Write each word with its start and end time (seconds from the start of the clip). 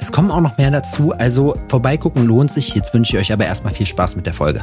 Es 0.00 0.12
kommen 0.12 0.30
auch 0.30 0.40
noch 0.40 0.58
mehr 0.58 0.70
dazu, 0.70 1.12
also 1.12 1.56
vorbeigucken 1.68 2.26
lohnt 2.26 2.50
sich. 2.50 2.74
Jetzt 2.74 2.94
wünsche 2.94 3.16
ich 3.16 3.22
euch 3.22 3.32
aber 3.32 3.46
erstmal 3.46 3.72
viel 3.72 3.86
Spaß 3.86 4.16
mit 4.16 4.26
der 4.26 4.34
Folge. 4.34 4.62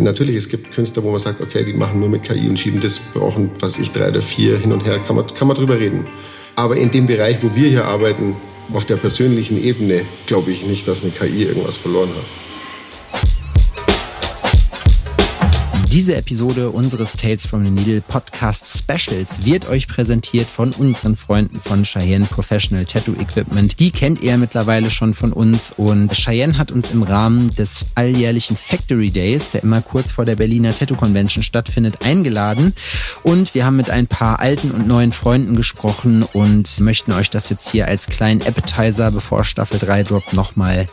Natürlich, 0.00 0.36
es 0.36 0.48
gibt 0.48 0.72
Künstler, 0.72 1.02
wo 1.04 1.10
man 1.10 1.18
sagt, 1.18 1.40
okay, 1.40 1.64
die 1.64 1.74
machen 1.74 2.00
nur 2.00 2.08
mit 2.08 2.24
KI 2.24 2.48
und 2.48 2.58
schieben 2.58 2.80
das, 2.80 2.98
brauchen, 2.98 3.50
was 3.60 3.78
ich, 3.78 3.92
drei 3.92 4.08
oder 4.08 4.22
vier 4.22 4.58
hin 4.58 4.72
und 4.72 4.84
her, 4.84 4.98
kann 4.98 5.16
man, 5.16 5.26
kann 5.26 5.46
man 5.46 5.56
drüber 5.56 5.78
reden. 5.78 6.06
Aber 6.56 6.76
in 6.76 6.90
dem 6.90 7.06
Bereich, 7.06 7.42
wo 7.42 7.54
wir 7.54 7.68
hier 7.68 7.84
arbeiten, 7.84 8.34
auf 8.72 8.84
der 8.84 8.96
persönlichen 8.96 9.62
Ebene, 9.62 10.02
glaube 10.26 10.50
ich 10.50 10.66
nicht, 10.66 10.88
dass 10.88 11.02
eine 11.02 11.12
KI 11.12 11.44
irgendwas 11.44 11.76
verloren 11.76 12.08
hat. 12.08 12.51
Diese 15.92 16.16
Episode 16.16 16.70
unseres 16.70 17.12
Tales 17.12 17.44
from 17.44 17.66
the 17.66 17.70
Needle 17.70 18.00
Podcast 18.00 18.78
Specials 18.78 19.44
wird 19.44 19.68
euch 19.68 19.86
präsentiert 19.86 20.48
von 20.48 20.72
unseren 20.72 21.16
Freunden 21.16 21.60
von 21.60 21.82
Cheyenne 21.82 22.24
Professional 22.24 22.86
Tattoo 22.86 23.12
Equipment. 23.12 23.78
Die 23.78 23.90
kennt 23.90 24.22
ihr 24.22 24.38
mittlerweile 24.38 24.90
schon 24.90 25.12
von 25.12 25.34
uns 25.34 25.70
und 25.76 26.10
Cheyenne 26.14 26.56
hat 26.56 26.72
uns 26.72 26.92
im 26.92 27.02
Rahmen 27.02 27.50
des 27.50 27.84
alljährlichen 27.94 28.56
Factory 28.56 29.10
Days, 29.10 29.50
der 29.50 29.64
immer 29.64 29.82
kurz 29.82 30.12
vor 30.12 30.24
der 30.24 30.36
Berliner 30.36 30.74
Tattoo 30.74 30.96
Convention 30.96 31.42
stattfindet, 31.42 32.06
eingeladen 32.06 32.72
und 33.22 33.54
wir 33.54 33.66
haben 33.66 33.76
mit 33.76 33.90
ein 33.90 34.06
paar 34.06 34.40
alten 34.40 34.70
und 34.70 34.88
neuen 34.88 35.12
Freunden 35.12 35.56
gesprochen 35.56 36.22
und 36.32 36.80
möchten 36.80 37.12
euch 37.12 37.28
das 37.28 37.50
jetzt 37.50 37.68
hier 37.68 37.86
als 37.86 38.06
kleinen 38.06 38.40
Appetizer, 38.40 39.10
bevor 39.10 39.44
Staffel 39.44 39.78
3 39.78 40.04
droppt, 40.04 40.32
nochmal 40.32 40.86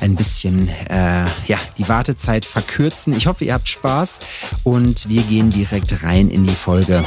ein 0.00 0.14
bisschen 0.16 0.68
äh, 0.88 1.26
ja, 1.46 1.58
die 1.78 1.88
Wartezeit 1.88 2.44
verkürzen. 2.44 3.14
Ich 3.16 3.26
hoffe, 3.26 3.44
ihr 3.44 3.54
habt 3.54 3.68
Spaß 3.68 4.18
und 4.62 5.08
wir 5.08 5.22
gehen 5.22 5.50
direkt 5.50 6.02
rein 6.02 6.28
in 6.28 6.44
die 6.44 6.54
Folge. 6.54 7.04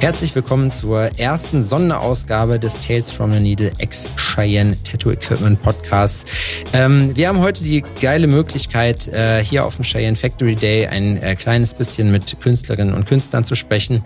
Herzlich 0.00 0.32
willkommen 0.34 0.70
zur 0.70 1.18
ersten 1.18 1.62
Sonderausgabe 1.62 2.60
des 2.60 2.80
Tales 2.80 3.10
from 3.10 3.32
the 3.32 3.40
Needle 3.40 3.72
X 3.78 4.08
Cheyenne 4.16 4.76
Tattoo 4.84 5.10
Equipment 5.10 5.60
Podcasts. 5.60 6.24
Ähm, 6.72 7.16
wir 7.16 7.28
haben 7.28 7.40
heute 7.40 7.64
die 7.64 7.82
geile 8.00 8.28
Möglichkeit, 8.28 9.08
äh, 9.08 9.42
hier 9.44 9.66
auf 9.66 9.74
dem 9.74 9.84
Cheyenne 9.84 10.16
Factory 10.16 10.54
Day 10.54 10.86
ein 10.86 11.20
äh, 11.20 11.34
kleines 11.34 11.74
bisschen 11.74 12.12
mit 12.12 12.40
Künstlerinnen 12.40 12.94
und 12.94 13.06
Künstlern 13.06 13.44
zu 13.44 13.56
sprechen. 13.56 14.04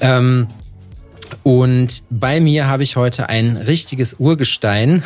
Ähm, 0.00 0.48
und 1.42 2.02
bei 2.10 2.40
mir 2.40 2.66
habe 2.66 2.82
ich 2.82 2.96
heute 2.96 3.28
ein 3.28 3.56
richtiges 3.56 4.14
Urgestein 4.18 5.02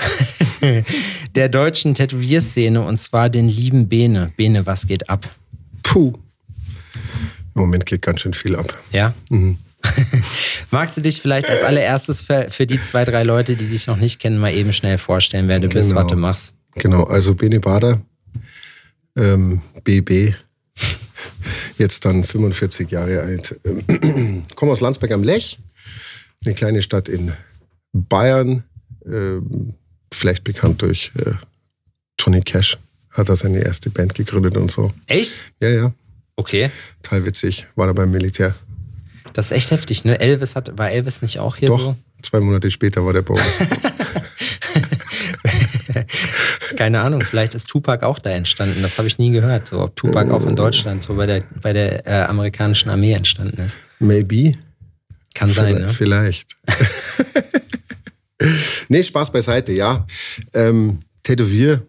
der 1.35 1.49
deutschen 1.49 1.95
Tätowierszene 1.95 2.83
und 2.83 2.99
zwar 2.99 3.31
den 3.31 3.49
lieben 3.49 3.89
Bene. 3.89 4.33
Bene, 4.37 4.67
was 4.67 4.87
geht 4.87 5.09
ab? 5.09 5.29
Puh. 5.83 6.15
Im 7.55 7.63
Moment 7.63 7.87
geht 7.87 8.03
ganz 8.03 8.21
schön 8.21 8.35
viel 8.35 8.57
ab. 8.57 8.77
Ja? 8.93 9.15
Mhm. 9.31 9.59
Magst 10.71 10.97
du 10.97 11.01
dich 11.01 11.21
vielleicht 11.21 11.49
als 11.49 11.63
allererstes 11.63 12.21
für, 12.21 12.49
für, 12.51 12.67
die 12.67 12.81
zwei, 12.81 13.05
drei 13.05 13.23
Leute, 13.23 13.57
die 13.57 13.67
dich 13.67 13.87
noch 13.87 13.97
nicht 13.97 14.19
kennen, 14.19 14.39
mal 14.39 14.53
eben 14.53 14.73
schnell 14.73 14.99
vorstellen, 14.99 15.49
wer 15.49 15.61
du 15.61 15.69
genau. 15.69 15.81
bist, 15.81 15.95
was 15.95 16.07
du 16.07 16.17
machst? 16.17 16.55
Genau, 16.75 17.05
also 17.05 17.35
Bene 17.35 17.61
Bader, 17.61 18.01
ähm, 19.17 19.61
BB, 19.85 20.35
jetzt 21.79 22.05
dann 22.05 22.25
45 22.25 22.91
Jahre 22.91 23.21
alt, 23.23 23.59
ähm, 23.65 24.45
komme 24.55 24.73
aus 24.73 24.81
Landsberg 24.81 25.13
am 25.13 25.23
Lech, 25.23 25.59
eine 26.45 26.55
kleine 26.55 26.83
Stadt 26.83 27.09
in 27.09 27.33
Bayern, 27.93 28.65
äh, 29.05 29.41
vielleicht 30.13 30.45
bekannt 30.45 30.83
durch 30.83 31.13
äh, 31.19 31.33
Johnny 32.21 32.41
Cash, 32.41 32.79
hat 33.11 33.29
er 33.29 33.37
seine 33.37 33.61
erste 33.61 33.91
Band 33.91 34.15
gegründet 34.15 34.57
und 34.57 34.71
so. 34.71 34.93
Echt? 35.07 35.45
Ja, 35.61 35.69
ja. 35.69 35.93
Okay. 36.37 36.71
Total 37.03 37.27
witzig, 37.27 37.67
war 37.75 37.87
da 37.87 37.93
beim 37.93 38.11
Militär. 38.11 38.55
Das 39.33 39.47
ist 39.47 39.53
echt 39.53 39.71
heftig, 39.71 40.05
ne? 40.05 40.21
Elvis 40.21 40.57
hat, 40.57 40.77
war 40.79 40.91
Elvis 40.91 41.23
nicht 41.23 41.39
auch 41.39 41.57
hier 41.57 41.69
Doch, 41.69 41.81
so? 41.81 41.97
Zwei 42.23 42.41
Monate 42.41 42.71
später 42.71 43.05
war 43.05 43.13
der 43.13 43.23
bei 43.23 43.35
uns. 43.35 43.43
Keine 46.77 47.01
Ahnung, 47.01 47.23
vielleicht 47.23 47.55
ist 47.55 47.69
Tupac 47.69 48.05
auch 48.05 48.19
da 48.19 48.31
entstanden. 48.31 48.83
Das 48.83 48.99
habe 48.99 49.09
ich 49.09 49.19
nie 49.19 49.31
gehört. 49.31 49.69
So, 49.69 49.81
ob 49.81 49.97
Tupac 49.97 50.33
auch 50.33 50.47
in 50.47 50.57
Deutschland 50.57 51.03
so 51.03 51.15
bei 51.15 51.27
der, 51.27 51.43
bei 51.61 51.73
der 51.73 52.07
äh, 52.07 52.25
amerikanischen 52.25 52.89
Armee 52.89 53.13
entstanden 53.13 53.61
ist. 53.61 53.79
Maybe. 53.99 54.55
Kann 55.39 55.51
sein, 55.51 55.79
ne? 55.79 55.89
Vielleicht. 55.89 56.57
nee, 58.89 59.05
Spaß 59.05 59.31
beiseite, 59.31 59.73
ja. 59.73 60.05
Ähm, 60.53 60.99
Tätowier 61.23 61.87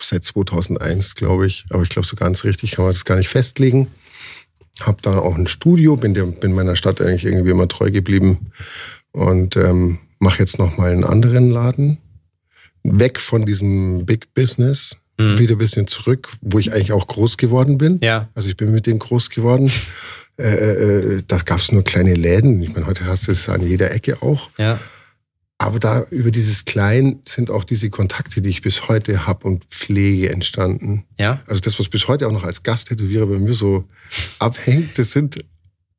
seit 0.00 0.24
2001, 0.24 1.14
glaube 1.14 1.46
ich. 1.46 1.66
Aber 1.68 1.82
ich 1.82 1.90
glaube, 1.90 2.08
so 2.08 2.16
ganz 2.16 2.42
richtig 2.44 2.70
kann 2.70 2.86
man 2.86 2.94
das 2.94 3.04
gar 3.04 3.16
nicht 3.16 3.28
festlegen. 3.28 3.88
Hab 4.80 5.02
da 5.02 5.18
auch 5.18 5.36
ein 5.36 5.46
Studio, 5.46 5.96
bin, 5.96 6.14
der, 6.14 6.24
bin 6.24 6.54
meiner 6.54 6.74
Stadt 6.74 7.02
eigentlich 7.02 7.26
irgendwie 7.26 7.50
immer 7.50 7.68
treu 7.68 7.90
geblieben 7.90 8.50
und 9.12 9.56
ähm, 9.56 9.98
mache 10.18 10.38
jetzt 10.38 10.58
noch 10.58 10.78
mal 10.78 10.90
einen 10.90 11.04
anderen 11.04 11.50
Laden. 11.50 11.98
Weg 12.82 13.20
von 13.20 13.44
diesem 13.44 14.06
Big 14.06 14.32
Business, 14.32 14.96
mhm. 15.18 15.38
wieder 15.38 15.56
ein 15.56 15.58
bisschen 15.58 15.86
zurück, 15.86 16.30
wo 16.40 16.58
ich 16.58 16.72
eigentlich 16.72 16.92
auch 16.92 17.06
groß 17.06 17.36
geworden 17.36 17.76
bin. 17.76 17.98
Ja. 18.00 18.30
Also 18.34 18.48
ich 18.48 18.56
bin 18.56 18.72
mit 18.72 18.86
dem 18.86 18.98
groß 18.98 19.28
geworden. 19.28 19.70
Äh, 20.40 21.18
äh, 21.18 21.22
da 21.26 21.36
gab 21.38 21.58
es 21.60 21.72
nur 21.72 21.82
kleine 21.84 22.14
Läden. 22.14 22.62
Ich 22.62 22.72
meine, 22.72 22.86
heute 22.86 23.04
hast 23.06 23.28
du 23.28 23.32
es 23.32 23.48
an 23.48 23.66
jeder 23.66 23.92
Ecke 23.92 24.22
auch. 24.22 24.50
Ja. 24.58 24.78
Aber 25.58 25.78
da 25.78 26.06
über 26.10 26.30
dieses 26.30 26.64
Klein 26.64 27.20
sind 27.26 27.50
auch 27.50 27.64
diese 27.64 27.90
Kontakte, 27.90 28.40
die 28.40 28.48
ich 28.48 28.62
bis 28.62 28.88
heute 28.88 29.26
habe 29.26 29.46
und 29.46 29.66
pflege, 29.66 30.30
entstanden. 30.30 31.04
Ja. 31.18 31.42
Also 31.46 31.60
das, 31.60 31.78
was 31.78 31.90
bis 31.90 32.08
heute 32.08 32.26
auch 32.26 32.32
noch 32.32 32.44
als 32.44 32.62
Gasttätowierer 32.62 33.26
bei 33.26 33.38
mir 33.38 33.52
so 33.52 33.84
abhängt, 34.38 34.98
das 34.98 35.12
sind 35.12 35.44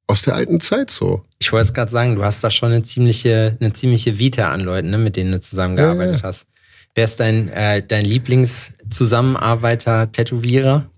aus 0.08 0.24
der 0.24 0.34
alten 0.34 0.60
Zeit 0.62 0.90
so. 0.90 1.24
Ich 1.38 1.54
wollte 1.54 1.68
es 1.68 1.76
gerade 1.76 1.92
sagen, 1.92 2.16
du 2.16 2.24
hast 2.24 2.44
da 2.44 2.50
schon 2.50 2.72
eine 2.72 2.82
ziemliche, 2.82 3.56
eine 3.62 3.72
ziemliche 3.74 4.18
Vita 4.18 4.52
an 4.52 4.62
Leuten, 4.62 4.90
ne, 4.90 4.98
mit 4.98 5.16
denen 5.16 5.32
du 5.32 5.40
zusammengearbeitet 5.40 6.16
ja, 6.16 6.22
ja. 6.22 6.24
hast. 6.24 6.48
Wer 6.96 7.06
ist 7.06 7.20
dein, 7.20 7.50
äh, 7.50 7.86
dein 7.86 8.04
Lieblingszusammenarbeiter, 8.04 10.12
Tätowierer? 10.12 10.90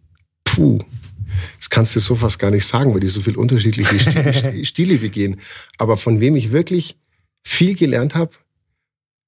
Puh. 0.46 0.80
Das 1.60 1.70
kannst 1.70 1.96
du 1.96 2.00
so 2.00 2.16
fast 2.16 2.40
gar 2.40 2.52
nicht 2.52 2.66
sagen, 2.66 2.94
weil 2.94 3.00
die 3.00 3.08
so 3.08 3.22
viel 3.22 3.38
unterschiedliche 3.38 4.00
Stile, 4.00 4.66
Stile 4.66 4.98
begehen. 4.98 5.40
Aber 5.78 5.98
von 5.98 6.20
wem 6.20 6.36
ich 6.36 6.52
wirklich 6.52 6.98
viel 7.44 7.76
gelernt 7.76 8.16
habe, 8.16 8.32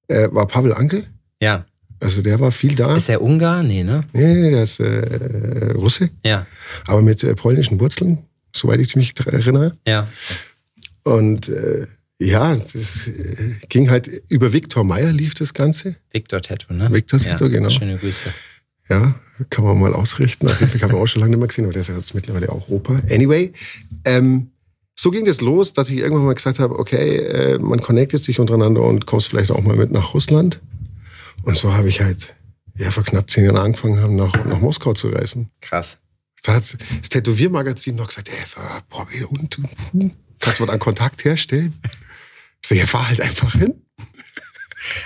äh, 0.08 0.28
war 0.32 0.46
Pavel 0.46 0.72
Ankel. 0.72 1.06
Ja. 1.40 1.66
Also 2.00 2.22
der 2.22 2.40
war 2.40 2.52
viel 2.52 2.74
da. 2.74 2.96
Ist 2.96 3.08
er 3.08 3.22
Ungar? 3.22 3.62
Nee, 3.62 3.82
ne? 3.82 4.02
Nee, 4.12 4.50
der 4.50 4.62
ist 4.62 4.80
äh, 4.80 5.72
Russe. 5.74 6.10
Ja. 6.24 6.46
Aber 6.86 7.00
mit 7.02 7.24
äh, 7.24 7.34
polnischen 7.34 7.80
Wurzeln, 7.80 8.18
soweit 8.54 8.80
ich 8.80 8.96
mich 8.96 9.14
erinnere. 9.24 9.72
Ja. 9.86 10.06
Und 11.04 11.48
äh, 11.48 11.86
ja, 12.18 12.54
das 12.54 13.08
äh, 13.08 13.54
ging 13.68 13.90
halt 13.90 14.08
über 14.28 14.52
Viktor 14.52 14.84
Meyer 14.84 15.12
lief 15.12 15.34
das 15.34 15.54
Ganze. 15.54 15.96
Viktor 16.12 16.40
Tattoo, 16.42 16.74
ne? 16.74 16.92
Viktor 16.92 17.20
Tattoo, 17.20 17.44
ja, 17.44 17.50
genau. 17.50 17.70
Schöne 17.70 17.96
Grüße. 17.96 18.30
Ja, 18.88 19.14
kann 19.50 19.64
man 19.64 19.78
mal 19.78 19.94
ausrichten. 19.94 20.46
Auf 20.46 20.60
jeden 20.60 20.72
Fall 20.72 20.80
haben 20.82 20.92
wir 20.92 21.00
auch 21.00 21.06
schon 21.06 21.20
lange 21.20 21.30
nicht 21.30 21.38
mehr 21.38 21.48
gesehen, 21.48 21.64
aber 21.64 21.72
der 21.72 21.82
ist 21.82 21.88
ja 21.88 21.96
jetzt 21.96 22.14
mittlerweile 22.14 22.50
auch 22.50 22.68
Opa. 22.68 23.00
Anyway, 23.10 23.52
ähm, 24.04 24.50
so 24.94 25.10
ging 25.10 25.26
es 25.26 25.38
das 25.38 25.40
los, 25.42 25.74
dass 25.74 25.90
ich 25.90 25.98
irgendwann 25.98 26.24
mal 26.24 26.34
gesagt 26.34 26.58
habe, 26.58 26.78
okay, 26.78 27.16
äh, 27.16 27.58
man 27.58 27.80
connectet 27.80 28.22
sich 28.22 28.40
untereinander 28.40 28.82
und 28.82 29.06
kommst 29.06 29.28
vielleicht 29.28 29.50
auch 29.50 29.62
mal 29.62 29.76
mit 29.76 29.90
nach 29.90 30.14
Russland. 30.14 30.60
Und 31.42 31.56
so 31.56 31.74
habe 31.74 31.88
ich 31.88 32.00
halt 32.00 32.34
ja, 32.78 32.90
vor 32.90 33.04
knapp 33.04 33.30
zehn 33.30 33.44
Jahren 33.44 33.56
angefangen, 33.56 34.16
nach, 34.16 34.32
nach 34.44 34.60
Moskau 34.60 34.94
zu 34.94 35.08
reisen. 35.08 35.50
Krass. 35.60 35.98
Da 36.42 36.54
hat 36.54 36.62
das 36.62 37.08
Tätowiermagazin 37.08 37.96
noch 37.96 38.08
gesagt, 38.08 38.28
ey, 38.28 38.34
boah, 38.88 39.06
und, 39.30 39.58
und, 39.92 40.12
kannst 40.40 40.60
du 40.60 40.66
einen 40.66 40.78
Kontakt 40.78 41.24
herstellen? 41.24 41.74
Ich 42.62 42.68
sage, 42.68 42.80
ja, 42.80 42.86
fahr 42.86 43.08
halt 43.08 43.20
einfach 43.20 43.52
hin. 43.54 43.82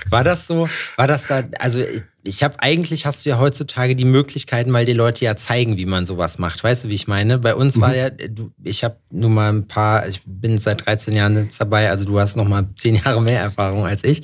War 0.08 0.24
das 0.24 0.46
so? 0.46 0.68
War 0.96 1.06
das 1.06 1.26
da? 1.26 1.42
Also 1.58 1.84
ich 2.22 2.42
habe 2.42 2.60
eigentlich 2.60 3.06
hast 3.06 3.24
du 3.24 3.30
ja 3.30 3.38
heutzutage 3.38 3.96
die 3.96 4.04
Möglichkeiten, 4.04 4.72
weil 4.72 4.84
die 4.84 4.92
Leute 4.92 5.24
ja 5.24 5.36
zeigen, 5.36 5.76
wie 5.76 5.86
man 5.86 6.06
sowas 6.06 6.38
macht. 6.38 6.62
Weißt 6.62 6.84
du, 6.84 6.88
wie 6.88 6.94
ich 6.94 7.08
meine? 7.08 7.38
Bei 7.38 7.54
uns 7.54 7.76
mhm. 7.76 7.80
war 7.80 7.94
ja, 7.94 8.10
du, 8.10 8.52
ich 8.62 8.84
habe 8.84 8.96
nur 9.10 9.30
mal 9.30 9.52
ein 9.52 9.66
paar, 9.66 10.06
ich 10.06 10.20
bin 10.24 10.58
seit 10.58 10.86
13 10.86 11.14
Jahren 11.14 11.36
jetzt 11.36 11.60
dabei, 11.60 11.88
also 11.88 12.04
du 12.04 12.20
hast 12.20 12.36
noch 12.36 12.46
mal 12.46 12.68
zehn 12.76 12.96
Jahre 12.96 13.22
mehr 13.22 13.40
Erfahrung 13.40 13.86
als 13.86 14.04
ich. 14.04 14.22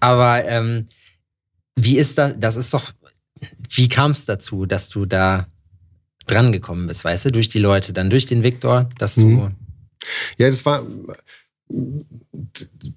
Aber 0.00 0.44
ähm, 0.44 0.88
wie 1.76 1.96
ist 1.96 2.18
das? 2.18 2.38
Das 2.38 2.56
ist 2.56 2.74
doch, 2.74 2.92
wie 3.70 3.88
kam 3.88 4.10
es 4.10 4.24
dazu, 4.26 4.66
dass 4.66 4.88
du 4.90 5.06
da 5.06 5.46
dran 6.26 6.52
gekommen 6.52 6.86
bist, 6.86 7.04
weißt 7.04 7.26
du, 7.26 7.32
durch 7.32 7.48
die 7.48 7.58
Leute, 7.58 7.92
dann 7.92 8.10
durch 8.10 8.26
den 8.26 8.42
Viktor, 8.42 8.88
dass 8.98 9.14
du. 9.14 9.26
Mhm. 9.26 9.56
Ja, 10.36 10.48
das 10.48 10.64
war 10.64 10.82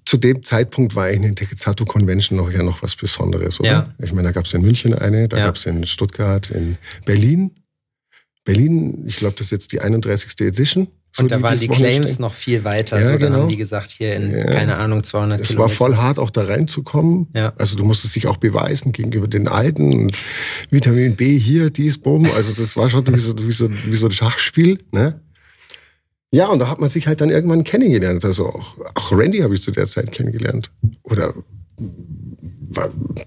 zu 0.04 0.16
dem 0.16 0.42
Zeitpunkt 0.42 0.94
war 0.94 1.04
eine 1.04 1.34
Tattoo 1.34 1.84
Convention 1.84 2.38
noch 2.38 2.50
ja 2.50 2.62
noch 2.62 2.82
was 2.82 2.96
Besonderes, 2.96 3.60
oder? 3.60 3.68
Ja. 3.70 3.94
Ich 4.02 4.12
meine, 4.12 4.28
da 4.28 4.32
gab 4.32 4.46
es 4.46 4.54
in 4.54 4.62
München 4.62 4.94
eine, 4.94 5.28
da 5.28 5.38
Ja. 5.38 5.46
gab 5.46 5.56
es 5.56 5.66
in 5.66 5.84
Stuttgart, 5.86 6.50
in 6.50 6.78
Berlin. 7.04 7.52
Berlin, 8.44 9.04
ich 9.06 9.16
glaube, 9.16 9.34
das 9.36 9.46
ist 9.46 9.50
jetzt 9.52 9.72
die 9.72 9.80
31. 9.80 10.40
Edition. 10.46 10.88
so 11.14 11.22
Und 11.22 11.30
da 11.30 11.40
waren 11.42 11.50
dieses 11.52 11.60
die 11.64 11.68
Wochenende 11.68 12.00
Claims 12.00 12.18
noch 12.18 12.32
viel 12.34 12.64
weiter. 12.64 12.98
Ja, 12.98 13.04
so, 13.04 13.10
dann 13.12 13.18
genau. 13.20 13.36
haben 13.42 13.48
die 13.50 13.56
gesagt, 13.58 13.90
hier 13.90 14.16
in, 14.16 14.30
Ja. 14.32 14.46
keine 14.46 14.78
Ahnung, 14.78 15.04
200 15.04 15.40
Es 15.40 15.50
war 15.50 15.66
Kilometer. 15.68 15.76
voll 15.76 15.96
hart, 15.96 16.18
auch 16.18 16.30
da 16.30 16.44
reinzukommen. 16.44 17.28
Ja. 17.34 17.52
Also 17.58 17.76
du 17.76 17.84
musstest 17.84 18.16
dich 18.16 18.26
auch 18.26 18.38
beweisen 18.38 18.92
gegenüber 18.92 19.28
den 19.28 19.46
Alten. 19.46 19.92
Und 19.92 20.16
Vitamin 20.70 21.14
B 21.14 21.38
hier, 21.38 21.70
dies, 21.70 21.98
bumm. 21.98 22.26
Also 22.34 22.52
das 22.54 22.76
war 22.76 22.88
schon 22.90 23.06
wie 23.14 23.20
so, 23.20 23.34
wie 23.38 23.52
so, 23.52 23.70
wie 23.70 23.96
so 23.96 24.06
ein 24.06 24.12
Schachspiel. 24.12 24.78
Ne? 24.90 25.20
Ja, 26.34 26.48
und 26.48 26.58
da 26.58 26.68
hat 26.68 26.80
man 26.80 26.88
sich 26.88 27.06
halt 27.06 27.20
dann 27.20 27.30
irgendwann 27.30 27.62
kennengelernt. 27.62 28.24
Also 28.24 28.46
auch, 28.46 28.76
auch 28.94 29.12
Randy 29.12 29.40
habe 29.40 29.54
ich 29.54 29.60
zu 29.62 29.70
der 29.70 29.86
Zeit 29.86 30.12
kennengelernt. 30.12 30.70
Oder 31.02 31.34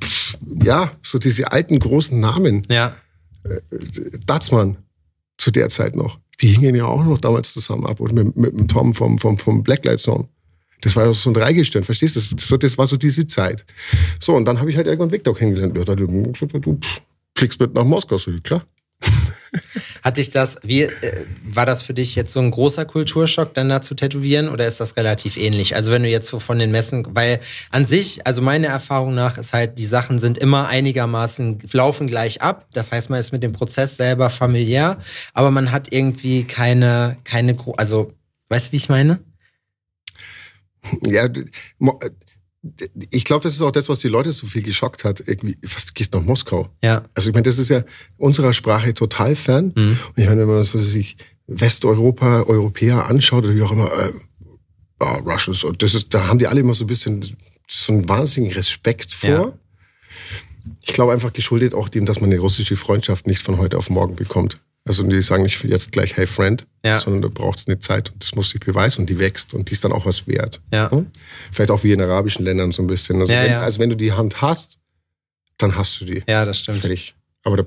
pff, 0.03 0.37
ja, 0.63 0.91
so 1.03 1.19
diese 1.19 1.51
alten 1.51 1.77
großen 1.77 2.19
Namen. 2.19 2.63
Ja, 2.67 2.95
Datzmann 4.25 4.77
zu 5.37 5.51
der 5.51 5.69
Zeit 5.69 5.95
noch. 5.95 6.19
Die 6.41 6.47
hingen 6.47 6.75
ja 6.75 6.85
auch 6.85 7.03
noch 7.03 7.19
damals 7.19 7.53
zusammen 7.53 7.85
ab. 7.85 7.99
Und 7.99 8.13
mit, 8.13 8.35
mit 8.35 8.53
dem 8.53 8.67
Tom 8.67 8.93
vom, 8.93 9.19
vom, 9.19 9.37
vom 9.37 9.63
Blacklight 9.63 9.99
Song. 9.99 10.27
Das 10.81 10.95
war 10.95 11.05
ja 11.05 11.13
so 11.13 11.29
ein 11.29 11.33
Dreigestirn, 11.33 11.83
verstehst 11.83 12.15
du? 12.15 12.35
Das, 12.35 12.59
das 12.59 12.77
war 12.77 12.87
so 12.87 12.97
diese 12.97 13.25
Zeit. 13.27 13.65
So, 14.19 14.35
und 14.35 14.45
dann 14.45 14.59
habe 14.59 14.69
ich 14.69 14.77
halt 14.77 14.87
irgendwann 14.87 15.11
Victor 15.11 15.35
kennengelernt. 15.35 15.77
Ja, 15.77 15.83
da 15.83 15.93
hat 15.93 15.99
gesagt, 15.99 16.65
du 16.65 16.79
pff, 16.79 17.01
fliegst 17.37 17.59
mit 17.59 17.73
nach 17.73 17.85
Moskau. 17.85 18.17
So, 18.17 18.31
klar. 18.43 18.63
Hatte 20.05 20.21
ich 20.21 20.29
das, 20.29 20.57
wie, 20.61 20.83
äh, 20.83 21.25
war 21.43 21.65
das 21.65 21.81
für 21.81 21.95
dich 21.95 22.13
jetzt 22.13 22.31
so 22.31 22.39
ein 22.39 22.51
großer 22.51 22.85
Kulturschock, 22.85 23.55
dann 23.55 23.69
da 23.69 23.81
zu 23.81 23.95
tätowieren 23.95 24.49
oder 24.49 24.67
ist 24.67 24.79
das 24.79 24.97
relativ 24.97 25.35
ähnlich? 25.35 25.75
Also 25.75 25.91
wenn 25.91 26.03
du 26.03 26.09
jetzt 26.09 26.27
so 26.27 26.37
von 26.37 26.59
den 26.59 26.69
Messen, 26.69 27.07
weil 27.15 27.39
an 27.71 27.87
sich, 27.87 28.27
also 28.27 28.43
meine 28.43 28.67
Erfahrung 28.67 29.15
nach 29.15 29.39
ist 29.39 29.53
halt, 29.53 29.79
die 29.79 29.85
Sachen 29.85 30.19
sind 30.19 30.37
immer 30.37 30.67
einigermaßen, 30.67 31.57
laufen 31.73 32.05
gleich 32.05 32.43
ab. 32.43 32.67
Das 32.71 32.91
heißt, 32.91 33.09
man 33.09 33.19
ist 33.19 33.31
mit 33.31 33.41
dem 33.41 33.53
Prozess 33.53 33.97
selber 33.97 34.29
familiär, 34.29 34.99
aber 35.33 35.49
man 35.49 35.71
hat 35.71 35.91
irgendwie 35.91 36.43
keine, 36.43 37.17
keine, 37.23 37.57
also, 37.77 38.13
weißt 38.49 38.67
du, 38.67 38.71
wie 38.73 38.77
ich 38.77 38.89
meine? 38.89 39.21
Ja, 41.01 41.27
ich 43.11 43.23
glaube, 43.23 43.43
das 43.43 43.53
ist 43.53 43.61
auch 43.61 43.71
das, 43.71 43.89
was 43.89 43.99
die 43.99 44.07
Leute 44.07 44.31
so 44.31 44.47
viel 44.47 44.63
geschockt 44.63 45.03
hat. 45.03 45.23
Irgendwie, 45.25 45.57
was, 45.61 45.85
du 45.85 45.93
gehst 45.93 46.13
nach 46.13 46.21
Moskau. 46.21 46.69
Ja. 46.81 47.03
Also 47.13 47.29
ich 47.29 47.33
meine, 47.33 47.43
das 47.43 47.57
ist 47.57 47.69
ja 47.69 47.83
unserer 48.17 48.53
Sprache 48.53 48.93
total 48.93 49.35
fern. 49.35 49.73
Mhm. 49.75 49.97
Und 50.07 50.17
ich 50.17 50.25
meine, 50.25 50.41
wenn 50.41 50.47
man 50.47 50.63
so 50.63 50.81
sich 50.81 51.17
Westeuropa, 51.47 52.43
Europäer 52.43 53.07
anschaut 53.07 53.43
oder 53.43 53.55
wie 53.55 53.61
auch 53.61 53.71
immer, 53.71 53.85
äh, 53.85 54.11
ah, 54.99 55.17
Russians, 55.17 55.63
und 55.63 55.83
das 55.83 55.93
ist, 55.93 56.13
da 56.13 56.27
haben 56.27 56.39
die 56.39 56.47
alle 56.47 56.61
immer 56.61 56.73
so 56.73 56.85
ein 56.85 56.87
bisschen 56.87 57.35
so 57.67 57.93
einen 57.93 58.09
wahnsinnigen 58.09 58.55
Respekt 58.55 59.13
vor. 59.13 59.29
Ja. 59.29 59.53
Ich 60.81 60.93
glaube 60.93 61.13
einfach 61.13 61.33
geschuldet 61.33 61.73
auch 61.73 61.89
dem, 61.89 62.05
dass 62.05 62.19
man 62.19 62.31
eine 62.31 62.39
russische 62.39 62.75
Freundschaft 62.75 63.27
nicht 63.27 63.43
von 63.43 63.57
heute 63.57 63.77
auf 63.77 63.89
morgen 63.89 64.15
bekommt. 64.15 64.59
Also 64.87 65.01
die 65.03 65.21
sagen 65.21 65.43
nicht 65.43 65.63
jetzt 65.63 65.91
gleich 65.91 66.15
Hey 66.15 66.27
Friend, 66.27 66.65
Ja. 66.85 66.99
sondern 66.99 67.23
da 67.23 67.27
braucht 67.29 67.59
es 67.59 67.67
eine 67.67 67.79
Zeit 67.79 68.11
und 68.11 68.21
das 68.23 68.35
muss 68.35 68.51
sich 68.51 68.59
beweisen 68.59 69.01
und 69.01 69.09
die 69.09 69.17
wächst 69.19 69.53
und 69.55 69.69
die 69.69 69.73
ist 69.73 69.83
dann 69.83 69.91
auch 69.91 70.05
was 70.05 70.27
wert. 70.27 70.61
Ja. 70.71 70.91
Hm? 70.91 71.07
Vielleicht 71.51 71.71
auch 71.71 71.83
wie 71.83 71.91
in 71.91 72.01
arabischen 72.01 72.45
Ländern 72.45 72.71
so 72.71 72.83
ein 72.83 72.87
bisschen. 72.87 73.19
Also, 73.19 73.33
Ja, 73.33 73.43
wenn, 73.43 73.53
also 73.53 73.79
wenn 73.79 73.89
du 73.89 73.95
die 73.97 74.13
Hand 74.13 74.41
hast, 74.41 74.79
dann 75.57 75.75
hast 75.75 75.99
du 76.01 76.05
die. 76.05 76.23
Ja, 76.27 76.45
das 76.45 76.59
stimmt. 76.59 76.79
Fertig. 76.81 77.15
Aber 77.43 77.57
da 77.57 77.65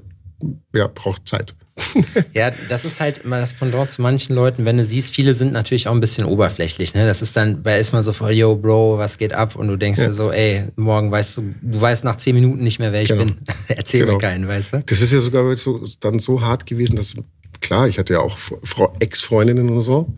ja, 0.72 0.86
braucht 0.86 1.26
Zeit. 1.26 1.54
Ja, 2.34 2.50
das 2.68 2.84
ist 2.84 3.00
halt 3.00 3.18
immer 3.18 3.38
das 3.40 3.52
Pendant 3.54 3.90
zu 3.90 4.02
manchen 4.02 4.34
Leuten, 4.34 4.64
wenn 4.64 4.76
du 4.76 4.84
siehst, 4.84 5.14
viele 5.14 5.34
sind 5.34 5.52
natürlich 5.52 5.88
auch 5.88 5.92
ein 5.94 6.00
bisschen 6.00 6.24
oberflächlich. 6.24 6.94
Ne? 6.94 7.06
Das 7.06 7.22
ist 7.22 7.36
dann, 7.36 7.62
da 7.62 7.76
ist 7.76 7.92
man 7.92 8.02
so 8.04 8.12
voll, 8.12 8.32
yo, 8.32 8.56
Bro, 8.56 8.98
was 8.98 9.18
geht 9.18 9.32
ab? 9.32 9.56
Und 9.56 9.68
du 9.68 9.76
denkst 9.76 10.00
Ja. 10.00 10.08
dir 10.08 10.14
so, 10.14 10.30
ey, 10.32 10.64
morgen 10.76 11.10
weißt 11.10 11.36
du, 11.38 11.54
du 11.62 11.80
weißt 11.80 12.04
nach 12.04 12.16
zehn 12.16 12.34
Minuten 12.34 12.62
nicht 12.62 12.78
mehr, 12.78 12.92
wer 12.92 13.02
ich 13.02 13.08
Genau. 13.08 13.24
bin. 13.24 13.36
Erzähl 13.68 14.00
Genau. 14.00 14.12
mir 14.14 14.18
keinen, 14.18 14.46
weißt 14.48 14.74
du? 14.74 14.82
Das 14.86 15.00
ist 15.00 15.12
ja 15.12 15.20
sogar 15.20 15.54
so, 15.56 15.86
dann 16.00 16.18
so 16.18 16.42
hart 16.42 16.66
gewesen, 16.66 16.96
dass, 16.96 17.14
klar, 17.60 17.88
ich 17.88 17.98
hatte 17.98 18.14
ja 18.14 18.20
auch 18.20 18.36
Frau, 18.38 18.94
Ex-Freundinnen 19.00 19.68
oder 19.70 19.80
so. 19.82 20.14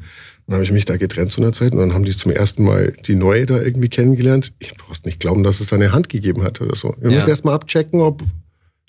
Dann 0.47 0.55
habe 0.55 0.65
ich 0.65 0.73
mich 0.73 0.85
da 0.85 0.97
getrennt 0.97 1.31
zu 1.31 1.41
einer 1.41 1.53
Zeit 1.53 1.73
und 1.73 1.79
dann 1.79 1.95
haben 1.95 2.05
die 2.05 2.17
zum 2.17 2.33
ersten 2.33 2.65
Mal 2.65 2.93
die 3.07 3.15
neue 3.15 3.47
da 3.47 3.61
irgendwie 3.61 3.89
kennengelernt. 3.89 4.53
Ich 4.59 4.75
brauchst 4.77 5.07
nicht 5.07 5.21
glauben, 5.21 5.45
dass 5.45 5.61
es 5.61 5.69
da 5.69 5.77
eine 5.77 5.93
Hand 5.93 6.09
gegeben 6.09 6.43
hat 6.43 6.61
oder 6.61 6.75
so. 6.75 6.95
Wir 6.99 7.11
Ja. 7.11 7.15
müssen 7.15 7.29
erst 7.29 7.45
mal 7.45 7.55
abchecken, 7.55 8.01
ob 8.01 8.23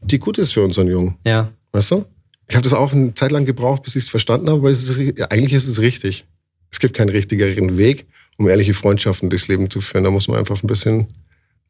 die 0.03 0.17
gut 0.17 0.39
ist 0.39 0.53
für 0.53 0.63
unseren 0.63 0.87
Jungen. 0.87 1.17
Ja. 1.23 1.51
Weißt 1.71 1.91
du? 1.91 2.05
Ich 2.51 2.55
habe 2.57 2.63
das 2.65 2.73
auch 2.73 2.91
eine 2.91 3.13
Zeit 3.13 3.31
lang 3.31 3.45
gebraucht, 3.45 3.83
bis 3.83 3.95
ich 3.95 4.03
es 4.03 4.09
verstanden 4.09 4.49
habe, 4.49 4.59
aber 4.59 4.69
ist, 4.71 4.97
ja, 5.17 5.27
eigentlich 5.27 5.53
ist 5.53 5.67
es 5.67 5.79
richtig. 5.79 6.25
Es 6.69 6.79
gibt 6.81 6.93
keinen 6.97 7.07
richtigeren 7.07 7.77
Weg, 7.77 8.07
um 8.37 8.49
ehrliche 8.49 8.73
Freundschaften 8.73 9.29
durchs 9.29 9.47
Leben 9.47 9.69
zu 9.69 9.79
führen. 9.79 10.03
Da 10.03 10.09
muss 10.11 10.27
man 10.27 10.37
einfach 10.37 10.61
ein 10.61 10.67
bisschen 10.67 11.07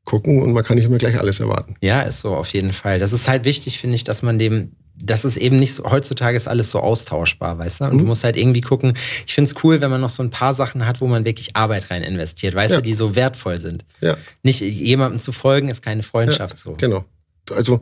gucken 0.05 0.41
und 0.41 0.53
man 0.53 0.63
kann 0.63 0.77
nicht 0.77 0.85
immer 0.85 0.97
gleich 0.97 1.19
alles 1.19 1.39
erwarten. 1.39 1.75
Ja, 1.81 2.01
ist 2.01 2.21
so, 2.21 2.35
auf 2.35 2.51
jeden 2.53 2.73
Fall. 2.73 2.97
Das 2.97 3.13
ist 3.13 3.27
halt 3.27 3.45
wichtig, 3.45 3.77
finde 3.77 3.95
ich, 3.95 4.03
dass 4.03 4.23
man 4.23 4.39
dem, 4.39 4.71
das 4.95 5.23
ist 5.23 5.37
eben 5.37 5.57
nicht 5.57 5.75
so, 5.75 5.83
heutzutage 5.83 6.35
ist 6.35 6.47
alles 6.47 6.71
so 6.71 6.79
austauschbar, 6.79 7.59
weißt 7.59 7.81
du? 7.81 7.83
Und 7.85 7.93
Mhm. 7.93 7.97
du 7.99 8.05
musst 8.05 8.23
halt 8.23 8.35
irgendwie 8.35 8.61
gucken, 8.61 8.93
ich 9.27 9.33
finde 9.35 9.51
es 9.51 9.63
cool, 9.63 9.81
wenn 9.81 9.91
man 9.91 10.01
noch 10.01 10.09
so 10.09 10.23
ein 10.23 10.31
paar 10.31 10.55
Sachen 10.55 10.87
hat, 10.87 10.99
wo 10.99 11.05
man 11.05 11.25
wirklich 11.25 11.55
Arbeit 11.55 11.91
rein 11.91 12.01
investiert, 12.01 12.55
weißt 12.55 12.71
Ja. 12.71 12.77
du, 12.77 12.83
die 12.83 12.93
so 12.93 13.15
wertvoll 13.15 13.61
sind. 13.61 13.85
Ja. 14.01 14.17
Nicht 14.41 14.61
jemandem 14.61 15.19
zu 15.19 15.31
folgen, 15.31 15.69
ist 15.69 15.83
keine 15.83 16.01
Freundschaft 16.01 16.57
so. 16.57 16.73
Genau. 16.73 17.05
Also 17.51 17.81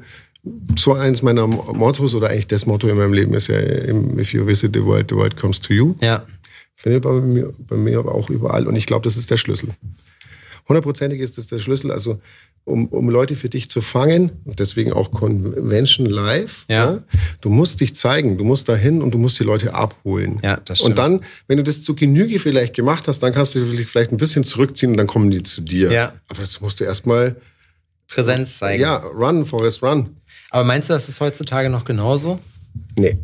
so 0.78 0.94
eins 0.94 1.22
meiner 1.22 1.48
Mottos 1.48 2.16
oder 2.16 2.30
eigentlich 2.30 2.48
das 2.48 2.66
Motto 2.66 2.88
in 2.88 2.98
meinem 2.98 3.14
Leben 3.14 3.34
ist 3.34 3.48
ja, 3.48 3.60
if 3.60 4.34
you 4.34 4.46
visit 4.48 4.74
the 4.76 4.84
world, 4.84 5.08
the 5.10 5.16
world 5.16 5.36
comes 5.38 5.60
to 5.60 5.74
you. 5.74 5.96
Ja. 6.02 6.26
Findet 6.76 7.04
bei 7.04 7.12
mir, 7.20 7.52
bei 7.68 7.76
mir 7.76 8.00
aber 8.00 8.16
auch 8.16 8.30
überall. 8.30 8.66
Und 8.68 8.76
ich 8.76 8.86
glaube, 8.86 9.04
das 9.04 9.18
ist 9.18 9.30
der 9.30 9.38
Schlüssel. 9.38 9.70
Hundertprozentig 10.68 11.20
ist 11.20 11.38
das 11.38 11.48
der 11.48 11.60
Schlüssel. 11.60 11.92
Also 11.92 12.20
um, 12.64 12.86
um 12.88 13.10
Leute 13.10 13.36
für 13.36 13.50
dich 13.50 13.70
zu 13.70 13.82
fangen, 13.82 14.32
und 14.46 14.60
deswegen 14.60 14.94
auch 14.94 15.12
Convention 15.12 16.06
Live, 16.06 16.66
Ja. 16.70 17.04
du 17.42 17.50
musst 17.50 17.82
dich 17.82 17.96
zeigen, 17.96 18.38
du 18.38 18.44
musst 18.44 18.70
dahin 18.70 19.02
und 19.02 19.14
du 19.14 19.18
musst 19.18 19.40
die 19.40 19.44
Leute 19.44 19.74
abholen. 19.74 20.40
Ja, 20.44 20.58
das 20.64 20.80
stimmt. 20.80 20.92
Und 20.92 20.98
dann, 21.00 21.22
wenn 21.48 21.58
du 21.58 21.64
das 21.64 21.82
zu 21.82 21.96
Genüge 21.96 22.38
vielleicht 22.38 22.76
gemacht 22.76 23.08
hast, 23.08 23.20
dann 23.24 23.34
kannst 23.34 23.56
du 23.56 23.66
dich 23.66 23.88
vielleicht 23.88 24.12
ein 24.12 24.18
bisschen 24.18 24.44
zurückziehen 24.44 24.92
und 24.92 24.98
dann 24.98 25.08
kommen 25.08 25.32
die 25.32 25.42
zu 25.42 25.62
dir. 25.62 25.92
Ja. 25.92 26.14
Aber 26.28 26.42
dazu 26.42 26.64
musst 26.64 26.80
du 26.80 26.84
erstmal, 26.84 27.36
Präsenz 28.08 28.58
zeigen. 28.60 28.82
ja, 28.82 28.98
run, 28.98 29.46
Forest, 29.46 29.82
run. 29.84 30.10
Aber 30.52 30.64
meinst 30.64 30.90
du, 30.90 30.94
das 30.94 31.10
ist 31.10 31.20
heutzutage 31.22 31.70
noch 31.70 31.86
genauso? 31.86 32.40
Nee. 32.98 33.18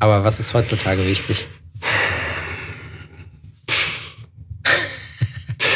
Aber 0.00 0.24
was 0.24 0.40
ist 0.40 0.52
heutzutage 0.54 1.06
wichtig? 1.06 1.46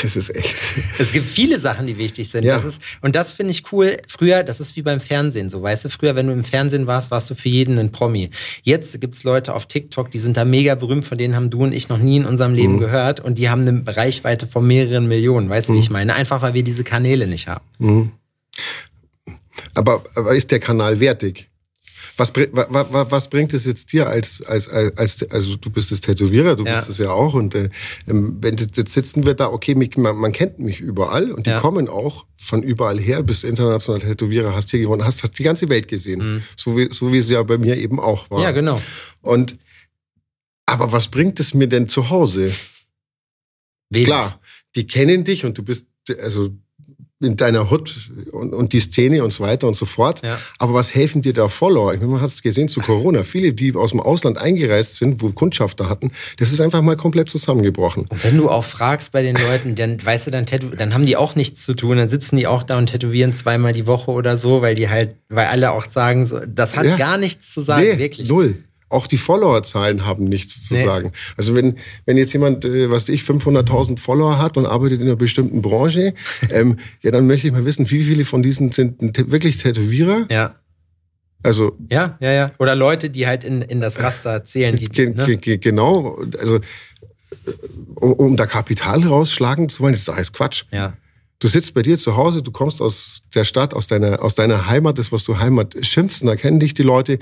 Das 0.03 0.17
ist 0.17 0.35
echt. 0.35 0.57
Es 0.99 1.13
gibt 1.13 1.25
viele 1.27 1.61
Sachen, 1.61 1.87
die 1.87 1.97
wichtig 1.97 2.29
sind. 2.29 2.43
Ja. 2.45 2.57
Das 2.57 2.65
ist, 2.65 2.83
und 3.03 3.15
das 3.15 3.31
finde 3.33 3.53
ich 3.53 3.71
cool. 3.73 3.99
Früher, 4.09 4.43
das 4.43 4.59
ist 4.59 4.75
wie 4.75 4.83
beim 4.83 4.99
Fernsehen 4.99 5.49
so, 5.49 5.63
weißt 5.63 5.85
du? 5.85 5.89
Früher, 5.91 6.17
wenn 6.17 6.27
du 6.27 6.33
im 6.33 6.43
Fernsehen 6.43 6.89
warst, 6.89 7.13
warst 7.13 7.31
du 7.31 7.37
für 7.37 7.49
jeden 7.49 7.79
ein 7.79 7.93
Promi. 7.93 8.31
Jetzt 8.65 9.01
gibt's 9.01 9.23
Leute 9.23 9.55
auf 9.55 9.67
TikTok, 9.67 10.11
die 10.11 10.19
sind 10.19 10.37
da 10.37 10.45
mega 10.45 10.75
berühmt, 10.75 11.05
von 11.05 11.19
denen 11.19 11.37
haben 11.37 11.51
du 11.51 11.61
und 11.63 11.73
ich 11.73 11.89
noch 11.89 11.99
nie 11.99 12.17
in 12.17 12.25
unserem 12.27 12.51
Mhm. 12.53 12.59
Leben 12.59 12.79
gehört 12.81 13.21
und 13.21 13.39
die 13.39 13.49
haben 13.49 13.63
eine 13.67 13.85
Reichweite 13.87 14.49
von 14.49 14.67
mehreren 14.67 15.07
Millionen. 15.07 15.49
Weißt 15.49 15.69
du, 15.69 15.75
wie 15.75 15.79
ich 15.79 15.89
Mhm. 15.91 15.93
meine? 15.95 16.15
Einfach, 16.15 16.43
weil 16.43 16.55
wir 16.55 16.65
diese 16.65 16.83
Kanäle 16.83 17.29
nicht 17.29 17.47
haben. 17.47 18.13
Aber, 19.75 20.05
aber 20.15 20.35
ist 20.35 20.51
der 20.51 20.61
Kanal 20.61 21.01
wertig? 21.01 21.49
Was, 22.19 22.35
bri- 22.35 22.51
wa, 22.53 22.67
wa, 22.71 23.11
was 23.11 23.31
bringt 23.31 23.55
es 23.55 23.65
jetzt 23.65 23.93
dir 23.93 24.07
als, 24.09 24.43
als, 24.43 24.69
als, 24.69 25.23
also 25.31 25.57
du 25.57 25.71
bist 25.71 25.91
das 25.93 26.03
Tätowierer, 26.03 26.57
du 26.57 26.65
Ja. 26.67 26.75
bist 26.75 26.91
es 26.91 26.99
ja 26.99 27.11
auch 27.11 27.33
und 27.33 27.55
äh, 27.55 27.71
ähm, 28.07 28.37
wenn 28.41 28.57
jetzt 28.57 28.93
sitzen 28.93 29.25
wir 29.25 29.33
da, 29.35 29.47
okay, 29.51 29.75
mich, 29.75 29.97
man, 29.97 30.17
man 30.17 30.33
kennt 30.33 30.59
mich 30.59 30.81
überall 30.81 31.31
und 31.33 31.47
die 31.47 31.51
Ja. 31.51 31.61
kommen 31.61 31.89
auch 31.89 32.27
von 32.37 32.63
überall 32.63 32.99
her, 32.99 33.23
bist 33.23 33.45
international 33.45 34.01
Tätowierer, 34.03 34.55
hast 34.55 34.71
hier 34.73 34.81
gewonnen, 34.81 35.05
hast, 35.05 35.23
hast 35.23 35.39
die 35.39 35.43
ganze 35.43 35.69
Welt 35.71 35.89
gesehen, 35.89 36.43
so, 36.57 36.77
wie, 36.77 36.89
so 36.93 37.13
wie 37.13 37.19
es 37.19 37.31
ja 37.31 37.43
bei 37.45 37.57
mir 37.57 37.77
eben 37.79 37.99
auch 37.99 38.29
war. 38.31 38.39
Mhm. 38.41 38.45
Ja, 38.45 38.51
genau. 38.51 38.83
Und 39.23 39.57
aber 40.67 40.93
was 40.93 41.09
bringt 41.09 41.41
es 41.41 41.55
mir 41.55 41.67
denn 41.69 41.89
zu 41.89 42.11
Hause? 42.11 42.53
Wenig. 43.91 44.07
Klar, 44.07 44.41
die 44.75 44.87
kennen 44.87 45.25
dich 45.25 45.45
und 45.45 45.57
du 45.57 45.63
bist 45.63 45.87
also 46.21 46.51
in 47.23 47.37
deiner 47.37 47.71
Hut 47.71 48.11
und, 48.33 48.53
und 48.53 48.73
die 48.73 48.81
Szene 48.81 49.23
und 49.25 49.33
so 49.33 49.45
weiter 49.45 49.69
und 49.69 49.75
so 49.75 49.87
fort. 49.87 50.23
Ja. 50.25 50.39
Aber 50.59 50.75
was 50.75 50.95
helfen 50.95 51.23
dir 51.23 51.33
da 51.33 51.49
Follower? 51.49 51.95
Ich 51.95 52.01
meine, 52.01 52.13
man 52.13 52.21
hat 52.21 52.31
es 52.31 52.43
gesehen 52.43 52.69
zu 52.69 52.81
Corona. 52.81 53.23
Viele, 53.23 53.53
die 53.53 53.75
aus 53.75 53.91
dem 53.91 54.01
Ausland 54.01 54.39
eingereist 54.39 54.97
sind, 54.97 55.23
wo 55.23 55.31
Kundschafter 55.31 55.89
hatten, 55.89 56.11
das 56.39 56.53
ist 56.53 56.61
einfach 56.61 56.83
mal 56.83 56.97
komplett 56.97 57.29
zusammengebrochen. 57.31 58.07
Und 58.09 58.25
wenn 58.25 58.37
du 58.37 58.51
auch 58.51 58.65
fragst 58.65 59.13
bei 59.13 59.23
den 59.23 59.37
Leuten, 59.37 59.75
dann 59.75 60.05
weißt 60.05 60.27
du, 60.27 60.31
dann, 60.31 60.47
dann 60.77 60.95
haben 60.95 61.07
die 61.07 61.17
auch 61.17 61.35
nichts 61.35 61.65
zu 61.65 61.75
tun. 61.75 61.97
Dann 61.97 62.09
sitzen 62.09 62.37
die 62.37 62.47
auch 62.47 62.63
da 62.63 62.79
und 62.79 62.87
tätowieren 62.87 63.33
zweimal 63.33 63.73
die 63.73 63.87
Woche 63.87 64.11
oder 64.11 64.37
so, 64.37 64.63
weil 64.63 64.75
die 64.75 64.89
halt, 64.89 65.17
weil 65.29 65.47
alle 65.47 65.73
auch 65.73 65.91
sagen, 65.91 66.27
so, 66.27 66.41
das 66.47 66.77
hat 66.77 66.85
Ja. 66.85 66.97
gar 66.97 67.19
nichts 67.19 67.53
zu 67.53 67.61
sagen, 67.61 67.83
nee, 67.85 67.99
wirklich. 67.99 68.29
null. 68.29 68.57
Auch 68.93 69.07
die 69.07 69.17
Followerzahlen 69.17 70.05
haben 70.07 70.25
nichts 70.25 70.65
zu 70.65 70.75
Nee. 70.75 70.85
sagen. 70.85 71.13
Also 71.37 71.55
wenn, 71.55 71.79
wenn 72.07 72.17
jetzt 72.17 72.33
jemand, 72.33 72.65
äh, 72.65 72.91
was 72.91 73.09
ich, 73.09 73.23
500.000 73.23 73.99
Follower 73.99 74.39
hat 74.39 74.57
und 74.57 74.67
arbeitet 74.67 75.01
in 75.01 75.07
einer 75.07 75.17
bestimmten 75.17 75.63
Branche, 75.63 76.15
ähm, 76.51 76.79
ja, 77.03 77.11
dann 77.11 77.27
möchte 77.27 77.47
ich 77.47 77.53
mal 77.53 77.65
wissen, 77.65 77.91
wie 77.91 78.03
viele 78.03 78.25
von 78.25 78.43
diesen 78.43 78.71
sind 78.73 79.01
wirklich 79.31 79.57
Tätowierer? 79.59 80.27
Ja. 80.31 80.57
Also 81.43 81.77
Ja, 81.91 82.17
ja, 82.21 82.33
ja. 82.33 82.51
Oder 82.59 82.77
Leute, 82.77 83.11
die 83.11 83.27
halt 83.27 83.43
in, 83.45 83.63
in 83.63 83.81
das 83.81 84.01
Raster 84.01 84.45
zählen, 84.45 84.77
die, 84.77 84.87
Ge 84.87 85.11
ne? 85.11 85.27
ge 85.27 85.37
ge 85.39 85.59
genau, 85.59 86.23
also 86.39 86.61
um, 87.97 88.13
um 88.13 88.37
da 88.37 88.47
Kapital 88.47 89.03
rausschlagen 89.05 89.69
zu 89.69 89.83
wollen, 89.83 89.93
das 89.93 90.03
ist 90.03 90.09
alles 90.11 90.33
Quatsch. 90.33 90.65
Ja. 90.71 90.95
Du 91.41 91.49
sitzt 91.49 91.75
bei 91.75 91.83
dir 91.83 91.99
zu 91.99 92.17
Hause, 92.17 92.43
du 92.43 92.53
kommst 92.53 92.81
aus 92.81 93.23
der 93.35 93.43
Stadt, 93.45 93.75
aus 93.75 93.89
deiner, 93.89 94.23
aus 94.23 94.37
deiner 94.37 94.69
Heimat, 94.69 94.99
das, 94.99 95.11
was 95.11 95.25
du 95.25 95.39
Heimat 95.41 95.75
schimpfst, 95.85 96.23
und 96.23 96.29
da 96.29 96.37
kennen 96.37 96.61
dich 96.61 96.75
die 96.75 96.85
Leute. 96.85 97.19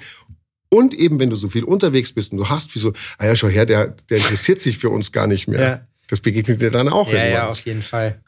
Und 0.72 0.94
eben, 0.94 1.18
wenn 1.18 1.30
du 1.30 1.36
so 1.36 1.48
viel 1.48 1.64
unterwegs 1.64 2.12
bist 2.12 2.32
und 2.32 2.38
du 2.38 2.48
hast 2.48 2.74
wie 2.74 2.78
so, 2.78 2.92
ah 3.18 3.26
ja, 3.26 3.36
schau 3.36 3.48
her, 3.48 3.66
der, 3.66 3.88
der 4.08 4.18
interessiert 4.18 4.60
sich 4.60 4.78
für 4.78 4.88
uns 4.88 5.10
gar 5.12 5.26
nicht 5.26 5.48
mehr. 5.48 5.60
Ja. 5.60 5.86
Das 6.08 6.20
begegnet 6.20 6.60
dir 6.60 6.70
dann 6.70 6.88
auch 6.88 7.08
Ja, 7.08 7.14
irgendwann. 7.14 7.32
ja, 7.32 7.48
auf 7.50 7.60
jeden 7.60 7.82
Fall. 7.82 8.20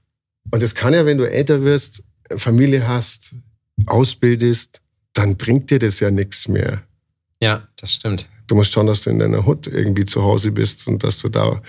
Und 0.50 0.62
es 0.62 0.74
kann 0.74 0.92
ja, 0.92 1.06
wenn 1.06 1.18
du 1.18 1.24
älter 1.30 1.62
wirst, 1.62 2.02
Familie 2.36 2.86
hast, 2.88 3.34
ausbildest, 3.86 4.80
dann 5.12 5.36
bringt 5.36 5.70
dir 5.70 5.78
das 5.78 6.00
ja 6.00 6.10
nichts 6.10 6.48
mehr. 6.48 6.82
Ja, 7.40 7.68
das 7.76 7.94
stimmt. 7.94 8.28
Du 8.46 8.54
musst 8.54 8.72
schauen, 8.72 8.86
dass 8.86 9.02
du 9.02 9.10
in 9.10 9.18
deiner 9.18 9.46
Hut 9.46 9.66
irgendwie 9.66 10.04
zu 10.04 10.22
Hause 10.22 10.52
bist 10.52 10.86
und 10.88 11.04
dass 11.04 11.18
du 11.18 11.28
da 11.28 11.60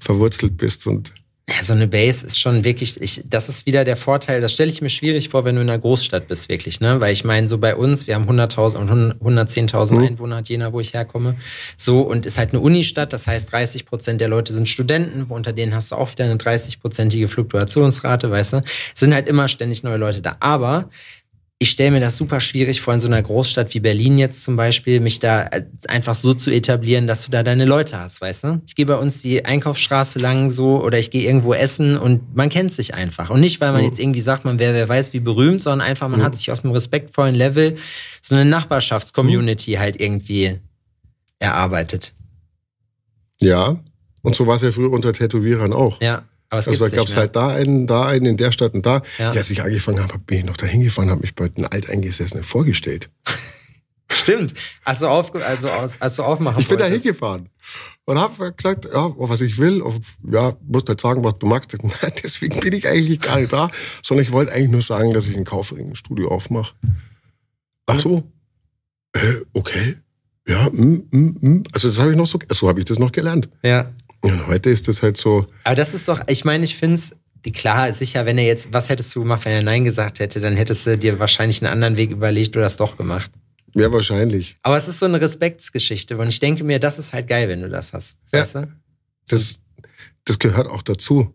verwurzelt 0.00 0.56
bist 0.56 0.86
und 0.86 1.12
Ja, 1.50 1.64
so 1.64 1.72
eine 1.72 1.88
Base 1.88 2.26
ist 2.26 2.38
schon 2.38 2.62
wirklich, 2.62 3.00
ich, 3.00 3.22
das 3.24 3.48
ist 3.48 3.64
wieder 3.64 3.82
der 3.84 3.96
Vorteil, 3.96 4.42
das 4.42 4.52
stelle 4.52 4.70
ich 4.70 4.82
mir 4.82 4.90
schwierig 4.90 5.30
vor, 5.30 5.46
wenn 5.46 5.54
du 5.54 5.62
in 5.62 5.70
einer 5.70 5.78
Großstadt 5.78 6.28
bist, 6.28 6.50
wirklich, 6.50 6.80
ne? 6.80 7.00
Weil 7.00 7.14
ich 7.14 7.24
meine, 7.24 7.48
so 7.48 7.56
bei 7.56 7.74
uns, 7.74 8.06
wir 8.06 8.16
haben 8.16 8.28
100.000 8.28 8.76
und 8.76 8.90
110.000 9.22 9.94
Mhm. 9.94 10.04
Einwohner, 10.04 10.36
hat 10.36 10.50
Jena, 10.50 10.74
wo 10.74 10.80
ich 10.80 10.92
herkomme. 10.92 11.36
So, 11.78 12.02
und 12.02 12.26
ist 12.26 12.36
halt 12.36 12.50
eine 12.50 12.60
Unistadt, 12.60 13.14
das 13.14 13.26
heißt, 13.26 13.50
30 13.50 13.86
Prozent 13.86 14.20
der 14.20 14.28
Leute 14.28 14.52
sind 14.52 14.68
Studenten, 14.68 15.30
wo 15.30 15.34
unter 15.36 15.54
denen 15.54 15.74
hast 15.74 15.90
du 15.90 15.96
auch 15.96 16.12
wieder 16.12 16.24
eine 16.24 16.34
30-prozentige 16.36 17.28
Fluktuationsrate, 17.28 18.30
weißt 18.30 18.52
du? 18.52 18.56
Es 18.94 19.00
sind 19.00 19.14
halt 19.14 19.26
immer 19.26 19.48
ständig 19.48 19.82
neue 19.82 19.96
Leute 19.96 20.20
da. 20.20 20.36
Aber 20.40 20.90
ich 21.60 21.70
stelle 21.72 21.90
mir 21.90 22.00
das 22.00 22.16
super 22.16 22.40
schwierig 22.40 22.80
vor, 22.80 22.94
in 22.94 23.00
so 23.00 23.08
einer 23.08 23.20
Großstadt 23.20 23.74
wie 23.74 23.80
Berlin 23.80 24.16
jetzt 24.16 24.44
zum 24.44 24.54
Beispiel, 24.54 25.00
mich 25.00 25.18
da 25.18 25.42
äh, 25.48 25.64
einfach 25.88 26.14
so 26.14 26.32
zu 26.32 26.50
etablieren, 26.52 27.08
dass 27.08 27.24
du 27.24 27.32
da 27.32 27.42
deine 27.42 27.64
Leute 27.64 27.98
hast, 27.98 28.20
weißt 28.20 28.44
du? 28.44 28.60
Ich 28.66 28.76
gehe 28.76 28.86
bei 28.86 28.94
uns 28.94 29.22
die 29.22 29.44
Einkaufsstraße 29.44 30.20
lang 30.20 30.50
so 30.52 30.80
oder 30.84 31.00
ich 31.00 31.10
gehe 31.10 31.24
irgendwo 31.26 31.54
essen 31.54 31.96
und 31.96 32.36
man 32.36 32.48
kennt 32.48 32.72
sich 32.72 32.94
einfach. 32.94 33.30
Und 33.30 33.40
nicht, 33.40 33.60
weil 33.60 33.72
man 33.72 33.80
Mhm. 33.80 33.88
jetzt 33.88 33.98
irgendwie 33.98 34.20
sagt, 34.20 34.44
man 34.44 34.60
wäre 34.60 34.72
wer 34.74 34.88
weiß 34.88 35.12
wie 35.14 35.20
berühmt, 35.20 35.60
sondern 35.60 35.86
einfach, 35.88 36.06
man 36.08 36.22
hat 36.22 36.36
sich 36.36 36.52
auf 36.52 36.62
einem 36.64 36.72
respektvollen 36.74 37.34
Level 37.34 37.76
so 38.22 38.36
eine 38.36 38.44
Nachbarschaftscommunity 38.44 39.72
halt 39.74 40.00
irgendwie 40.00 40.58
erarbeitet. 41.40 42.12
ja. 43.40 43.76
Und 44.22 44.34
so 44.34 44.46
war 44.48 44.56
es 44.56 44.62
ja 44.62 44.72
früher 44.72 44.90
unter 44.90 45.12
Tätowierern 45.12 45.72
auch. 45.72 46.00
Ja, 46.02 46.22
Also 46.50 46.70
da 46.72 46.88
gab 46.88 47.06
es 47.08 47.16
halt 47.16 47.36
da 47.36 47.48
einen, 47.48 47.86
da 47.86 48.06
einen, 48.06 48.26
in 48.26 48.36
der 48.36 48.52
Stadt 48.52 48.74
und 48.74 48.86
da. 48.86 49.02
Ja. 49.18 49.26
Ja. 49.26 49.30
Als 49.32 49.50
ich 49.50 49.62
angefangen 49.62 50.00
habe, 50.02 50.18
bin 50.18 50.38
ich 50.38 50.44
noch 50.44 50.56
da 50.56 50.66
hingefahren, 50.66 51.10
habe 51.10 51.20
mich 51.20 51.34
bei 51.34 51.48
den 51.48 51.66
Alteingesessenen 51.66 52.44
vorgestellt. 52.44 53.10
Stimmt. 54.10 54.54
Also, 54.84 55.08
auf, 55.08 55.34
also, 55.34 55.68
aus- 55.68 56.00
als 56.00 56.16
du 56.16 56.22
aufmachen 56.22 56.60
Ich 56.60 56.68
bin 56.68 56.78
da 56.78 56.86
hingefahren 56.86 57.50
und 58.06 58.18
habe 58.18 58.52
gesagt, 58.54 58.86
ja, 58.86 59.12
was 59.18 59.42
ich 59.42 59.58
will, 59.58 59.82
ja, 60.30 60.56
musst 60.66 60.88
halt 60.88 61.00
sagen, 61.00 61.22
was 61.24 61.34
du 61.38 61.46
magst. 61.46 61.76
Deswegen 62.22 62.58
bin 62.60 62.72
ich 62.72 62.88
eigentlich 62.88 63.20
gar 63.20 63.38
nicht 63.38 63.52
da, 63.52 63.70
sondern 64.02 64.24
ich 64.24 64.32
wollte 64.32 64.52
eigentlich 64.52 64.70
nur 64.70 64.80
sagen, 64.82 65.12
dass 65.12 65.28
ich 65.28 65.36
ein 65.36 65.94
Studio 65.94 66.28
aufmache. 66.30 66.74
Ach 67.84 68.00
so, 68.00 68.22
äh, 69.12 69.34
okay, 69.52 69.96
ja, 70.48 70.68
mm, 70.70 71.08
mm, 71.10 71.36
mm. 71.40 71.62
also 71.72 71.88
das 71.88 71.98
habe 71.98 72.10
ich 72.12 72.16
noch 72.16 72.26
so, 72.26 72.38
so 72.50 72.68
habe 72.68 72.80
ich 72.80 72.86
das 72.86 72.98
noch 72.98 73.12
gelernt. 73.12 73.50
Ja. 73.62 73.92
Und 74.20 74.46
heute 74.46 74.70
ist 74.70 74.88
das 74.88 75.02
halt 75.02 75.16
so, 75.16 75.46
Aber 75.64 75.74
das 75.74 75.94
ist 75.94 76.08
doch, 76.08 76.20
ich 76.26 76.44
meine, 76.44 76.64
ich 76.64 76.76
finde 76.76 76.96
es, 76.96 77.16
klar, 77.52 77.92
sicher, 77.94 78.26
wenn 78.26 78.38
er 78.38 78.44
jetzt, 78.44 78.72
was 78.72 78.88
hättest 78.88 79.14
du 79.14 79.20
gemacht, 79.20 79.44
wenn 79.44 79.52
er 79.52 79.62
Nein 79.62 79.84
gesagt 79.84 80.18
hätte, 80.18 80.40
dann 80.40 80.56
hättest 80.56 80.86
du 80.86 80.98
dir 80.98 81.18
wahrscheinlich 81.18 81.62
einen 81.62 81.72
anderen 81.72 81.96
Weg 81.96 82.10
überlegt 82.10 82.56
oder 82.56 82.64
das 82.64 82.76
doch 82.76 82.96
gemacht. 82.96 83.30
ja, 83.74 83.92
wahrscheinlich. 83.92 84.56
Aber 84.62 84.76
es 84.76 84.88
ist 84.88 84.98
so 84.98 85.06
eine 85.06 85.20
Respektsgeschichte 85.20 86.16
und 86.16 86.28
ich 86.28 86.40
denke 86.40 86.64
mir, 86.64 86.78
das 86.78 86.98
ist 86.98 87.12
halt 87.12 87.28
geil, 87.28 87.48
wenn 87.48 87.62
du 87.62 87.68
das 87.68 87.92
hast. 87.92 88.18
Ja. 88.32 88.40
Weißt 88.40 88.56
du? 88.56 88.72
Das, 89.28 89.60
das 90.24 90.38
gehört 90.38 90.66
auch 90.66 90.82
dazu. 90.82 91.34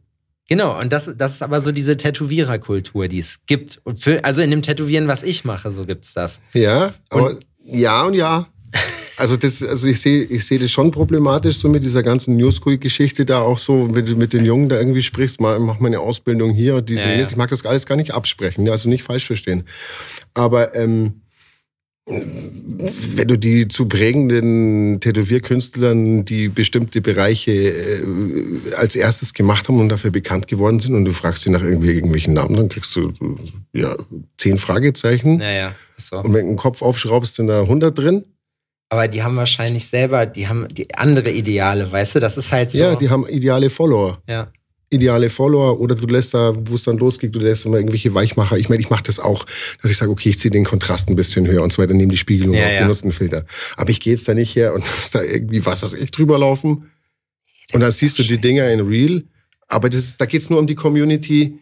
Genau, 0.49 0.77
und 0.79 0.91
das, 0.91 1.09
das 1.15 1.35
ist 1.35 1.41
aber 1.41 1.61
so 1.61 1.71
diese 1.71 1.95
Tätowiererkultur, 1.95 3.07
die 3.07 3.19
es 3.19 3.45
gibt. 3.45 3.79
Und 3.85 3.97
für, 3.99 4.23
also 4.25 4.41
in 4.41 4.51
dem 4.51 4.61
Tätowieren, 4.61 5.07
was 5.07 5.23
ich 5.23 5.45
mache, 5.45 5.71
so 5.71 5.85
gibt's 5.85 6.13
das. 6.13 6.41
Ja, 6.53 6.93
aber 7.09 7.39
ja 7.63 8.03
und 8.03 8.13
ja. 8.13 8.47
Also 9.17 9.37
das, 9.37 9.61
also 9.63 9.87
ich 9.87 10.01
sehe, 10.01 10.23
ich 10.23 10.45
sehe 10.45 10.59
das 10.59 10.71
schon 10.71 10.91
problematisch 10.91 11.57
so 11.57 11.69
mit 11.69 11.83
dieser 11.83 12.03
ganzen 12.03 12.35
New 12.35 12.51
School-Geschichte 12.51 13.25
da 13.25 13.41
auch 13.41 13.57
so, 13.57 13.89
wenn 13.93 14.05
du 14.05 14.15
mit 14.15 14.33
den 14.33 14.45
Jungen 14.45 14.69
da 14.69 14.77
irgendwie 14.77 15.01
sprichst, 15.01 15.39
mal 15.39 15.59
mach 15.59 15.79
mal 15.79 15.87
eine 15.87 15.99
Ausbildung 15.99 16.51
hier 16.51 16.75
und 16.75 16.89
diese, 16.89 17.09
Ja, 17.09 17.15
ja. 17.15 17.21
ich 17.21 17.35
mag 17.35 17.49
das 17.49 17.65
alles 17.65 17.85
gar 17.85 17.95
nicht 17.95 18.13
absprechen, 18.13 18.65
ja, 18.65 18.71
also 18.71 18.89
nicht 18.89 19.03
falsch 19.03 19.27
verstehen. 19.27 19.63
Aber 20.33 20.75
ähm, 20.75 21.21
wenn 22.05 23.27
du 23.29 23.37
die 23.37 23.69
zu 23.69 23.87
prägenden 23.87 24.99
Tätowierkünstlern, 24.99 26.25
die 26.25 26.49
bestimmte 26.49 26.99
Bereiche 26.99 27.51
äh, 27.51 28.03
als 28.75 28.97
erstes 28.97 29.33
gemacht 29.33 29.69
haben 29.69 29.79
und 29.79 29.87
dafür 29.87 30.11
bekannt 30.11 30.49
geworden 30.49 30.81
sind 30.81 30.95
und 30.95 31.05
du 31.05 31.13
fragst 31.13 31.43
sie 31.43 31.49
nach 31.49 31.63
irgendwie 31.63 31.91
irgendwelchen 31.91 32.33
Namen, 32.33 32.57
dann 32.57 32.67
kriegst 32.67 32.93
du 32.97 33.13
äh, 33.73 33.79
ja 33.79 33.95
zehn 34.37 34.57
Fragezeichen. 34.57 35.37
Naja, 35.37 35.75
so. 35.95 36.17
Und 36.17 36.33
wenn 36.33 36.45
du 36.45 36.51
den 36.53 36.57
Kopf 36.57 36.81
aufschraubst, 36.81 37.35
sind 37.35 37.47
da 37.47 37.61
100 37.61 37.97
drin. 37.97 38.25
Aber 38.93 39.07
die 39.07 39.23
haben 39.23 39.35
wahrscheinlich 39.35 39.87
selber, 39.87 40.27
die 40.27 40.47
haben 40.47 40.67
die 40.67 40.93
andere 40.93 41.31
Ideale, 41.31 41.91
weißt 41.91 42.13
du? 42.15 42.19
Das 42.19 42.37
ist 42.37 42.51
halt 42.51 42.69
so. 42.69 42.77
Ja, 42.77 42.95
die 42.95 43.09
haben 43.09 43.25
ideale 43.27 43.71
Follower. 43.71 44.21
ja. 44.27 44.51
Ideale 44.91 45.31
Follower 45.31 45.79
oder 45.79 45.95
du 45.95 46.05
lässt 46.05 46.35
da, 46.35 46.53
wo 46.55 46.75
es 46.75 46.83
dann 46.83 46.99
losgeht, 46.99 47.33
du 47.33 47.39
lässt 47.39 47.65
immer 47.65 47.77
irgendwelche 47.77 48.13
Weichmacher. 48.13 48.57
Ich 48.57 48.69
meine, 48.69 48.79
ich 48.83 48.91
mache 48.91 49.01
das 49.01 49.19
auch, 49.19 49.43
dass 49.81 49.89
ich 49.89 49.97
sage, 49.97 50.11
okay, 50.11 50.29
ich 50.29 50.37
ziehe 50.37 50.51
den 50.51 50.65
Kontrast 50.65 51.09
ein 51.09 51.15
bisschen 51.15 51.47
höher 51.47 51.63
und 51.63 51.73
so 51.73 51.81
weiter, 51.81 51.95
nehme 51.95 52.11
die 52.11 52.17
Spiegelung 52.17 52.53
Ja, 52.53 52.67
auf, 52.67 52.71
ja. 52.73 52.81
benutze 52.83 53.03
einen 53.05 53.11
Filter. 53.11 53.43
Aber 53.75 53.89
ich 53.89 53.99
gehe 53.99 54.13
jetzt 54.13 54.27
da 54.27 54.35
nicht 54.35 54.55
her 54.55 54.75
und 54.75 54.81
lass 54.85 55.09
da 55.09 55.23
irgendwie 55.23 55.65
was 55.65 55.81
weiß 55.81 55.93
ich 55.93 56.11
drüber 56.11 56.37
laufen. 56.37 56.91
Und 57.73 57.81
dann 57.81 57.91
siehst 57.91 58.19
du 58.19 58.23
die 58.23 58.37
Dinger 58.37 58.69
in 58.69 58.81
Real. 58.81 59.23
Aber 59.67 59.89
das 59.89 60.15
da 60.15 60.27
geht's 60.27 60.51
nur 60.51 60.59
um 60.59 60.67
die 60.67 60.75
Community. 60.75 61.57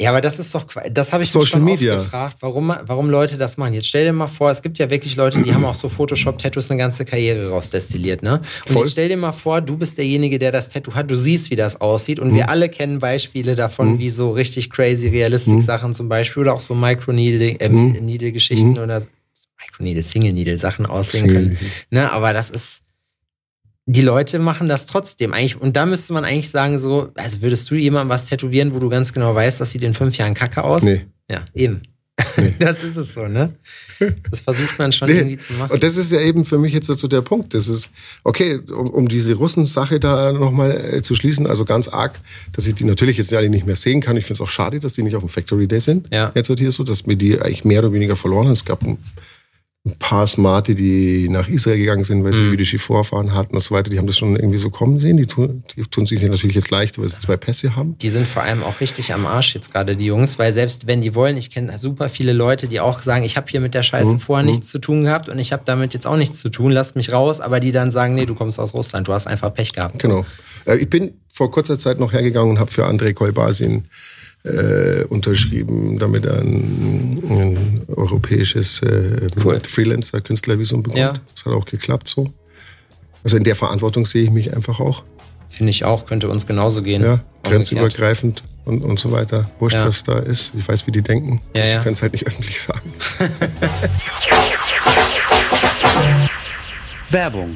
Ja, 0.00 0.10
aber 0.10 0.20
das 0.20 0.40
ist 0.40 0.52
doch, 0.52 0.66
das 0.90 1.12
habe 1.12 1.22
ich 1.22 1.30
Social 1.30 1.50
schon 1.60 1.64
Media. 1.64 1.94
oft 1.94 2.04
gefragt, 2.06 2.36
warum, 2.40 2.74
warum 2.84 3.10
Leute 3.10 3.38
das 3.38 3.56
machen. 3.56 3.74
Jetzt 3.74 3.86
stell 3.86 4.04
dir 4.04 4.12
mal 4.12 4.26
vor, 4.26 4.50
es 4.50 4.60
gibt 4.60 4.76
ja 4.80 4.90
wirklich 4.90 5.14
Leute, 5.14 5.40
die 5.40 5.54
haben 5.54 5.64
auch 5.64 5.74
so 5.74 5.88
Photoshop-Tattoos 5.88 6.68
eine 6.68 6.78
ganze 6.78 7.04
Karriere 7.04 7.50
rausdestilliert, 7.50 8.20
ne? 8.24 8.40
Und 8.66 8.72
Voll. 8.72 8.82
jetzt 8.82 8.90
stell 8.92 9.08
dir 9.08 9.16
mal 9.16 9.30
vor, 9.30 9.60
du 9.60 9.76
bist 9.76 9.96
derjenige, 9.96 10.40
der 10.40 10.50
das 10.50 10.68
Tattoo 10.68 10.94
hat, 10.94 11.08
du 11.08 11.16
siehst, 11.16 11.52
wie 11.52 11.56
das 11.56 11.80
aussieht 11.80 12.18
und 12.18 12.32
Mhm. 12.32 12.34
wir 12.34 12.48
alle 12.50 12.68
kennen 12.68 12.98
Beispiele 12.98 13.54
davon, 13.54 14.00
wie 14.00 14.10
so 14.10 14.32
richtig 14.32 14.68
crazy 14.70 15.06
Realistik-Sachen 15.10 15.94
zum 15.94 16.08
Beispiel 16.08 16.42
oder 16.42 16.54
auch 16.54 16.60
so 16.60 16.74
Micro-Needle-Geschichten 16.74 18.70
Mhm. 18.72 18.78
oder 18.78 19.00
Micro-Needle, 19.60 20.02
Single-Needle-Sachen 20.02 20.86
aussehen 20.86 21.32
können. 21.32 21.58
Ne? 21.90 22.10
Aber 22.10 22.32
das 22.32 22.50
ist, 22.50 22.82
die 23.86 24.00
Leute 24.02 24.38
machen 24.38 24.68
das 24.68 24.86
trotzdem 24.86 25.32
eigentlich. 25.34 25.60
Und 25.60 25.76
da 25.76 25.84
müsste 25.86 26.12
man 26.14 26.24
eigentlich 26.24 26.50
sagen, 26.50 26.78
so, 26.78 27.08
also 27.16 27.42
würdest 27.42 27.70
du 27.70 27.74
jemandem 27.74 28.08
was 28.08 28.26
tätowieren, 28.26 28.74
wo 28.74 28.78
du 28.78 28.88
ganz 28.88 29.12
genau 29.12 29.34
weißt, 29.34 29.60
das 29.60 29.70
sieht 29.72 29.82
in 29.82 29.94
fünf 29.94 30.16
Jahren 30.16 30.34
kacke 30.34 30.64
aus? 30.64 30.82
Nee. 30.82 31.02
Ja, 31.30 31.44
eben. 31.54 31.82
Das 32.58 32.82
ist 32.82 32.96
es 32.96 33.12
so, 33.14 33.26
ne? 33.26 33.52
Das 34.30 34.40
versucht 34.40 34.78
man 34.78 34.92
schon 34.92 35.08
Nee. 35.08 35.16
irgendwie 35.18 35.38
zu 35.38 35.52
machen. 35.54 35.72
Und 35.72 35.82
das 35.82 35.96
ist 35.96 36.10
ja 36.12 36.20
eben 36.20 36.44
für 36.44 36.58
mich 36.58 36.72
jetzt 36.72 36.86
so 36.86 37.08
der 37.08 37.20
Punkt. 37.22 37.54
Das 37.54 37.68
ist, 37.68 37.90
okay, 38.22 38.60
um, 38.70 38.90
um 38.90 39.08
diese 39.08 39.34
Russen-Sache 39.34 39.98
da 40.00 40.32
nochmal 40.32 40.94
äh, 40.94 41.02
zu 41.02 41.14
schließen, 41.14 41.46
also 41.46 41.64
ganz 41.64 41.88
arg, 41.88 42.18
dass 42.52 42.66
ich 42.66 42.74
die 42.74 42.84
natürlich 42.84 43.18
jetzt 43.18 43.32
alle 43.34 43.48
nicht 43.48 43.66
mehr 43.66 43.76
sehen 43.76 44.00
kann. 44.00 44.16
Ich 44.16 44.24
finde 44.26 44.34
es 44.34 44.40
auch 44.40 44.48
schade, 44.48 44.80
dass 44.80 44.92
die 44.94 45.02
nicht 45.02 45.14
auf 45.16 45.22
dem 45.22 45.28
Factory 45.28 45.66
Day 45.68 45.80
sind. 45.80 46.08
Ja. 46.12 46.32
Jetzt 46.34 46.48
halt 46.48 46.60
hier 46.60 46.72
so, 46.72 46.84
dass 46.84 47.06
wir 47.06 47.16
die 47.16 47.40
eigentlich 47.40 47.64
mehr 47.64 47.80
oder 47.80 47.92
weniger 47.92 48.16
verloren 48.16 48.46
haben. 48.46 48.54
Es 48.54 48.64
gab 48.64 48.82
ein, 48.84 48.98
ein 49.86 49.96
paar 49.98 50.26
Smarte, 50.26 50.74
die 50.74 51.28
nach 51.28 51.46
Israel 51.46 51.76
gegangen 51.76 52.04
sind, 52.04 52.24
weil 52.24 52.30
Mhm. 52.32 52.36
sie 52.36 52.42
jüdische 52.44 52.78
Vorfahren 52.78 53.34
hatten 53.34 53.54
und 53.54 53.60
so 53.62 53.74
weiter. 53.74 53.90
Die 53.90 53.98
haben 53.98 54.06
das 54.06 54.16
schon 54.16 54.34
irgendwie 54.34 54.56
so 54.56 54.70
kommen 54.70 54.98
sehen. 54.98 55.18
Die 55.18 55.26
tun, 55.26 55.62
die 55.76 55.82
tun 55.82 56.06
sich 56.06 56.22
natürlich 56.22 56.56
jetzt 56.56 56.70
leicht, 56.70 56.98
weil 56.98 57.06
sie 57.08 57.18
zwei 57.18 57.36
Pässe 57.36 57.76
haben. 57.76 57.98
Die 57.98 58.08
sind 58.08 58.26
vor 58.26 58.42
allem 58.42 58.62
auch 58.62 58.80
richtig 58.80 59.12
am 59.12 59.26
Arsch 59.26 59.54
jetzt 59.54 59.72
gerade, 59.72 59.94
die 59.94 60.06
Jungs, 60.06 60.38
weil 60.38 60.54
selbst 60.54 60.86
wenn 60.86 61.02
die 61.02 61.14
wollen, 61.14 61.36
ich 61.36 61.50
kenne 61.50 61.78
super 61.78 62.08
viele 62.08 62.32
Leute, 62.32 62.66
die 62.66 62.80
auch 62.80 63.00
sagen, 63.00 63.24
ich 63.24 63.36
habe 63.36 63.46
hier 63.50 63.60
mit 63.60 63.74
der 63.74 63.82
Scheiße 63.82 64.18
vorher 64.18 64.44
nichts 64.46 64.70
zu 64.70 64.78
tun 64.78 65.04
gehabt 65.04 65.28
und 65.28 65.38
ich 65.38 65.52
habe 65.52 65.64
damit 65.66 65.92
jetzt 65.92 66.06
auch 66.06 66.16
nichts 66.16 66.40
zu 66.40 66.48
tun, 66.48 66.72
lasst 66.72 66.96
mich 66.96 67.12
raus, 67.12 67.40
aber 67.42 67.60
die 67.60 67.70
dann 67.70 67.90
sagen, 67.90 68.14
nee, 68.14 68.24
du 68.24 68.34
kommst 68.34 68.58
aus 68.58 68.72
Russland, 68.72 69.06
du 69.06 69.12
hast 69.12 69.26
einfach 69.26 69.52
Pech 69.52 69.74
gehabt. 69.74 69.98
Genau. 69.98 70.24
Äh, 70.64 70.76
ich 70.78 70.88
bin 70.88 71.12
vor 71.30 71.50
kurzer 71.50 71.78
Zeit 71.78 72.00
noch 72.00 72.14
hergegangen 72.14 72.52
und 72.52 72.58
habe 72.58 72.70
für 72.70 72.86
Andrei 72.86 73.12
Kolbasin 73.12 73.84
äh, 74.44 75.04
unterschrieben, 75.04 75.98
damit 75.98 76.24
er 76.26 76.38
ein, 76.40 77.22
ein 77.28 77.82
europäisches 77.88 78.80
äh, 78.82 79.28
Cool. 79.42 79.58
Freelancer-Künstlervisum 79.66 80.82
bekommt. 80.82 80.98
Ja. 81.00 81.14
Das 81.34 81.46
hat 81.46 81.52
auch 81.54 81.64
geklappt 81.64 82.08
so. 82.08 82.32
Also 83.22 83.36
in 83.38 83.44
der 83.44 83.56
Verantwortung 83.56 84.04
sehe 84.06 84.22
ich 84.24 84.30
mich 84.30 84.54
einfach 84.54 84.80
auch. 84.80 85.02
Finde 85.48 85.70
ich 85.70 85.84
auch, 85.84 86.04
könnte 86.04 86.28
uns 86.28 86.46
genauso 86.46 86.82
gehen. 86.82 87.02
Ja, 87.02 87.20
grenzübergreifend 87.44 88.42
und, 88.64 88.82
und 88.82 88.98
so 88.98 89.12
weiter. 89.12 89.50
Wurscht, 89.60 89.76
Ja. 89.76 89.86
was 89.86 90.02
da 90.02 90.18
ist. 90.18 90.52
Ich 90.58 90.66
weiß, 90.68 90.86
wie 90.86 90.90
die 90.92 91.00
denken. 91.02 91.40
Ja, 91.54 91.62
ich 91.64 91.70
ja. 91.70 91.82
kann 91.82 91.92
es 91.94 92.02
halt 92.02 92.12
nicht 92.12 92.26
öffentlich 92.26 92.60
sagen. 92.60 92.92
Werbung. 97.10 97.54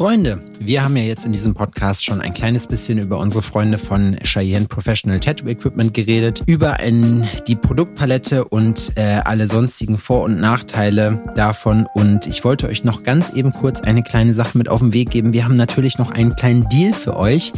Freunde, 0.00 0.40
wir 0.58 0.82
haben 0.82 0.96
ja 0.96 1.02
jetzt 1.02 1.26
in 1.26 1.32
diesem 1.32 1.52
Podcast 1.52 2.06
schon 2.06 2.22
ein 2.22 2.32
kleines 2.32 2.66
bisschen 2.66 2.96
über 2.96 3.18
unsere 3.18 3.42
Freunde 3.42 3.76
von 3.76 4.16
Cheyenne 4.22 4.66
Professional 4.66 5.20
Tattoo 5.20 5.46
Equipment 5.46 5.92
geredet, 5.92 6.42
über 6.46 6.80
ein, 6.80 7.28
die 7.46 7.54
Produktpalette 7.54 8.46
und 8.46 8.92
äh, 8.96 9.20
alle 9.22 9.46
sonstigen 9.46 9.98
Vor- 9.98 10.22
und 10.22 10.40
Nachteile 10.40 11.22
davon. 11.36 11.86
Und 11.92 12.26
ich 12.26 12.44
wollte 12.44 12.68
euch 12.68 12.82
noch 12.82 13.02
ganz 13.02 13.28
eben 13.34 13.52
kurz 13.52 13.82
eine 13.82 14.02
kleine 14.02 14.32
Sache 14.32 14.56
mit 14.56 14.70
auf 14.70 14.80
den 14.80 14.94
Weg 14.94 15.10
geben. 15.10 15.34
Wir 15.34 15.44
haben 15.44 15.54
natürlich 15.54 15.98
noch 15.98 16.12
einen 16.12 16.34
kleinen 16.34 16.66
Deal 16.70 16.94
für 16.94 17.18
euch, 17.18 17.52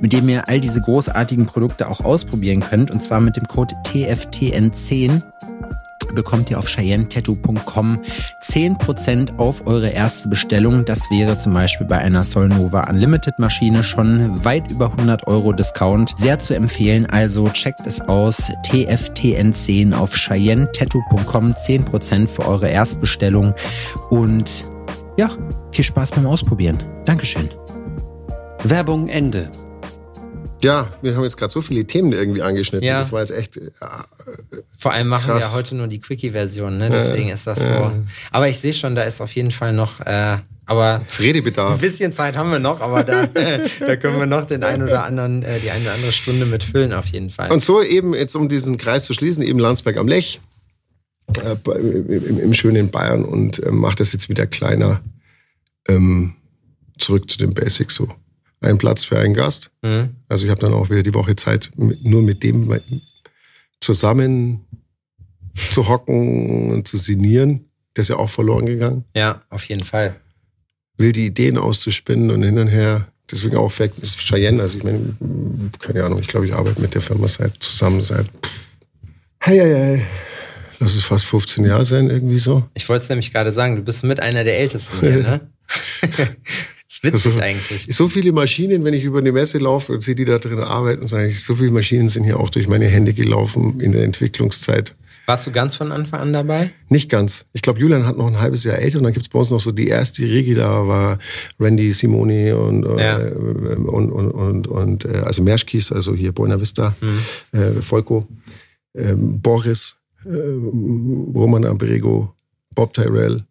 mit 0.00 0.12
dem 0.12 0.28
ihr 0.28 0.48
all 0.48 0.60
diese 0.60 0.80
großartigen 0.80 1.46
Produkte 1.46 1.88
auch 1.88 2.04
ausprobieren 2.04 2.60
könnt. 2.60 2.92
Und 2.92 3.02
zwar 3.02 3.20
mit 3.20 3.34
dem 3.34 3.48
Code 3.48 3.74
TFTN10 3.84 5.22
bekommt 6.14 6.50
ihr 6.50 6.58
auf 6.58 6.68
CheyenneTattoo.com 6.68 8.00
10% 8.42 9.38
auf 9.38 9.66
eure 9.66 9.90
erste 9.90 10.28
Bestellung. 10.28 10.84
Das 10.84 11.10
wäre 11.10 11.38
zum 11.38 11.54
Beispiel 11.54 11.86
bei 11.86 11.98
einer 11.98 12.24
Solnova 12.24 12.88
Unlimited 12.88 13.38
Maschine 13.38 13.82
schon 13.82 14.44
weit 14.44 14.70
über 14.70 14.90
100 14.90 15.26
Euro 15.26 15.52
Discount. 15.52 16.14
Sehr 16.18 16.38
zu 16.38 16.54
empfehlen, 16.54 17.06
also 17.06 17.48
checkt 17.50 17.86
es 17.86 18.00
aus. 18.00 18.50
TFTN10 18.66 19.94
auf 19.94 20.14
CheyenneTattoo.com 20.14 21.52
10% 21.52 22.28
für 22.28 22.46
eure 22.46 22.68
Erstbestellung 22.68 23.54
und 24.10 24.64
ja, 25.18 25.30
viel 25.72 25.84
Spaß 25.84 26.12
beim 26.12 26.26
Ausprobieren. 26.26 26.78
Dankeschön. 27.04 27.48
Werbung 28.64 29.08
Ende. 29.08 29.50
Ja, 30.62 30.92
wir 31.02 31.14
haben 31.14 31.22
jetzt 31.22 31.36
gerade 31.36 31.52
so 31.52 31.60
viele 31.60 31.84
Themen 31.84 32.12
irgendwie 32.12 32.42
angeschnitten. 32.42 32.86
Ja. 32.86 32.98
Das 32.98 33.12
war 33.12 33.20
jetzt 33.20 33.30
echt. 33.30 33.56
äh, 33.56 33.70
Vor 34.76 34.92
allem 34.92 35.08
machen 35.08 35.28
wir 35.28 35.34
Krass. 35.34 35.52
ja 35.52 35.52
heute 35.52 35.76
nur 35.76 35.86
die 35.86 36.00
Quickie-Version, 36.00 36.78
ne? 36.78 36.90
deswegen 36.90 37.28
ist 37.28 37.46
das 37.46 37.60
so. 37.60 37.92
Aber 38.32 38.48
ich 38.48 38.58
sehe 38.58 38.74
schon, 38.74 38.94
da 38.94 39.02
ist 39.02 39.20
auf 39.20 39.32
jeden 39.32 39.50
Fall 39.52 39.72
noch, 39.72 40.00
äh, 40.00 40.38
aber 40.66 40.96
ein 40.96 41.06
Redebedarf. 41.18 41.80
bisschen 41.80 42.12
Zeit 42.12 42.36
haben 42.36 42.50
wir 42.50 42.58
noch, 42.58 42.80
aber 42.80 43.04
da, 43.04 43.26
da 43.80 43.96
können 43.96 44.18
wir 44.18 44.26
noch 44.26 44.46
den 44.46 44.64
einen 44.64 44.82
oder 44.82 45.04
anderen, 45.04 45.42
äh, 45.44 45.60
die 45.60 45.70
eine 45.70 45.82
oder 45.84 45.94
andere 45.94 46.12
Stunde 46.12 46.44
mit 46.44 46.64
füllen 46.64 46.92
auf 46.92 47.06
jeden 47.06 47.30
Fall. 47.30 47.52
Und 47.52 47.62
so 47.62 47.82
eben, 47.82 48.14
jetzt 48.14 48.34
um 48.34 48.48
diesen 48.48 48.78
Kreis 48.78 49.04
zu 49.04 49.14
schließen, 49.14 49.42
eben 49.44 49.58
Landsberg 49.60 49.96
am 49.96 50.08
Lech, 50.08 50.40
äh, 51.36 51.56
im, 51.70 52.38
im 52.40 52.54
schönen 52.54 52.90
Bayern 52.90 53.24
und 53.24 53.62
äh, 53.62 53.70
macht 53.70 54.00
das 54.00 54.12
jetzt 54.12 54.28
wieder 54.28 54.46
kleiner. 54.46 55.00
Ähm, 55.88 56.34
zurück 56.98 57.30
zu 57.30 57.38
den 57.38 57.54
Basics 57.54 57.94
so. 57.94 58.08
Ein 58.60 58.78
Platz 58.78 59.04
für 59.04 59.18
einen 59.18 59.34
Gast. 59.34 59.70
Mhm. 59.82 60.10
Also 60.28 60.44
ich 60.44 60.50
habe 60.50 60.60
dann 60.60 60.74
auch 60.74 60.90
wieder 60.90 61.02
die 61.02 61.14
Woche 61.14 61.36
Zeit, 61.36 61.70
nur 61.76 62.22
mit 62.22 62.42
dem 62.42 62.72
zusammen 63.80 64.64
zu 65.54 65.88
hocken 65.88 66.70
und 66.72 66.88
zu 66.88 66.96
sinnieren. 66.96 67.64
Das 67.94 68.04
ist 68.04 68.10
ja 68.10 68.16
auch 68.16 68.30
verloren 68.30 68.66
gegangen. 68.66 69.04
Ja, 69.14 69.42
auf 69.50 69.64
jeden 69.64 69.84
Fall. 69.84 70.16
Will 70.96 71.12
die 71.12 71.26
Ideen 71.26 71.58
auszuspinnen 71.58 72.30
und 72.30 72.42
hin 72.42 72.58
und 72.58 72.68
her. 72.68 73.08
Deswegen 73.30 73.56
auch 73.56 73.70
vielleicht 73.70 73.94
Cheyenne. 74.02 74.62
Also 74.62 74.78
ich 74.78 74.84
meine, 74.84 75.14
keine 75.78 76.04
Ahnung, 76.04 76.18
ich 76.20 76.28
glaube, 76.28 76.46
ich 76.46 76.54
arbeite 76.54 76.80
mit 76.80 76.94
der 76.94 77.02
Firma 77.02 77.28
seit 77.28 77.54
zusammen 77.62 78.00
seit 78.02 78.26
hei, 79.44 79.58
hei, 79.58 79.74
hei. 79.74 80.06
lass 80.78 80.94
es 80.94 81.04
fast 81.04 81.24
15 81.26 81.64
Jahre 81.64 81.84
sein, 81.84 82.10
irgendwie 82.10 82.38
so. 82.38 82.64
Ich 82.74 82.88
wollte 82.88 83.02
es 83.02 83.08
nämlich 83.08 83.32
gerade 83.32 83.52
sagen, 83.52 83.76
du 83.76 83.82
bist 83.82 84.04
mit 84.04 84.20
einer 84.20 84.44
der 84.44 84.58
Ältesten 84.58 85.00
hier, 85.00 85.18
ne? 85.18 85.40
ist 87.02 87.12
witzig 87.12 87.26
Also, 87.26 87.40
eigentlich. 87.40 87.86
So 87.90 88.08
viele 88.08 88.32
Maschinen, 88.32 88.84
wenn 88.84 88.94
ich 88.94 89.04
über 89.04 89.18
eine 89.20 89.32
Messe 89.32 89.58
laufe 89.58 89.92
und 89.92 90.02
sehe 90.02 90.14
die 90.14 90.24
da 90.24 90.38
drin 90.38 90.58
arbeiten, 90.60 91.06
sage 91.06 91.28
ich, 91.28 91.42
so 91.44 91.54
viele 91.54 91.70
Maschinen 91.70 92.08
sind 92.08 92.24
hier 92.24 92.38
auch 92.40 92.50
durch 92.50 92.68
meine 92.68 92.86
Hände 92.86 93.12
gelaufen 93.14 93.80
in 93.80 93.92
der 93.92 94.04
Entwicklungszeit. 94.04 94.94
Warst 95.26 95.46
du 95.46 95.50
ganz 95.50 95.76
von 95.76 95.92
Anfang 95.92 96.20
an 96.20 96.32
dabei? 96.32 96.70
Nicht 96.88 97.10
ganz. 97.10 97.44
Ich 97.52 97.60
glaube, 97.60 97.78
Julian 97.80 98.06
hat 98.06 98.16
noch 98.16 98.26
ein 98.26 98.40
halbes 98.40 98.64
Jahr 98.64 98.78
älter 98.78 98.96
und 98.98 99.04
dann 99.04 99.12
gibt's 99.12 99.28
bei 99.28 99.38
uns 99.38 99.50
noch 99.50 99.60
so 99.60 99.72
die 99.72 99.88
erste 99.88 100.22
Riege, 100.22 100.54
da 100.54 100.86
war 100.88 101.18
Randy 101.60 101.92
Simoni 101.92 102.50
und, 102.52 102.84
Ja. 102.98 103.18
äh, 103.20 103.32
und, 103.32 104.10
und, 104.10 104.30
und, 104.30 104.66
und 104.68 105.04
äh, 105.04 105.18
also 105.26 105.42
Merschkis, 105.42 105.92
also 105.92 106.14
hier 106.14 106.32
Buena 106.32 106.58
Vista, 106.58 106.94
äh, 107.52 107.58
Volko, 107.82 108.26
ähm, 108.94 109.38
Boris, 109.42 109.96
äh, 110.24 110.30
Roman 110.30 111.66
Ambrego, 111.66 112.34
Bob 112.74 112.94
Tyrell. 112.94 113.44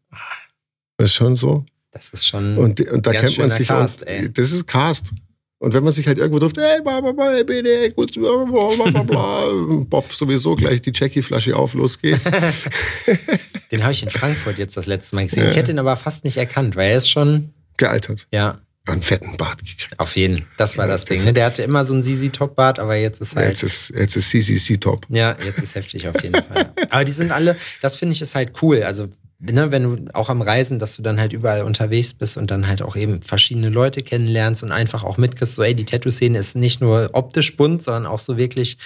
Das 0.98 1.10
ist 1.12 1.14
schon 1.14 1.36
so. 1.36 1.64
Das 1.92 2.10
ist 2.10 2.26
schon. 2.28 2.58
Und, 2.58 2.82
und 2.82 3.08
da 3.08 3.12
kennt 3.12 3.38
man 3.38 3.50
sich. 3.50 3.68
Cast, 3.68 4.02
und, 4.02 4.08
ey. 4.08 4.32
Das 4.32 4.52
ist 4.52 4.68
Cast. 4.68 5.12
Und 5.60 5.74
wenn 5.74 5.84
man 5.84 5.92
sich 5.92 6.06
halt 6.08 6.20
irgendwo 6.20 6.38
trifft, 6.38 6.58
hey, 6.58 6.82
bla, 6.84 7.02
bla, 7.02 7.12
bla, 7.14 7.42
bitte, 7.44 7.92
gut, 7.92 8.14
bla, 8.14 8.46
bla, 8.46 8.92
bla, 8.92 9.04
bla, 9.04 9.46
Bob 9.90 10.14
sowieso 10.14 10.56
gleich 10.56 10.82
die 10.82 10.92
Jackie-Flasche 10.94 11.56
auf, 11.56 11.74
los 11.74 12.00
geht's. 12.00 12.26
den 13.72 13.82
habe 13.82 13.92
ich 13.92 14.04
in 14.04 14.10
Frankfurt 14.10 14.60
jetzt 14.60 14.78
das 14.78 14.86
letzte 14.86 15.16
Mal 15.16 15.26
gesehen. 15.26 15.48
Ich 15.48 15.56
hätte 15.56 15.72
ihn 15.72 15.80
aber 15.80 15.98
fast 15.98 16.26
nicht 16.26 16.38
erkannt, 16.38 16.76
weil 16.76 16.92
er 16.92 16.98
ist 16.98 17.10
schon, 17.10 17.54
Gealtert. 17.78 18.28
ja, 18.32 18.60
Einen 18.88 19.02
fetten 19.02 19.36
Bart 19.38 19.60
gekriegt. 19.60 20.00
auf 20.00 20.16
jeden. 20.16 20.46
Das 20.58 20.78
war 20.78 20.86
das 20.88 21.06
Ding. 21.06 21.24
Ne? 21.24 21.34
Der 21.34 21.46
hatte 21.48 21.64
immer 21.64 21.86
so 21.86 21.94
einen 21.94 22.04
Sisi-Top-Bart, 22.04 22.78
aber 22.78 22.96
jetzt 22.96 23.20
ist 23.22 23.36
halt. 23.36 23.50
Jetzt 23.50 23.64
ist, 23.64 23.90
jetzt 23.98 24.16
ist 24.16 24.30
CCC 24.30 24.78
top. 24.78 25.08
Ja, 25.10 25.36
jetzt 25.44 25.58
ist 25.58 25.74
heftig 25.74 26.08
auf 26.08 26.22
jeden 26.22 26.36
Fall. 26.36 26.72
Aber 26.90 27.04
die 27.04 27.12
sind 27.12 27.32
alle, 27.32 27.58
das 27.82 27.96
finde 27.96 28.14
ich 28.14 28.22
ist 28.22 28.36
halt 28.36 28.54
cool. 28.62 28.84
Also, 28.84 29.10
ne, 29.40 29.72
wenn 29.72 29.84
du 29.84 30.06
auch 30.14 30.30
am 30.30 30.42
Reisen, 30.42 30.80
dass 30.80 30.96
du 30.96 31.02
dann 31.02 31.20
halt 31.20 31.34
überall 31.34 31.64
unterwegs 31.64 32.14
bist 32.14 32.38
und 32.38 32.50
dann 32.52 32.68
halt 32.68 32.82
auch 32.82 32.96
eben 32.96 33.22
verschiedene 33.22 33.70
Leute 33.70 34.02
kennenlernst 34.02 34.64
und 34.64 34.72
einfach 34.72 35.04
auch 35.04 35.18
mitkriegst, 35.18 35.56
so, 35.56 35.64
ey, 35.64 35.76
die 35.76 35.86
Tattoo-Szene 35.86 36.38
ist 36.38 36.56
nicht 36.56 36.82
nur 36.82 37.10
optisch 37.14 37.56
bunt, 37.56 37.84
sondern 37.84 38.06
auch 38.06 38.20
so 38.20 38.38
wirklich, 38.38 38.78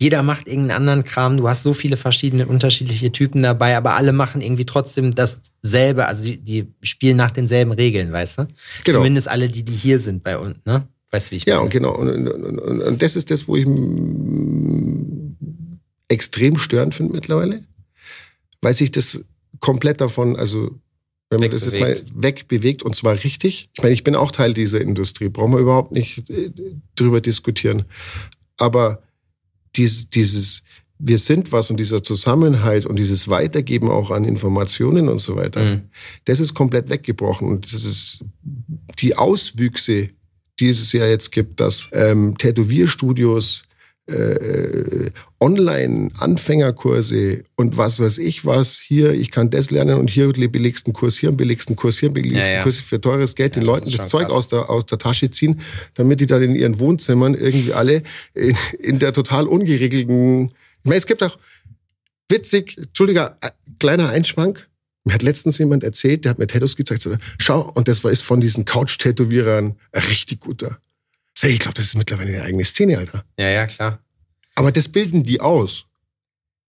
jeder 0.00 0.22
macht 0.24 0.48
irgendeinen 0.48 0.78
anderen 0.78 1.04
Kram. 1.04 1.36
Du 1.36 1.48
hast 1.48 1.62
so 1.62 1.74
viele 1.74 1.96
verschiedene, 1.96 2.46
unterschiedliche 2.46 3.12
Typen 3.12 3.42
dabei, 3.42 3.76
aber 3.76 3.94
alle 3.94 4.12
machen 4.12 4.40
irgendwie 4.40 4.66
trotzdem 4.66 5.14
dasselbe. 5.14 6.06
Also, 6.06 6.24
die, 6.24 6.38
die 6.38 6.72
spielen 6.82 7.16
nach 7.16 7.30
denselben 7.30 7.70
Regeln, 7.72 8.10
weißt 8.10 8.38
du? 8.38 8.48
Genau. 8.84 8.98
Zumindest 8.98 9.28
alle, 9.28 9.48
die, 9.48 9.62
die 9.62 9.74
hier 9.74 10.00
sind 10.00 10.24
bei 10.24 10.36
uns, 10.38 10.56
ne? 10.64 10.88
Weißt 11.12 11.28
du, 11.28 11.30
wie 11.32 11.36
ich 11.36 11.44
Ja, 11.44 11.56
meine? 11.56 11.64
und 11.66 11.70
genau. 11.70 11.94
Und, 11.94 12.08
und, 12.08 12.58
und, 12.58 12.80
und, 12.80 13.02
das 13.02 13.14
ist 13.14 13.30
das, 13.30 13.46
wo 13.46 13.54
ich 13.54 13.66
extrem 16.08 16.58
störend 16.58 16.94
finde 16.94 17.12
mittlerweile. 17.12 17.62
Weil 18.60 18.74
sich 18.74 18.90
das 18.90 19.20
komplett 19.62 20.02
davon, 20.02 20.36
also 20.36 20.78
wenn 21.30 21.40
man 21.40 21.50
das 21.50 21.64
jetzt 21.64 21.80
mal 21.80 21.98
Wegbewegt. 22.14 22.82
und 22.82 22.94
zwar 22.94 23.14
richtig. 23.24 23.70
Ich 23.72 23.82
meine, 23.82 23.94
ich 23.94 24.04
bin 24.04 24.14
auch 24.14 24.30
Teil 24.32 24.52
dieser 24.52 24.82
Industrie, 24.82 25.30
brauchen 25.30 25.52
wir 25.54 25.60
überhaupt 25.60 25.92
nicht 25.92 26.28
äh, 26.28 26.50
drüber 26.94 27.22
diskutieren. 27.22 27.84
Aber 28.58 29.02
dies, 29.74 30.10
dieses, 30.10 30.62
wir 30.98 31.16
sind 31.16 31.50
was 31.52 31.70
und 31.70 31.78
dieser 31.80 32.02
Zusammenhalt 32.02 32.84
und 32.84 32.96
dieses 32.96 33.28
Weitergeben 33.28 33.88
auch 33.88 34.10
an 34.10 34.24
Informationen 34.24 35.08
und 35.08 35.20
so 35.20 35.34
weiter, 35.36 35.64
Mhm. 35.64 35.80
das 36.26 36.38
ist 36.38 36.52
komplett 36.52 36.90
weggebrochen. 36.90 37.48
Und 37.48 37.72
das 37.72 37.84
ist 37.84 38.24
die 38.98 39.16
Auswüchse, 39.16 40.10
die 40.60 40.68
es 40.68 40.92
ja 40.92 41.06
jetzt 41.06 41.32
gibt, 41.32 41.60
dass 41.60 41.88
ähm, 41.94 42.36
Tätowierstudios, 42.36 43.62
äh, 44.12 45.10
Online-Anfängerkurse 45.40 47.44
und 47.56 47.76
was 47.76 48.00
weiß 48.00 48.18
ich 48.18 48.44
was, 48.44 48.78
hier, 48.78 49.12
ich 49.12 49.30
kann 49.30 49.50
das 49.50 49.70
lernen 49.70 49.98
und 49.98 50.10
hier 50.10 50.32
belegst 50.32 50.86
einen 50.86 50.94
Kurs, 50.94 51.16
hier 51.16 51.32
belegst 51.32 51.68
einen 51.68 51.76
Kurs, 51.76 51.98
hier 51.98 52.08
einen 52.08 52.14
belegst 52.14 52.50
Ja, 52.50 52.58
ja. 52.58 52.62
Kurs 52.62 52.80
für 52.80 53.00
teures 53.00 53.34
Geld, 53.34 53.56
den 53.56 53.62
Ja, 53.64 53.72
das 53.72 53.80
Leuten 53.80 53.96
das 53.96 54.08
Zeug 54.08 54.28
krass. 54.28 54.32
aus 54.32 54.48
der, 54.48 54.70
aus 54.70 54.86
der 54.86 54.98
Tasche 54.98 55.30
ziehen, 55.30 55.60
damit 55.94 56.20
die 56.20 56.26
dann 56.26 56.42
in 56.42 56.54
ihren 56.54 56.78
Wohnzimmern 56.78 57.34
irgendwie 57.34 57.72
alle 57.72 58.02
in, 58.34 58.56
in 58.78 58.98
der 58.98 59.12
total 59.12 59.46
ungeregelten, 59.46 60.46
ich 60.46 60.52
meine, 60.84 60.98
es 60.98 61.06
gibt 61.06 61.22
auch 61.22 61.38
witzig, 62.28 62.78
Entschuldiger, 62.78 63.36
äh, 63.40 63.50
kleiner 63.78 64.10
Einschwank. 64.10 64.68
Mir 65.04 65.14
hat 65.14 65.22
letztens 65.22 65.58
jemand 65.58 65.82
erzählt, 65.82 66.24
der 66.24 66.30
hat 66.30 66.38
mir 66.38 66.46
Tattoos 66.46 66.76
gezeigt, 66.76 67.08
schau, 67.38 67.68
und 67.74 67.88
das 67.88 68.04
war 68.04 68.12
ist 68.12 68.22
von 68.22 68.40
diesen 68.40 68.64
Couch-Tätowierern 68.64 69.74
ein 69.92 70.02
richtig 70.08 70.40
guter. 70.40 70.78
Ich 71.44 71.58
glaube, 71.58 71.74
das 71.74 71.86
ist 71.86 71.96
mittlerweile 71.96 72.30
eine 72.34 72.42
eigene 72.42 72.64
Szene, 72.64 72.98
Alter. 72.98 73.24
Ja, 73.38 73.48
ja, 73.48 73.66
klar. 73.66 73.98
Aber 74.54 74.70
das 74.72 74.88
bilden 74.88 75.22
die 75.24 75.40
aus. 75.40 75.86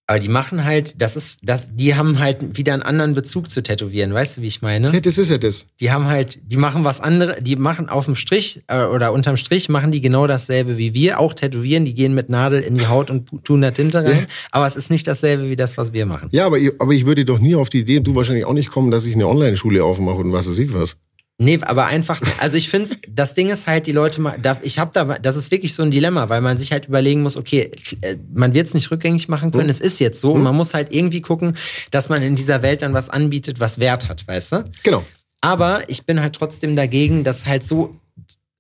Aber 0.06 0.20
die 0.20 0.28
machen 0.28 0.66
halt, 0.66 1.02
das 1.02 1.16
ist, 1.16 1.40
das, 1.44 1.70
die 1.74 1.96
haben 1.96 2.20
halt 2.20 2.58
wieder 2.58 2.74
einen 2.74 2.84
anderen 2.84 3.14
Bezug 3.14 3.50
zu 3.50 3.64
Tätowieren, 3.64 4.14
weißt 4.14 4.36
du, 4.38 4.42
wie 4.42 4.48
ich 4.48 4.62
meine? 4.62 4.92
Ja, 4.92 5.00
das 5.00 5.18
ist 5.18 5.30
ja 5.30 5.38
das. 5.38 5.68
Die 5.80 5.92
haben 5.92 6.08
halt, 6.08 6.40
die 6.52 6.58
machen 6.58 6.84
was 6.84 7.00
anderes, 7.00 7.38
die 7.42 7.56
machen 7.56 7.88
auf 7.88 8.04
dem 8.06 8.16
Strich 8.16 8.64
äh, 8.68 8.84
oder 8.84 9.14
unterm 9.14 9.38
Strich 9.38 9.70
machen 9.70 9.92
die 9.94 10.02
genau 10.02 10.28
dasselbe 10.28 10.78
wie 10.78 10.94
wir, 10.94 11.22
auch 11.22 11.32
tätowieren, 11.34 11.86
die 11.86 11.94
gehen 11.94 12.14
mit 12.14 12.28
Nadel 12.30 12.60
in 12.62 12.78
die 12.78 12.88
Haut 12.88 13.10
und 13.10 13.46
tun 13.46 13.62
da 13.62 13.72
Tinte 13.72 14.04
rein, 14.04 14.22
Ja. 14.22 14.28
aber 14.52 14.68
es 14.68 14.76
ist 14.76 14.90
nicht 14.92 15.08
dasselbe 15.08 15.50
wie 15.50 15.56
das, 15.56 15.78
was 15.78 15.94
wir 15.94 16.06
machen. 16.06 16.28
Ja, 16.34 16.48
aber 16.48 16.58
ich, 16.60 16.74
aber 16.82 16.92
ich 16.92 17.06
würde 17.06 17.24
doch 17.24 17.40
nie 17.40 17.56
auf 17.56 17.70
die 17.70 17.80
Idee, 17.80 18.00
und 18.00 18.04
du 18.04 18.14
wahrscheinlich 18.14 18.44
auch 18.44 18.54
nicht 18.54 18.70
kommen, 18.72 18.92
dass 18.92 19.06
ich 19.06 19.16
eine 19.16 19.28
Online-Schule 19.28 19.86
aufmache 19.86 20.18
und 20.18 20.34
was 20.34 20.50
weiß 20.50 20.58
ich 20.60 20.74
was. 20.74 20.98
Nee, 21.40 21.60
aber 21.64 21.88
einfach, 21.88 22.22
also 22.40 22.58
ich 22.58 22.70
finde, 22.70 22.92
das 23.10 23.34
Ding 23.34 23.50
ist 23.50 23.66
halt, 23.66 23.88
die 23.88 23.92
Leute, 23.92 24.22
mal, 24.22 24.40
ich 24.62 24.78
habe 24.78 24.92
da, 24.94 25.04
das 25.18 25.36
ist 25.36 25.50
wirklich 25.50 25.74
so 25.74 25.82
ein 25.82 25.90
Dilemma, 25.90 26.30
weil 26.30 26.42
man 26.42 26.60
sich 26.60 26.72
halt 26.72 26.88
überlegen 26.88 27.24
muss, 27.24 27.36
okay, 27.36 27.72
äh, 28.02 28.18
man 28.34 28.54
wird 28.54 28.68
es 28.68 28.74
nicht 28.76 28.92
rückgängig 28.92 29.30
machen 29.30 29.52
können, 29.52 29.70
es 29.70 29.80
ist 29.80 30.00
jetzt 30.00 30.22
so 30.22 30.34
und 30.34 30.44
man 30.44 30.56
muss 30.56 30.76
halt 30.76 30.94
irgendwie 30.94 31.22
gucken, 31.22 31.58
dass 31.90 32.08
man 32.08 32.22
in 32.22 32.36
dieser 32.36 32.62
Welt 32.62 32.84
dann 32.84 32.94
was 32.94 33.10
anbietet, 33.10 33.60
was 33.60 33.80
Wert 33.80 34.10
hat, 34.10 34.28
weißt 34.28 34.52
du? 34.52 34.66
Genau. 34.84 35.04
Aber 35.42 35.90
ich 35.90 36.06
bin 36.06 36.22
halt 36.22 36.36
trotzdem 36.36 36.76
dagegen, 36.76 37.24
das 37.24 37.48
halt 37.48 37.66
so 37.66 37.92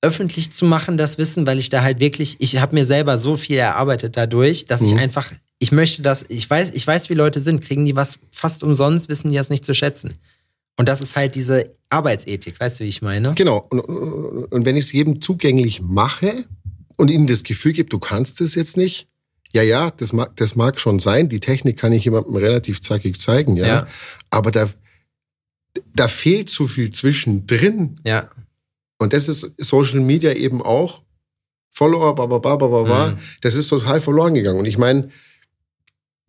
öffentlich 0.01 0.51
zu 0.51 0.65
machen, 0.65 0.97
das 0.97 1.17
Wissen, 1.17 1.47
weil 1.47 1.59
ich 1.59 1.69
da 1.69 1.81
halt 1.83 1.99
wirklich, 1.99 2.35
ich 2.39 2.57
habe 2.57 2.75
mir 2.75 2.85
selber 2.85 3.17
so 3.17 3.37
viel 3.37 3.55
erarbeitet 3.57 4.17
dadurch, 4.17 4.65
dass 4.65 4.81
ich 4.81 4.95
einfach, 4.95 5.31
ich 5.59 5.71
möchte 5.71 6.01
das, 6.01 6.25
ich 6.27 6.49
weiß, 6.49 6.71
ich 6.73 6.85
weiß, 6.85 7.09
wie 7.09 7.13
Leute 7.13 7.39
sind, 7.39 7.61
kriegen 7.61 7.85
die 7.85 7.95
was 7.95 8.19
fast 8.31 8.63
umsonst, 8.63 9.07
wissen 9.07 9.31
die 9.31 9.37
das 9.37 9.49
nicht 9.49 9.63
zu 9.63 9.73
schätzen. 9.73 10.15
Und 10.77 10.89
das 10.89 11.01
ist 11.01 11.15
halt 11.15 11.35
diese 11.35 11.71
Arbeitsethik, 11.89 12.59
weißt 12.59 12.79
du, 12.79 12.83
wie 12.83 12.89
ich 12.89 13.01
meine? 13.01 13.33
Genau. 13.35 13.65
Und, 13.69 13.79
und, 13.79 14.65
wenn 14.65 14.75
ich 14.75 14.85
es 14.85 14.91
jedem 14.91 15.21
zugänglich 15.21 15.81
mache 15.81 16.45
und 16.95 17.11
ihnen 17.11 17.27
das 17.27 17.43
Gefühl 17.43 17.73
gebe, 17.73 17.89
du 17.89 17.99
kannst 17.99 18.41
es 18.41 18.55
jetzt 18.55 18.75
nicht, 18.75 19.07
ja, 19.53 19.61
ja, 19.61 19.91
das 19.91 20.13
mag, 20.13 20.35
das 20.37 20.55
mag 20.55 20.79
schon 20.79 20.97
sein. 20.97 21.29
Die 21.29 21.39
Technik 21.39 21.77
kann 21.77 21.93
ich 21.93 22.05
jemandem 22.05 22.35
relativ 22.35 22.81
zackig 22.81 23.19
zeigen, 23.19 23.55
ja. 23.55 23.67
Ja. 23.67 23.87
Aber 24.31 24.49
da, 24.49 24.67
da 25.95 26.07
fehlt 26.07 26.49
zu 26.49 26.67
viel 26.67 26.89
zwischendrin. 26.89 27.99
Ja. 28.03 28.31
Und 28.97 29.13
das 29.13 29.29
ist 29.29 29.53
Social 29.59 29.99
Media 29.99 30.33
eben 30.33 30.63
auch. 30.63 31.01
Follower, 31.71 32.15
ba, 32.15 32.25
ba, 32.25 32.39
ba, 32.39 32.55
ba, 32.55 32.67
ba, 32.67 32.83
ba. 32.83 33.07
Mhm. 33.09 33.17
Das 33.41 33.53
ist 33.53 33.67
total 33.67 33.99
verloren 33.99 34.33
gegangen. 34.33 34.59
Und 34.59 34.65
ich 34.65 34.77
meine, 34.79 35.09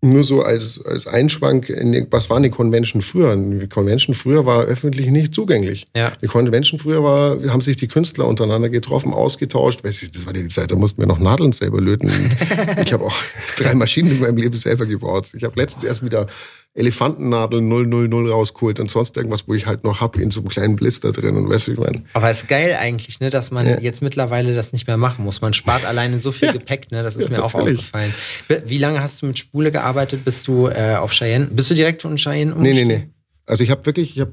nur 0.04 0.24
so 0.24 0.42
als, 0.42 0.84
als 0.84 1.06
Einschwank, 1.06 1.68
in 1.68 1.92
die, 1.92 2.06
was 2.10 2.30
war 2.30 2.36
eine 2.36 2.50
Convention 2.50 3.02
früher? 3.02 3.34
Die 3.36 3.68
Convention 3.68 4.14
früher 4.14 4.46
war 4.46 4.62
öffentlich 4.62 5.08
nicht 5.08 5.34
zugänglich. 5.34 5.86
Ja. 5.96 6.12
Die 6.22 6.26
Convention 6.26 6.78
früher 6.78 7.02
war, 7.02 7.38
haben 7.50 7.60
sich 7.60 7.76
die 7.76 7.88
Künstler 7.88 8.26
untereinander 8.26 8.68
getroffen, 8.68 9.12
ausgetauscht. 9.12 9.80
Das 9.84 10.26
war 10.26 10.32
die 10.32 10.48
Zeit, 10.48 10.70
da 10.70 10.76
mussten 10.76 11.00
wir 11.00 11.06
noch 11.06 11.18
Nadeln 11.18 11.52
selber 11.52 11.80
löten. 11.80 12.10
ich 12.84 12.92
habe 12.92 13.04
auch 13.04 13.16
drei 13.58 13.74
Maschinen 13.74 14.12
in 14.12 14.20
meinem 14.20 14.36
Leben 14.36 14.54
selber 14.54 14.86
gebaut. 14.86 15.28
Ich 15.34 15.44
habe 15.44 15.58
letztens 15.58 15.84
erst 15.84 16.04
wieder 16.04 16.28
Elefantennadeln 16.76 17.68
000 17.68 18.30
rausgeholt 18.30 18.80
und 18.80 18.90
sonst 18.90 19.16
irgendwas, 19.16 19.46
wo 19.46 19.54
ich 19.54 19.66
halt 19.66 19.84
noch 19.84 20.00
hab 20.00 20.16
in 20.16 20.30
so 20.30 20.40
einem 20.40 20.48
kleinen 20.48 20.76
Blister 20.76 21.12
drin. 21.12 21.36
Und 21.36 21.48
weißt 21.48 21.68
du, 21.68 21.72
ich 21.72 21.78
meine? 21.78 22.02
Aber 22.14 22.28
es 22.30 22.38
ist 22.42 22.48
geil 22.48 22.76
eigentlich, 22.78 23.20
ne, 23.20 23.30
dass 23.30 23.50
man 23.50 23.66
Ja. 23.66 23.78
jetzt 23.80 24.02
mittlerweile 24.02 24.54
das 24.54 24.72
nicht 24.72 24.86
mehr 24.86 24.96
machen 24.96 25.24
muss. 25.24 25.40
Man 25.40 25.54
spart 25.54 25.84
alleine 25.84 26.18
so 26.18 26.32
viel 26.32 26.46
Ja. 26.48 26.52
Gepäck, 26.52 26.90
ne? 26.90 27.02
Das 27.02 27.14
ist 27.16 27.24
Ja, 27.30 27.36
mir 27.38 27.44
auch 27.44 27.52
natürlich. 27.54 27.78
aufgefallen. 27.78 28.12
Wie- 28.66 28.78
lange 28.78 29.00
hast 29.00 29.22
du 29.22 29.26
mit 29.26 29.38
Spule 29.38 29.70
gearbeitet? 29.72 30.24
Bist 30.24 30.46
du 30.48 30.66
äh, 30.68 30.96
auf 30.96 31.12
Cheyenne? 31.12 31.46
Bist 31.46 31.70
du 31.70 31.74
direkt 31.74 32.02
von 32.02 32.16
Cheyenne 32.16 32.50
Nee, 32.52 32.56
nee, 32.62 32.68
umgestiegen? 32.70 32.88
nee. 32.88 33.08
Also 33.46 33.62
ich 33.62 33.70
habe 33.70 33.86
wirklich, 33.86 34.16
ich 34.16 34.20
habe 34.20 34.32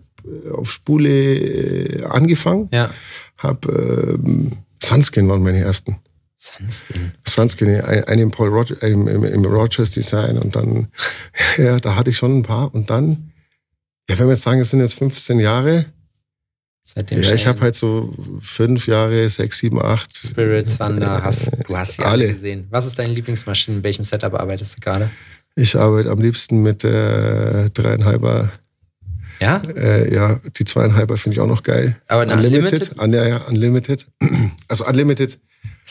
auf 0.54 0.72
Spule 0.72 1.10
äh, 1.10 2.04
angefangen, 2.06 2.70
Ja. 2.72 2.90
habe 3.38 4.18
ähm, 4.20 4.52
Sunskin 4.82 5.30
waren 5.30 5.44
meine 5.44 5.60
ersten. 5.60 5.98
Sunskin. 6.44 7.12
Sunskin, 7.28 7.82
ein, 7.82 8.04
ein 8.06 8.20
im 8.20 8.32
Paul 8.32 8.50
Roger, 8.50 8.82
im, 8.82 9.08
im, 9.08 9.24
im 9.24 9.46
Rogers 9.46 9.92
Design 9.92 10.40
und 10.40 10.56
dann, 10.56 10.88
ja, 11.58 11.80
da 11.80 11.96
hatte 11.96 12.10
ich 12.10 12.18
schon 12.18 12.40
ein 12.40 12.42
paar 12.44 12.74
und 12.74 12.90
dann, 12.90 13.32
ja, 14.10 14.18
wenn 14.18 14.26
wir 14.26 14.34
jetzt 14.34 14.42
sagen, 14.42 14.60
es 14.60 14.72
sind 14.72 14.80
jetzt 14.80 14.96
15 14.96 15.40
Jahre, 15.40 15.86
Seitdem 16.84 17.22
ja, 17.22 17.36
ich 17.36 17.46
habe 17.46 17.62
halt 17.62 17.76
so 17.76 18.12
fünf 18.42 18.88
Jahre, 18.88 19.30
sechs, 19.30 19.60
sieben, 19.60 19.80
acht. 19.80 20.18
Spirit, 20.18 20.68
Thunder, 20.80 21.24
hast, 21.24 21.52
du 21.68 21.78
hast 21.78 21.94
sie 21.94 22.02
alle 22.02 22.24
Alle. 22.24 22.34
gesehen. 22.34 22.66
Was 22.72 22.88
ist 22.88 22.98
deine 22.98 23.14
Lieblingsmaschine? 23.14 23.78
In 23.78 23.84
welchem 23.84 24.04
Setup 24.04 24.34
arbeitest 24.34 24.78
du 24.78 24.80
gerade? 24.82 25.10
Ich 25.56 25.76
arbeite 25.78 26.10
am 26.10 26.20
liebsten 26.20 26.64
mit 26.64 26.82
der 26.82 27.70
dreieinhalber, 27.70 28.52
Ja? 29.40 29.62
äh, 29.76 30.12
ja, 30.14 30.40
die 30.58 30.66
zweieinhalber 30.66 31.18
finde 31.18 31.36
ich 31.36 31.40
auch 31.40 31.48
noch 31.48 31.62
geil. 31.62 31.96
Aber 32.08 32.22
eine 32.24 32.34
Unlimited? 32.34 33.00
Un, 33.00 33.14
ja, 33.14 33.28
ja, 33.28 33.38
Unlimited. 33.48 34.08
Also 34.68 34.86
Unlimited, 34.88 35.38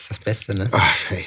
Ist 0.01 0.11
das 0.11 0.19
Beste, 0.19 0.53
ne? 0.55 0.67
ach, 0.71 0.95
hey. 1.09 1.25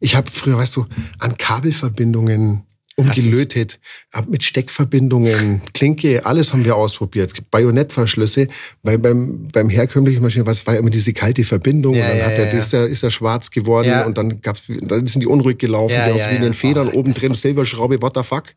Ich 0.00 0.14
habe 0.14 0.30
früher, 0.30 0.58
weißt 0.58 0.76
du, 0.76 0.86
an 1.20 1.36
Kabelverbindungen 1.38 2.62
umgelötet, 2.98 3.78
hab 4.12 4.26
mit 4.28 4.42
Steckverbindungen, 4.42 5.60
Klinke, 5.74 6.24
alles 6.24 6.52
haben 6.54 6.64
wir 6.64 6.76
ausprobiert. 6.76 7.32
Bajonettverschlüsse, 7.50 8.48
weil 8.82 8.98
beim, 8.98 9.48
beim 9.52 9.68
herkömmlichen 9.68 10.22
Maschinen, 10.22 10.46
was 10.46 10.66
war 10.66 10.74
ja 10.74 10.80
immer 10.80 10.88
diese 10.88 11.12
kalte 11.12 11.44
Verbindung 11.44 11.94
Ja, 11.94 12.04
und 12.04 12.08
dann 12.08 12.18
ja, 12.18 12.24
hat 12.26 12.38
der, 12.38 12.52
ja, 12.52 12.58
ist, 12.58 12.72
er, 12.72 12.86
ist 12.86 13.02
er 13.02 13.10
schwarz 13.10 13.50
geworden 13.50 13.88
Ja. 13.88 14.04
und 14.06 14.16
dann 14.16 14.40
gab's, 14.40 14.64
dann 14.68 15.06
sind 15.06 15.20
die 15.20 15.26
unruhig 15.26 15.58
gelaufen, 15.58 15.92
Ja, 15.92 16.06
die 16.06 16.12
aus 16.12 16.22
ja, 16.22 16.30
wie 16.30 16.36
in 16.36 16.42
den. 16.42 16.54
Federn 16.54 16.88
Oh, 16.88 16.98
oben 16.98 17.12
drin, 17.12 17.34
Silberschraube, 17.34 18.00
what 18.00 18.12
the 18.16 18.22
fuck. 18.22 18.54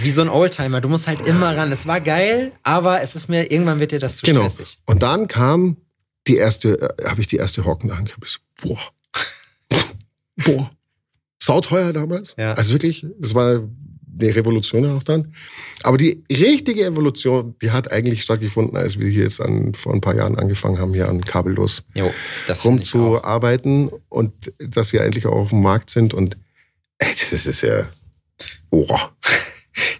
Wie 0.00 0.10
so 0.10 0.22
ein 0.22 0.30
Oldtimer. 0.30 0.80
Du 0.80 0.88
musst 0.88 1.06
halt 1.06 1.20
immer 1.26 1.54
ran. 1.54 1.70
Es 1.70 1.86
war 1.86 2.00
geil, 2.00 2.52
aber 2.62 3.02
es 3.02 3.14
ist 3.14 3.28
mir, 3.28 3.50
irgendwann 3.50 3.78
wird 3.78 3.92
dir 3.92 3.98
das 3.98 4.16
zu 4.18 4.26
Genau. 4.26 4.48
stressig. 4.48 4.78
Und 4.86 5.02
dann 5.02 5.28
kam 5.28 5.76
die 6.28 6.36
erste, 6.36 6.80
äh, 6.80 7.08
habe 7.08 7.20
ich 7.20 7.26
die 7.26 7.36
erste 7.36 7.66
Hocken 7.66 7.90
so, 7.90 8.38
boah. 8.62 8.80
boah. 10.44 10.70
Sauteuer 11.38 11.92
damals. 11.92 12.34
Ja. 12.38 12.54
Also 12.54 12.72
wirklich, 12.74 13.04
das 13.18 13.34
war 13.34 13.68
eine 14.20 14.34
Revolution 14.34 14.86
auch 14.96 15.02
dann. 15.02 15.34
Aber 15.82 15.96
die 15.96 16.22
richtige 16.30 16.84
Evolution, 16.84 17.54
die 17.60 17.70
hat 17.70 17.92
eigentlich 17.92 18.22
stattgefunden, 18.22 18.76
als 18.76 18.98
wir 18.98 19.08
hier 19.08 19.24
jetzt 19.24 19.40
an, 19.40 19.74
vor 19.74 19.92
ein 19.92 20.00
paar 20.00 20.14
Jahren 20.14 20.38
angefangen 20.38 20.78
haben, 20.78 20.94
hier 20.94 21.08
an 21.08 21.20
kabellos 21.22 21.84
Jo, 21.94 22.12
rumzuarbeiten 22.64 23.90
und 24.08 24.32
dass 24.58 24.92
wir 24.92 25.02
endlich 25.02 25.26
auch 25.26 25.36
auf 25.36 25.48
dem 25.50 25.62
Markt 25.62 25.90
sind 25.90 26.14
und 26.14 26.36
ey, 26.98 27.10
das 27.10 27.46
ist 27.46 27.62
ja, 27.62 27.88
oh. 28.70 28.98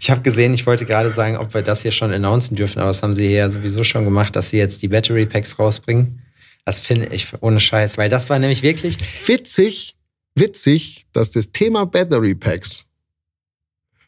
Ich 0.00 0.10
habe 0.10 0.20
gesehen, 0.20 0.52
ich 0.52 0.66
wollte 0.66 0.84
gerade 0.84 1.10
sagen, 1.10 1.36
ob 1.36 1.54
wir 1.54 1.62
das 1.62 1.82
hier 1.82 1.92
schon 1.92 2.12
announcen 2.12 2.56
dürfen, 2.56 2.80
aber 2.80 2.88
das 2.88 3.02
haben 3.02 3.14
sie 3.14 3.28
hier 3.28 3.38
ja 3.38 3.50
sowieso 3.50 3.84
schon 3.84 4.04
gemacht, 4.04 4.36
dass 4.36 4.50
sie 4.50 4.58
jetzt 4.58 4.82
die 4.82 4.88
Battery 4.88 5.26
Packs 5.26 5.58
rausbringen. 5.58 6.20
Das 6.64 6.80
finde 6.80 7.06
ich 7.06 7.28
ohne 7.40 7.60
Scheiß, 7.60 7.98
weil 7.98 8.08
das 8.08 8.30
war 8.30 8.38
nämlich 8.38 8.62
wirklich, 8.62 8.96
witzig, 9.26 9.96
witzig, 10.34 11.06
dass 11.12 11.30
das 11.30 11.52
Thema 11.52 11.86
Battery 11.86 12.34
Packs 12.34 12.84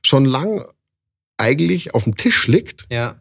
schon 0.03 0.25
lang 0.25 0.65
eigentlich 1.37 1.95
auf 1.95 2.05
dem 2.05 2.17
Tisch 2.17 2.47
liegt. 2.47 2.87
ja, 2.91 3.19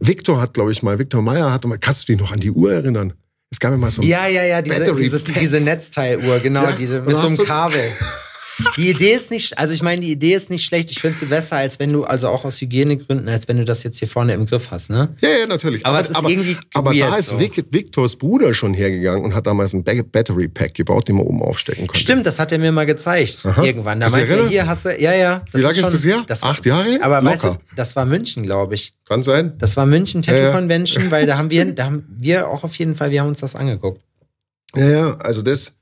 Victor 0.00 0.40
hat, 0.40 0.54
glaube 0.54 0.70
ich 0.70 0.82
mal, 0.82 0.98
Victor 0.98 1.22
Meyer 1.22 1.52
hat 1.52 1.64
mal, 1.64 1.78
kannst 1.78 2.08
du 2.08 2.12
dich 2.12 2.20
noch 2.20 2.30
an 2.30 2.40
die 2.40 2.50
Uhr 2.50 2.72
erinnern? 2.72 3.14
Es 3.50 3.58
gab 3.58 3.72
ja 3.72 3.76
mal 3.76 3.90
so 3.90 4.02
ein 4.02 4.06
ja, 4.06 4.26
ja, 4.26 4.44
ja, 4.44 4.62
diese, 4.62 4.94
dieses, 4.94 5.24
diese 5.24 5.60
Netzteiluhr, 5.60 6.38
genau, 6.38 6.62
Ja, 6.62 6.72
die, 6.72 6.86
mit 6.86 7.18
so 7.18 7.26
einem 7.26 7.38
Kabel. 7.38 7.80
Die 8.76 8.90
Idee 8.90 9.12
ist 9.12 9.30
nicht, 9.30 9.56
also 9.58 9.72
ich 9.72 9.82
meine, 9.82 10.00
die 10.00 10.10
Idee 10.10 10.34
ist 10.34 10.50
nicht 10.50 10.64
schlecht. 10.64 10.90
Ich 10.90 11.00
finde 11.00 11.16
sie 11.16 11.26
besser, 11.26 11.56
als 11.56 11.78
wenn 11.78 11.92
du, 11.92 12.04
also 12.04 12.28
auch 12.28 12.44
aus 12.44 12.60
Hygienegründen, 12.60 13.28
als 13.28 13.46
wenn 13.48 13.56
du 13.56 13.64
das 13.64 13.82
jetzt 13.84 13.98
hier 13.98 14.08
vorne 14.08 14.32
im 14.34 14.46
Griff 14.46 14.70
hast, 14.70 14.90
ne? 14.90 15.14
Ja, 15.20 15.28
ja, 15.28 15.46
natürlich. 15.46 15.86
Aber 15.86 16.00
es 16.00 16.08
ist 16.08 16.16
irgendwie 16.22 16.56
aber 16.74 16.94
da 16.94 17.16
ist 17.16 17.28
so. 17.28 17.38
Vic, 17.38 17.64
Victors 17.70 18.16
Bruder 18.16 18.54
schon 18.54 18.74
hergegangen 18.74 19.24
und 19.24 19.34
hat 19.34 19.46
damals 19.46 19.72
ein 19.74 19.84
Ba- 19.84 20.02
Battery 20.10 20.48
Pack 20.48 20.74
gebaut, 20.74 21.06
den 21.08 21.16
man 21.16 21.26
oben 21.26 21.42
aufstecken 21.42 21.86
konnte. 21.86 22.00
Stimmt, 22.00 22.26
das 22.26 22.38
hat 22.38 22.50
er 22.52 22.58
mir 22.58 22.72
mal 22.72 22.86
gezeigt. 22.86 23.44
Aha. 23.44 23.62
Irgendwann. 23.62 24.00
Da 24.00 24.08
meinte 24.08 24.34
er, 24.36 24.48
hier 24.48 24.66
hast 24.66 24.84
du, 24.86 25.00
ja, 25.00 25.14
ja. 25.14 25.44
Wie 25.52 25.60
lange 25.60 25.74
ist 25.74 25.80
schon- 25.80 25.92
das 25.92 26.04
her? 26.04 26.24
war- 26.28 26.50
Acht 26.50 26.66
Jahre? 26.66 26.98
Aber 27.02 27.24
weißt 27.24 27.44
du, 27.44 27.48
Locker. 27.48 27.60
das 27.76 27.94
war 27.96 28.06
München, 28.06 28.42
glaube 28.42 28.74
ich. 28.74 28.94
Kann 29.08 29.22
sein. 29.22 29.54
Das 29.58 29.76
war 29.76 29.86
München 29.86 30.22
Tattoo 30.22 30.38
Ja, 30.38 30.48
ja. 30.48 30.52
Convention, 30.52 31.10
weil 31.10 31.26
da 31.26 31.38
haben 31.38 31.50
wir, 31.50 31.64
da 31.74 31.84
haben 31.84 32.04
wir 32.18 32.48
auch 32.48 32.64
auf 32.64 32.74
jeden 32.76 32.94
Fall, 32.96 33.10
wir 33.10 33.20
haben 33.20 33.28
uns 33.28 33.40
das 33.40 33.54
angeguckt. 33.54 34.02
Ja, 34.76 34.86
ja, 34.88 35.14
also 35.16 35.42
das, 35.42 35.78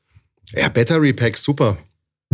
ja, 0.55 0.69
Battery 0.69 1.13
Pack, 1.13 1.39
super. 1.39 1.77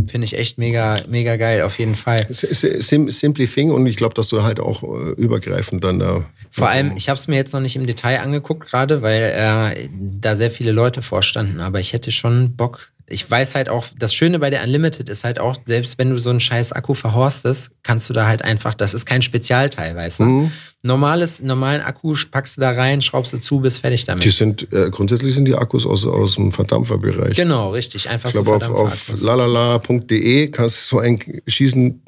Finde 0.07 0.25
ich 0.25 0.37
echt 0.39 0.59
mega, 0.59 1.01
mega 1.07 1.37
geil, 1.37 1.63
auf 1.63 1.79
jeden 1.79 1.95
Fall. 1.95 2.27
Sim, 2.31 3.11
simply 3.11 3.47
thing 3.47 3.71
und 3.71 3.87
ich 3.87 3.97
glaube, 3.97 4.15
dass 4.15 4.29
du 4.29 4.43
halt 4.43 4.59
auch 4.59 4.83
äh, 4.83 5.13
übergreifend 5.13 5.85
dann 5.85 5.99
da. 5.99 6.25
Vor 6.51 6.69
allem, 6.69 6.97
ich 6.97 7.09
habe 7.09 7.19
es 7.19 7.29
mir 7.29 7.37
jetzt 7.37 7.53
noch 7.53 7.61
nicht 7.61 7.77
im 7.77 7.87
Detail 7.87 8.21
angeguckt 8.21 8.69
gerade, 8.69 9.03
weil 9.03 9.23
äh, 9.23 9.89
da 10.21 10.35
sehr 10.35 10.51
viele 10.51 10.73
Leute 10.73 11.03
vorstanden, 11.03 11.61
aber 11.61 11.79
ich 11.79 11.93
hätte 11.93 12.11
schon 12.11 12.57
Bock. 12.57 12.89
Ich 13.07 13.31
weiß 13.31 13.55
halt 13.55 13.69
auch, 13.69 13.87
das 13.99 14.15
Schöne 14.15 14.39
bei 14.39 14.49
der 14.49 14.63
Unlimited 14.63 15.11
ist 15.11 15.25
halt 15.25 15.39
auch, 15.39 15.57
selbst 15.67 15.99
wenn 15.99 16.09
du 16.09 16.17
so 16.17 16.31
einen 16.31 16.41
scheiß 16.41 16.73
Akku 16.73 16.95
verhorstest, 16.95 17.71
kannst 17.83 18.09
du 18.09 18.15
da 18.15 18.27
halt 18.27 18.43
einfach, 18.43 18.75
das 18.75 18.95
ist 18.95 19.05
kein 19.05 19.21
Spezialteil, 19.21 19.95
weißt 19.95 20.21
du? 20.21 20.25
Mhm. 20.25 20.53
Normales, 20.85 21.40
normalen 21.40 21.81
Akku 21.81 22.14
packst 22.31 22.57
du 22.57 22.61
da 22.61 22.73
rein, 22.73 23.01
schraubst 23.03 23.33
du 23.33 23.38
zu, 23.38 23.61
bist 23.61 23.79
fertig 23.79 24.05
damit. 24.05 24.25
Die 24.25 24.31
sind, 24.31 24.73
äh, 24.73 24.90
grundsätzlich 24.90 25.33
sind 25.33 25.45
die 25.45 25.55
Akkus 25.55 25.87
aus, 25.87 26.05
aus 26.05 26.35
dem 26.35 26.51
Verdampferbereich. 26.51 27.37
Genau, 27.37 27.71
richtig. 27.71 28.11
Einfach 28.11 28.31
Ich 28.31 28.35
glaube, 28.35 28.64
so 28.64 28.73
auf, 28.75 29.11
auf 29.11 29.21
lalala.de 29.23 30.49
kannst 30.51 30.90
du 30.90 30.97
so 30.97 30.99
ein 31.01 31.18
schießen, 31.47 32.03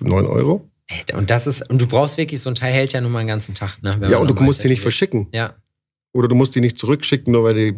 9 0.00 0.26
Euro. 0.26 0.68
Und 1.14 1.30
das 1.30 1.46
ist, 1.46 1.70
und 1.70 1.80
du 1.80 1.86
brauchst 1.86 2.16
wirklich, 2.16 2.40
so 2.40 2.48
ein 2.48 2.56
Teil 2.56 2.72
hält 2.72 2.92
ja 2.92 3.00
nur 3.00 3.10
mal 3.10 3.20
einen 3.20 3.28
ganzen 3.28 3.54
Tag. 3.54 3.80
Ne, 3.80 3.92
Ja, 4.10 4.18
und 4.18 4.28
du 4.28 4.42
musst 4.42 4.64
die 4.64 4.68
nicht 4.68 4.82
verschicken. 4.82 5.28
Ja, 5.32 5.54
Oder 6.12 6.26
du 6.26 6.34
musst 6.34 6.56
die 6.56 6.60
nicht 6.60 6.76
zurückschicken, 6.76 7.32
nur 7.32 7.44
weil 7.44 7.54
die, 7.54 7.76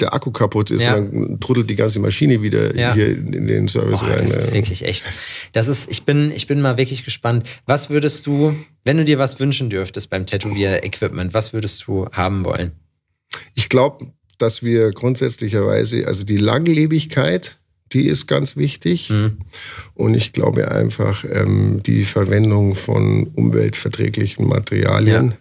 der 0.00 0.14
Akku 0.14 0.30
kaputt 0.30 0.70
ist. 0.70 0.84
Ja. 0.84 0.94
Dann 0.94 1.38
trudelt 1.38 1.68
die 1.68 1.76
ganze 1.76 2.00
Maschine 2.00 2.40
wieder 2.40 2.74
Ja. 2.74 2.94
hier 2.94 3.10
in, 3.10 3.46
den 3.46 3.68
Service 3.68 4.00
Boah, 4.00 4.08
rein. 4.08 4.22
das 4.22 4.36
ist 4.36 4.54
wirklich 4.54 4.84
echt. 4.84 5.04
Das 5.52 5.68
ist, 5.68 5.90
ich 5.90 6.04
bin, 6.04 6.32
ich 6.34 6.46
bin 6.46 6.62
mal 6.62 6.78
wirklich 6.78 7.04
gespannt. 7.04 7.46
Was 7.66 7.90
würdest 7.90 8.26
du, 8.26 8.56
wenn 8.84 8.96
du 8.96 9.04
dir 9.04 9.18
was 9.18 9.38
wünschen 9.38 9.68
dürftest 9.68 10.08
beim 10.08 10.24
Tätowier-Equipment, 10.24 11.34
was 11.34 11.52
würdest 11.52 11.86
du 11.86 12.08
haben 12.12 12.44
wollen? 12.46 12.72
Ich 13.54 13.68
glaube, 13.68 14.06
dass 14.38 14.62
wir 14.62 14.90
grundsätzlicherweise, 14.90 16.06
also 16.06 16.24
die 16.24 16.38
Langlebigkeit, 16.38 17.58
die 17.92 18.06
ist 18.06 18.26
ganz 18.26 18.56
wichtig. 18.56 19.10
Hm. 19.10 19.38
Und 19.94 20.14
ich 20.14 20.32
glaube 20.32 20.70
einfach, 20.70 21.24
ähm, 21.30 21.82
die 21.84 22.04
Verwendung 22.04 22.74
von 22.74 23.24
umweltverträglichen 23.34 24.48
Materialien, 24.48 25.34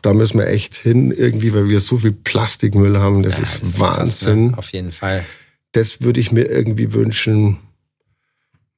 da 0.00 0.14
müssen 0.14 0.38
wir 0.38 0.46
echt 0.46 0.76
hin 0.76 1.10
irgendwie, 1.10 1.52
weil 1.52 1.68
wir 1.68 1.80
so 1.80 1.98
viel 1.98 2.12
Plastikmüll 2.12 2.98
haben. 2.98 3.22
Das 3.22 3.36
Ja, 3.36 3.42
ist 3.42 3.60
krass, 3.60 3.78
Wahnsinn. 3.80 4.46
ne? 4.52 4.58
Auf 4.58 4.70
jeden 4.72 4.92
Fall. 4.92 5.24
Das 5.72 6.00
würde 6.00 6.20
ich 6.20 6.32
mir 6.32 6.44
irgendwie 6.44 6.92
wünschen. 6.92 7.58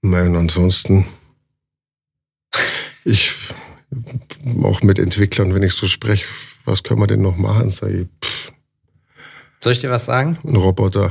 Nein, 0.03 0.35
ansonsten. 0.37 1.07
Ich 3.05 3.33
auch 4.63 4.83
mit 4.83 4.99
Entwicklern, 4.99 5.55
wenn 5.55 5.63
ich 5.63 5.75
so 5.75 5.87
spreche, 5.87 6.25
was 6.65 6.83
können 6.83 7.01
wir 7.01 7.07
denn 7.07 7.23
noch 7.23 7.37
machen? 7.37 7.71
Sag 7.71 7.91
ich, 7.91 8.07
pff, 8.25 8.53
Soll 9.61 9.73
ich 9.75 9.81
dir 9.81 9.91
was 9.91 10.05
sagen? 10.07 10.39
ein 10.45 10.57
Roboter. 10.57 11.11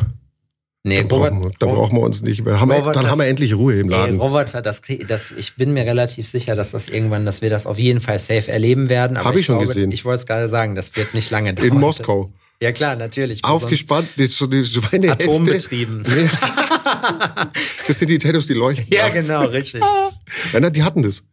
Nee, 0.85 0.97
dann, 0.97 1.07
Robert, 1.07 1.31
brauchen 1.31 1.43
wir, 1.43 1.51
dann 1.59 1.69
brauchen 1.69 1.95
wir 1.97 2.01
uns 2.01 2.21
nicht 2.23 2.43
mehr. 2.43 2.59
Haben 2.59 2.69
wir, 2.69 2.75
Roboter- 2.75 2.91
dann 2.91 3.09
haben 3.09 3.19
wir 3.19 3.27
endlich 3.27 3.55
Ruhe 3.55 3.79
im 3.79 3.87
Laden. 3.87 4.19
Roboter, 4.19 4.61
das, 4.61 4.81
das, 5.07 5.31
ich 5.31 5.55
bin 5.55 5.71
mir 5.73 5.85
relativ 5.85 6.27
sicher, 6.27 6.57
dass 6.57 6.71
das 6.71 6.89
irgendwann, 6.89 7.25
dass 7.25 7.41
wir 7.41 7.49
das 7.49 7.65
auf 7.65 7.79
jeden 7.79 8.01
Fall 8.01 8.19
safe 8.19 8.51
erleben 8.51 8.89
werden. 8.89 9.15
Aber 9.15 9.29
Hab 9.29 9.35
ich 9.37 9.45
schon 9.45 9.55
glaube, 9.59 9.67
gesehen. 9.67 9.91
Ich 9.93 10.03
wollte 10.03 10.19
es 10.19 10.25
gerade 10.25 10.49
sagen, 10.49 10.75
das 10.75 10.93
wird 10.97 11.13
nicht 11.13 11.31
lange 11.31 11.53
dauern. 11.53 11.69
in 11.69 11.79
Moskau. 11.79 12.33
Ja 12.61 12.71
klar, 12.73 12.95
natürlich. 12.97 13.43
Aufgespannt, 13.45 14.09
die, 14.17 14.27
die 14.27 14.31
Schweinehälfte. 14.65 15.23
Atombetrieben. 15.23 16.03
Nee. 16.15 16.29
das 17.87 17.97
sind 17.99 18.09
die 18.09 18.19
Tattoos, 18.19 18.47
die 18.47 18.53
leuchten. 18.53 18.85
Ja, 18.89 19.09
nachts. 19.09 19.27
genau, 19.27 19.45
richtig. 19.45 19.81
Ja, 20.53 20.59
na, 20.59 20.69
die 20.69 20.83
hatten 20.83 21.01
das. 21.03 21.23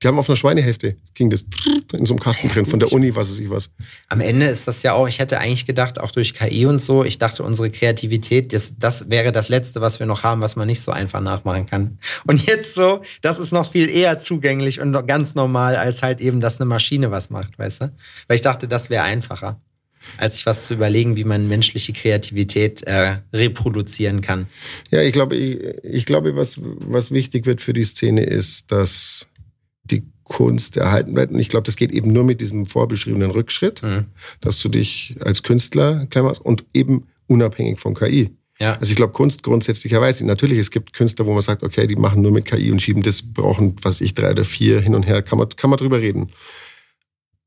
Die 0.00 0.06
haben 0.06 0.18
auf 0.18 0.28
einer 0.28 0.36
Schweinehälfte, 0.36 0.96
ging 1.14 1.28
das 1.28 1.44
in 1.92 2.06
so 2.06 2.14
einem 2.14 2.20
Kasten 2.20 2.46
drin, 2.46 2.66
von 2.66 2.78
der 2.78 2.92
Uni, 2.92 3.16
was 3.16 3.30
weiß 3.30 3.40
ich 3.40 3.50
was. 3.50 3.70
Am 4.08 4.20
Ende 4.20 4.46
ist 4.46 4.68
das 4.68 4.84
ja 4.84 4.92
auch, 4.92 5.08
ich 5.08 5.18
hätte 5.18 5.40
eigentlich 5.40 5.66
gedacht, 5.66 5.98
auch 5.98 6.12
durch 6.12 6.34
KI 6.34 6.66
und 6.66 6.78
so, 6.78 7.02
ich 7.04 7.18
dachte, 7.18 7.42
unsere 7.42 7.68
Kreativität, 7.68 8.52
das, 8.52 8.78
das 8.78 9.10
wäre 9.10 9.32
das 9.32 9.48
Letzte, 9.48 9.80
was 9.80 9.98
wir 9.98 10.06
noch 10.06 10.22
haben, 10.22 10.40
was 10.40 10.54
man 10.54 10.68
nicht 10.68 10.82
so 10.82 10.92
einfach 10.92 11.20
nachmachen 11.20 11.66
kann. 11.66 11.98
Und 12.28 12.46
jetzt 12.46 12.76
so, 12.76 13.02
das 13.22 13.40
ist 13.40 13.52
noch 13.52 13.72
viel 13.72 13.90
eher 13.90 14.20
zugänglich 14.20 14.80
und 14.80 14.92
ganz 15.08 15.34
normal, 15.34 15.74
als 15.74 16.02
halt 16.02 16.20
eben, 16.20 16.40
dass 16.40 16.60
eine 16.60 16.68
Maschine 16.68 17.10
was 17.10 17.30
macht, 17.30 17.58
weißt 17.58 17.82
du? 17.82 17.92
Weil 18.28 18.36
ich 18.36 18.42
dachte, 18.42 18.68
das 18.68 18.90
wäre 18.90 19.02
einfacher, 19.02 19.60
als 20.16 20.36
sich 20.36 20.46
was 20.46 20.66
zu 20.66 20.74
überlegen, 20.74 21.16
wie 21.16 21.24
man 21.24 21.48
menschliche 21.48 21.92
Kreativität 21.92 22.84
äh, 22.84 23.16
reproduzieren 23.32 24.20
kann. 24.20 24.46
Ja, 24.90 25.02
ich 25.02 25.12
glaube, 25.12 25.34
ich, 25.34 25.58
ich 25.82 26.06
glaube, 26.06 26.36
was, 26.36 26.60
was 26.62 27.10
wichtig 27.10 27.46
wird 27.46 27.60
für 27.60 27.72
die 27.72 27.84
Szene 27.84 28.22
ist, 28.22 28.70
dass 28.70 29.27
Kunst 30.28 30.76
erhalten 30.76 31.16
wird. 31.16 31.30
Und 31.32 31.38
ich 31.40 31.48
glaube, 31.48 31.64
das 31.64 31.76
geht 31.76 31.90
eben 31.90 32.08
nur 32.12 32.22
mit 32.24 32.40
diesem 32.40 32.66
vorbeschriebenen 32.66 33.30
Rückschritt, 33.30 33.82
Mhm. 33.82 34.06
dass 34.40 34.60
du 34.60 34.68
dich 34.68 35.16
als 35.20 35.42
Künstler 35.42 36.06
machst 36.14 36.40
und 36.40 36.64
eben 36.74 37.06
unabhängig 37.26 37.80
von 37.80 37.94
KI. 37.94 38.30
Ja. 38.60 38.74
Also 38.74 38.90
ich 38.90 38.96
glaube, 38.96 39.12
Kunst 39.12 39.42
grundsätzlicherweise, 39.42 40.26
natürlich, 40.26 40.58
es 40.58 40.70
gibt 40.70 40.92
Künstler, 40.92 41.26
wo 41.26 41.32
man 41.32 41.42
sagt, 41.42 41.62
okay, 41.62 41.86
die 41.86 41.96
machen 41.96 42.22
nur 42.22 42.32
mit 42.32 42.44
KI 42.44 42.70
und 42.72 42.80
schieben 42.82 43.02
das, 43.02 43.22
brauchen, 43.22 43.76
was 43.82 44.00
ich, 44.00 44.14
drei 44.14 44.30
oder 44.32 44.44
vier 44.44 44.80
hin 44.80 44.94
und 44.94 45.06
her, 45.06 45.22
kann 45.22 45.38
man, 45.38 45.48
kann 45.50 45.70
man 45.70 45.76
drüber 45.78 46.00
reden. 46.00 46.28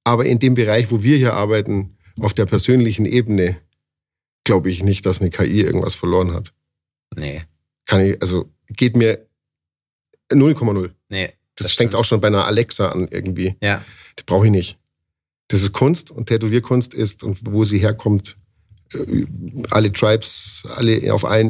Aber 0.04 0.26
in 0.26 0.40
dem 0.40 0.54
Bereich, 0.56 0.90
wo 0.90 1.04
wir 1.04 1.18
hier 1.18 1.34
arbeiten, 1.34 1.98
auf 2.20 2.34
der 2.34 2.46
persönlichen 2.46 3.06
Ebene, 3.06 3.58
glaube 4.44 4.70
ich 4.72 4.84
nicht, 4.84 5.06
dass 5.06 5.22
eine 5.22 5.30
KI 5.30 5.62
irgendwas 5.62 5.96
verloren 5.96 6.34
hat. 6.34 6.54
Nee, 7.16 7.42
Kann 7.86 8.02
ich, 8.06 8.22
also 8.22 8.50
geht 8.70 8.96
mir 8.96 9.28
0,0. 10.32 10.92
nee. 11.10 11.30
Das, 11.56 11.74
fängt 11.74 11.96
auch 11.96 12.06
schon 12.06 12.22
bei 12.22 12.28
einer 12.28 12.46
Alexa 12.46 12.90
an 12.90 13.08
irgendwie. 13.12 13.56
Ja, 13.62 13.84
Die 14.20 14.24
brauche 14.26 14.46
ich 14.46 14.52
nicht. 14.52 14.80
Das 15.48 15.62
ist 15.62 15.74
Kunst 15.74 16.12
und 16.12 16.28
Tätowierkunst 16.28 16.94
ist 16.94 17.24
und 17.24 17.40
wo 17.44 17.64
sie 17.64 17.80
herkommt, 17.80 18.38
äh, 18.94 19.26
alle 19.70 19.92
Tribes, 19.92 20.64
alle 20.76 21.14
auf 21.14 21.26
allen 21.26 21.50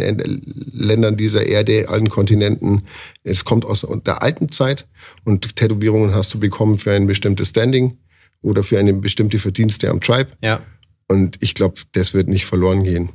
Ländern 0.74 1.18
dieser 1.18 1.46
Erde, 1.46 1.88
allen 1.90 2.10
Kontinenten. 2.10 2.88
Es 3.24 3.46
kommt 3.46 3.64
aus 3.66 3.86
der 4.06 4.24
alten 4.24 4.52
Zeit 4.52 4.88
und 5.24 5.56
Tätowierungen 5.56 6.16
hast 6.16 6.34
du 6.34 6.40
bekommen 6.40 6.78
für 6.80 6.94
ein 6.94 7.08
bestimmtes 7.08 7.50
Standing 7.50 7.98
oder 8.42 8.64
für 8.64 8.80
eine 8.80 8.94
bestimmte 8.94 9.40
Verdienste 9.40 9.90
am 9.90 10.02
Tribe. 10.02 10.32
ja. 10.42 10.62
Und 11.08 11.44
ich 11.44 11.56
glaube, 11.56 11.82
das 11.92 12.14
wird 12.14 12.30
nicht 12.30 12.46
verloren 12.46 12.86
gehen. 12.86 13.10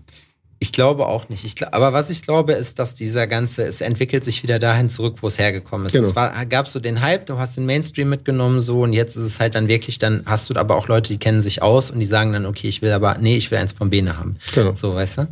Ich 0.58 0.72
glaube 0.72 1.06
auch 1.06 1.28
nicht. 1.28 1.44
Ich, 1.44 1.54
aber 1.74 1.92
was 1.92 2.08
ich 2.08 2.22
glaube, 2.22 2.54
ist, 2.54 2.78
dass 2.78 2.94
dieser 2.94 3.26
ganze, 3.26 3.64
es 3.64 3.82
entwickelt 3.82 4.24
sich 4.24 4.42
wieder 4.42 4.58
dahin 4.58 4.88
zurück, 4.88 5.18
wo 5.20 5.26
es 5.26 5.38
hergekommen 5.38 5.86
ist. 5.86 5.92
Genau. 5.92 6.08
Es 6.08 6.16
war, 6.16 6.46
gab 6.46 6.66
so 6.66 6.80
den 6.80 7.02
Hype, 7.02 7.26
du 7.26 7.36
hast 7.36 7.58
den 7.58 7.66
Mainstream 7.66 8.08
mitgenommen, 8.08 8.62
so, 8.62 8.82
und 8.82 8.94
jetzt 8.94 9.16
ist 9.16 9.24
es 9.24 9.38
halt 9.38 9.54
dann 9.54 9.68
wirklich, 9.68 9.98
dann 9.98 10.22
hast 10.24 10.48
du 10.48 10.54
aber 10.54 10.76
auch 10.76 10.88
Leute, 10.88 11.12
die 11.12 11.18
kennen 11.18 11.42
sich 11.42 11.60
aus 11.60 11.90
und 11.90 12.00
die 12.00 12.06
sagen 12.06 12.32
dann, 12.32 12.46
okay, 12.46 12.68
ich 12.68 12.80
will 12.80 12.92
aber, 12.92 13.18
nee, 13.18 13.36
ich 13.36 13.50
will 13.50 13.58
eins 13.58 13.72
von 13.72 13.90
Bene 13.90 14.16
haben. 14.16 14.36
Genau. 14.54 14.74
So, 14.74 14.94
weißt 14.94 15.18
du? 15.18 15.28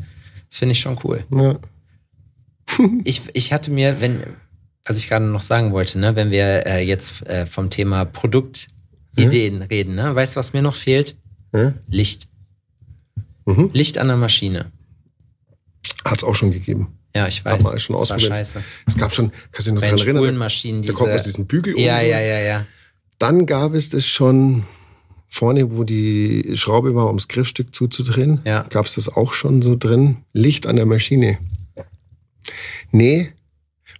Das 0.50 0.58
finde 0.58 0.72
ich 0.72 0.80
schon 0.80 0.98
cool. 1.04 1.24
Ja. 1.34 1.56
Ich, 3.04 3.22
ich 3.34 3.52
hatte 3.52 3.70
mir, 3.70 4.00
wenn, 4.00 4.22
was 4.84 4.96
ich 4.96 5.08
gerade 5.08 5.24
noch 5.26 5.42
sagen 5.42 5.72
wollte, 5.72 5.98
ne, 5.98 6.16
wenn 6.16 6.30
wir 6.30 6.66
äh, 6.66 6.84
jetzt 6.84 7.24
äh, 7.26 7.46
vom 7.46 7.70
Thema 7.70 8.04
Produktideen 8.04 9.62
reden, 9.62 9.94
ne, 9.94 10.14
weißt 10.14 10.34
du, 10.34 10.40
was 10.40 10.54
mir 10.54 10.62
noch 10.62 10.74
fehlt? 10.74 11.14
Ja? 11.52 11.74
Licht. 11.86 12.26
Mhm. 13.44 13.70
Licht 13.72 13.98
an 13.98 14.08
der 14.08 14.16
Maschine. 14.16 14.72
Hat 16.04 16.18
es 16.18 16.24
auch 16.24 16.34
schon 16.34 16.52
gegeben. 16.52 16.98
Ja, 17.14 17.28
ich 17.28 17.44
weiß. 17.44 17.52
Haben 17.52 17.64
wir 17.64 17.78
schon 17.78 17.96
das 17.96 18.10
war 18.10 18.18
scheiße. 18.18 18.62
Es 18.86 18.96
gab 18.96 19.14
schon, 19.14 19.30
kannst 19.52 19.68
du 19.68 19.72
dich 19.72 19.74
noch 19.74 19.80
daran 19.82 20.16
erinnern? 20.16 20.82
Da 20.82 20.92
kommt 20.92 21.12
aus 21.12 21.22
diesem 21.22 21.46
Bügel 21.46 21.78
ja, 21.78 21.98
oben. 21.98 22.08
ja, 22.08 22.20
ja, 22.20 22.40
ja. 22.40 22.66
Dann 23.18 23.46
gab 23.46 23.74
es 23.74 23.88
das 23.88 24.06
schon 24.06 24.64
vorne, 25.28 25.70
wo 25.70 25.84
die 25.84 26.52
Schraube 26.54 26.94
war, 26.94 27.06
ums 27.06 27.28
Griffstück 27.28 27.74
zuzudrehen. 27.74 28.40
Ja. 28.44 28.64
Gab 28.68 28.86
es 28.86 28.96
das 28.96 29.08
auch 29.08 29.32
schon 29.32 29.62
so 29.62 29.76
drin? 29.76 30.18
Licht 30.32 30.66
an 30.66 30.76
der 30.76 30.86
Maschine. 30.86 31.38
Nee, 32.90 33.32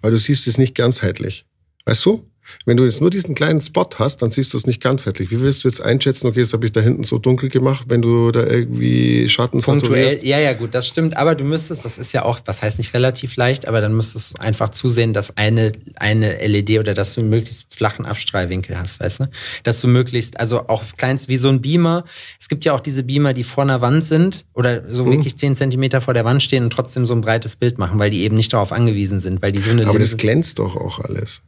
weil 0.01 0.11
du 0.11 0.19
siehst 0.19 0.47
es 0.47 0.59
nicht 0.59 0.75
ganzheitlich. 0.75 1.47
Weißt 1.87 2.05
du? 2.05 2.25
Wenn 2.67 2.77
du 2.77 2.85
jetzt 2.85 3.01
nur 3.01 3.11
diesen 3.11 3.35
kleinen 3.35 3.61
Spot 3.61 3.89
hast, 3.99 4.23
dann 4.23 4.31
siehst 4.31 4.53
du 4.53 4.57
es 4.59 4.67
nicht 4.67 4.83
ganzheitlich. 4.83 5.31
Wie 5.31 5.41
willst 5.41 5.65
du 5.65 5.69
jetzt 5.69 5.81
einschätzen, 5.81 6.27
okay, 6.27 6.41
das 6.41 6.53
habe 6.53 6.67
ich 6.67 6.73
da 6.73 6.81
hinten 6.81 7.05
so 7.05 7.19
dunkel 7.19 7.49
gemacht, 7.49 7.87
wenn 7.89 8.03
du 8.03 8.31
da 8.31 8.45
irgendwie 8.47 9.29
Schatten 9.29 9.61
Punktuell, 9.61 10.19
ja, 10.25 10.39
ja, 10.39 10.53
gut, 10.53 10.75
das 10.75 10.87
stimmt. 10.87 11.17
Aber 11.17 11.35
du 11.35 11.45
müsstest, 11.45 11.85
das 11.85 11.99
ist 11.99 12.13
ja 12.13 12.25
auch, 12.25 12.41
was 12.45 12.63
heißt 12.63 12.79
nicht 12.79 12.95
relativ 12.95 13.37
leicht, 13.37 13.67
aber 13.69 13.81
dann 13.81 13.95
müsstest 13.97 14.37
du 14.39 14.43
einfach 14.43 14.69
zusehen, 14.71 15.13
dass 15.13 15.37
eine, 15.37 15.73
eine 15.97 16.39
LED 16.47 16.79
oder 16.79 16.95
dass 16.95 17.15
du 17.15 17.21
einen 17.21 17.31
möglichst 17.31 17.75
flachen 17.75 18.07
Abstrahlwinkel 18.07 18.79
hast, 18.79 19.01
weißt 19.01 19.21
du? 19.21 19.25
Dass 19.63 19.81
du 19.81 19.89
möglichst, 19.89 20.39
also 20.41 20.69
auch 20.69 20.83
kleinst 20.97 21.29
wie 21.29 21.37
so 21.37 21.49
ein 21.49 21.61
Beamer. 21.61 22.05
Es 22.41 22.49
gibt 22.49 22.65
ja 22.65 22.73
auch 22.75 22.81
diese 22.81 23.03
Beamer, 23.05 23.33
die 23.35 23.45
vor 23.45 23.65
einer 23.65 23.81
Wand 23.81 24.05
sind 24.05 24.47
oder 24.55 24.83
Mhm. 24.83 24.91
so 24.91 25.07
wirklich 25.07 25.37
10 25.37 25.57
Zentimeter 25.57 26.01
vor 26.01 26.15
der 26.15 26.25
Wand 26.25 26.43
stehen 26.43 26.65
und 26.65 26.71
trotzdem 26.71 27.07
so 27.07 27.15
ein 27.15 27.21
breites 27.21 27.57
Bild 27.57 27.79
machen, 27.79 27.99
weil 27.99 28.11
die 28.11 28.23
eben 28.23 28.37
nicht 28.37 28.53
darauf 28.53 28.73
angewiesen 28.73 29.21
sind, 29.21 29.41
weil 29.43 29.53
die 29.53 29.59
so 29.61 29.71
eine 29.71 29.87
Aber 29.87 29.99
das 29.99 30.11
Linse- 30.11 30.17
glänzt 30.17 30.59
doch 30.59 30.77
auch 30.77 31.01
alles. 31.01 31.43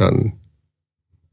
Dann 0.00 0.32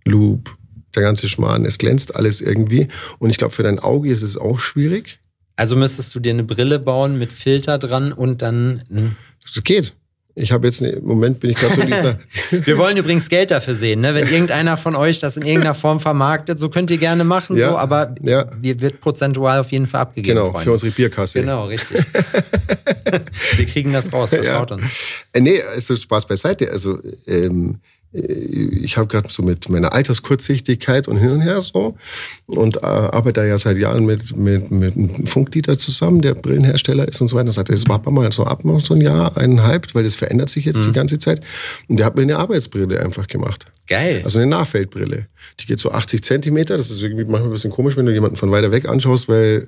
Loop, 0.06 0.54
der 0.96 1.04
ganze 1.04 1.28
Schmarrn, 1.30 1.66
es 1.66 1.78
glänzt 1.78 2.16
alles 2.16 2.42
irgendwie. 2.42 2.88
Und 3.20 3.30
ich 3.30 3.38
glaube, 3.38 3.54
für 3.54 3.64
dein 3.64 3.80
Auge 3.80 4.10
ist 4.12 4.22
es 4.22 4.38
auch 4.38 4.60
schwierig. 4.60 5.20
Also 5.56 5.76
müsstest 5.76 6.14
du 6.16 6.20
dir 6.20 6.32
eine 6.32 6.44
Brille 6.44 6.80
bauen 6.80 7.18
mit 7.18 7.32
Filter 7.32 7.78
dran 7.80 8.12
und 8.12 8.42
dann. 8.42 9.16
Das 9.44 9.64
geht. 9.64 9.94
Ich 10.38 10.52
habe 10.52 10.68
jetzt, 10.68 10.82
ne- 10.82 10.90
im 10.90 11.06
Moment 11.06 11.40
bin 11.40 11.50
ich 11.52 11.56
gerade 11.58 11.76
so 11.76 11.82
dieser, 11.82 12.20
Wir 12.66 12.78
wollen 12.78 12.98
übrigens 12.98 13.30
Geld 13.30 13.52
dafür 13.52 13.74
sehen, 13.74 14.02
ne? 14.02 14.14
Wenn 14.14 14.28
irgendeiner 14.28 14.76
von 14.76 14.94
euch 14.94 15.22
das 15.22 15.38
in 15.38 15.44
irgendeiner 15.44 15.76
Form 15.76 16.02
vermarktet, 16.02 16.60
so 16.60 16.68
könnt 16.68 16.92
ihr 16.92 16.98
gerne 16.98 17.24
machen, 17.24 17.56
Ja, 17.56 17.70
so, 17.70 17.78
aber 17.78 18.14
ja. 18.22 18.46
wir 18.60 18.82
wird 18.82 19.00
prozentual 19.00 19.60
auf 19.62 19.72
jeden 19.72 19.88
Fall 19.88 20.02
abgegeben. 20.02 20.36
genau, 20.36 20.52
Freunde. 20.52 20.64
für 20.66 20.72
unsere 20.74 20.92
Bierkasse. 20.92 21.40
Genau, 21.40 21.68
richtig. 21.68 22.04
wir 23.56 23.66
kriegen 23.66 23.94
das 23.94 24.12
raus, 24.12 24.32
vertraut 24.32 24.72
uns. 24.72 24.84
Äh, 25.32 25.40
nee, 25.40 25.62
also 25.62 25.96
Spaß 25.96 26.28
beiseite. 26.28 26.70
Also 26.70 27.00
ähm, 27.28 27.80
äh, 28.05 28.05
ich 28.16 28.98
habe 28.98 29.08
gerade 29.08 29.28
so 29.30 29.44
mit 29.44 29.68
meiner 29.70 29.94
Alterskurzsichtigkeit 29.94 31.08
und 31.08 31.18
hin 31.18 31.32
und 31.32 31.42
her 31.42 31.60
so 31.62 31.98
und 32.46 32.78
äh, 32.78 32.80
arbeite 32.86 33.46
ja 33.46 33.58
seit 33.58 33.78
Jahren 33.78 34.06
mit, 34.06 34.36
mit, 34.36 34.72
mit 34.72 34.96
einem 34.96 35.28
Funkdieter 35.28 35.78
zusammen, 35.78 36.22
der 36.22 36.34
Brillenhersteller 36.34 37.08
ist 37.08 37.20
und 37.20 37.28
so 37.28 37.36
weiter. 37.36 37.48
Und 37.48 37.52
sagt, 37.52 37.70
das 37.70 37.86
wir 37.88 38.12
mal 38.12 38.32
so 38.32 38.46
ab 38.46 38.64
noch 38.64 38.80
so 38.80 38.94
ein 38.94 39.02
Jahr, 39.02 39.36
eineinhalb, 39.38 39.94
weil 39.94 40.04
das 40.04 40.16
verändert 40.16 40.50
sich 40.50 40.66
jetzt 40.66 40.86
die 40.86 40.92
ganze 40.92 41.20
Zeit. 41.20 41.42
Und 41.88 41.98
der 41.98 42.06
hat 42.06 42.16
mir 42.16 42.22
eine 42.22 42.38
Arbeitsbrille 42.38 43.02
einfach 43.02 43.28
gemacht. 43.28 43.66
Geil. 43.88 44.22
Also 44.24 44.40
eine 44.40 44.48
Nahfeldbrille. 44.48 45.28
Die 45.60 45.66
geht 45.66 45.80
so 45.80 45.92
80 45.92 46.24
Zentimeter. 46.24 46.78
Das 46.78 46.90
ist 46.90 47.02
irgendwie 47.02 47.26
manchmal 47.26 47.50
ein 47.50 47.52
bisschen 47.52 47.72
komisch, 47.72 47.98
wenn 47.98 48.06
du 48.06 48.14
jemanden 48.14 48.38
von 48.38 48.52
weiter 48.52 48.72
weg 48.72 48.88
anschaust, 48.88 49.28
weil 49.28 49.68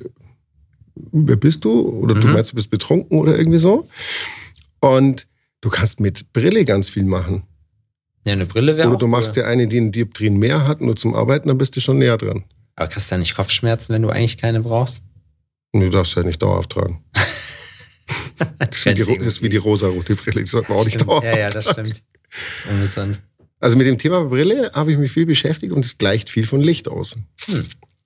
wer 1.11 1.35
bist 1.35 1.65
du? 1.65 1.89
Oder 1.89 2.15
du 2.15 2.27
meinst, 2.27 2.51
du 2.51 2.55
bist 2.55 2.69
betrunken 2.69 3.19
oder 3.19 3.37
irgendwie 3.37 3.59
so. 3.59 3.87
Und 4.79 5.27
du 5.61 5.69
kannst 5.69 5.99
mit 5.99 6.33
Brille 6.33 6.65
ganz 6.65 6.89
viel 6.89 7.03
machen. 7.03 7.43
Ja, 8.27 8.33
eine 8.33 8.45
Brille 8.45 8.77
wäre 8.77 8.89
Oder 8.89 8.97
du 8.97 9.07
machst 9.07 9.35
cool. 9.37 9.43
dir 9.43 9.47
eine, 9.47 9.67
die 9.67 9.77
einen 9.77 9.91
Dioptrien 9.91 10.37
mehr 10.37 10.67
hat, 10.67 10.81
nur 10.81 10.95
zum 10.95 11.15
Arbeiten, 11.15 11.47
dann 11.47 11.57
bist 11.57 11.75
du 11.75 11.81
schon 11.81 11.97
näher 11.97 12.17
dran. 12.17 12.43
Aber 12.75 12.87
kriegst 12.87 13.09
du 13.09 13.13
dann 13.13 13.21
nicht 13.21 13.35
Kopfschmerzen, 13.35 13.93
wenn 13.93 14.01
du 14.03 14.09
eigentlich 14.09 14.37
keine 14.37 14.59
brauchst? 14.61 15.01
Du 15.73 15.89
darfst 15.89 16.15
ja 16.15 16.23
nicht 16.23 16.41
dauerhaft 16.41 16.71
tragen. 16.71 17.03
Das 18.59 18.69
ist 18.77 18.85
wie 18.85 18.93
die, 18.93 19.17
das 19.17 19.27
ist 19.27 19.41
wie 19.41 19.49
die 19.49 19.57
rosa-rote 19.57 20.15
Brille, 20.15 20.41
die 20.41 20.47
sollte 20.47 20.69
man 20.71 20.79
auch 20.79 20.85
nicht 20.85 21.01
dauerhaft 21.01 21.25
Ja, 21.25 21.37
ja, 21.37 21.49
das 21.49 21.65
tragen. 21.65 21.87
stimmt. 21.87 22.03
Das 22.29 22.59
ist 22.65 22.71
ungesund. 22.71 23.21
Also 23.59 23.75
mit 23.77 23.87
dem 23.87 23.97
Thema 23.97 24.23
Brille 24.25 24.71
habe 24.73 24.91
ich 24.91 24.97
mich 24.99 25.11
viel 25.11 25.25
beschäftigt 25.25 25.73
und 25.73 25.83
es 25.83 25.97
gleicht 25.97 26.29
viel 26.29 26.45
von 26.45 26.61
Licht 26.61 26.87
aus. 26.87 27.17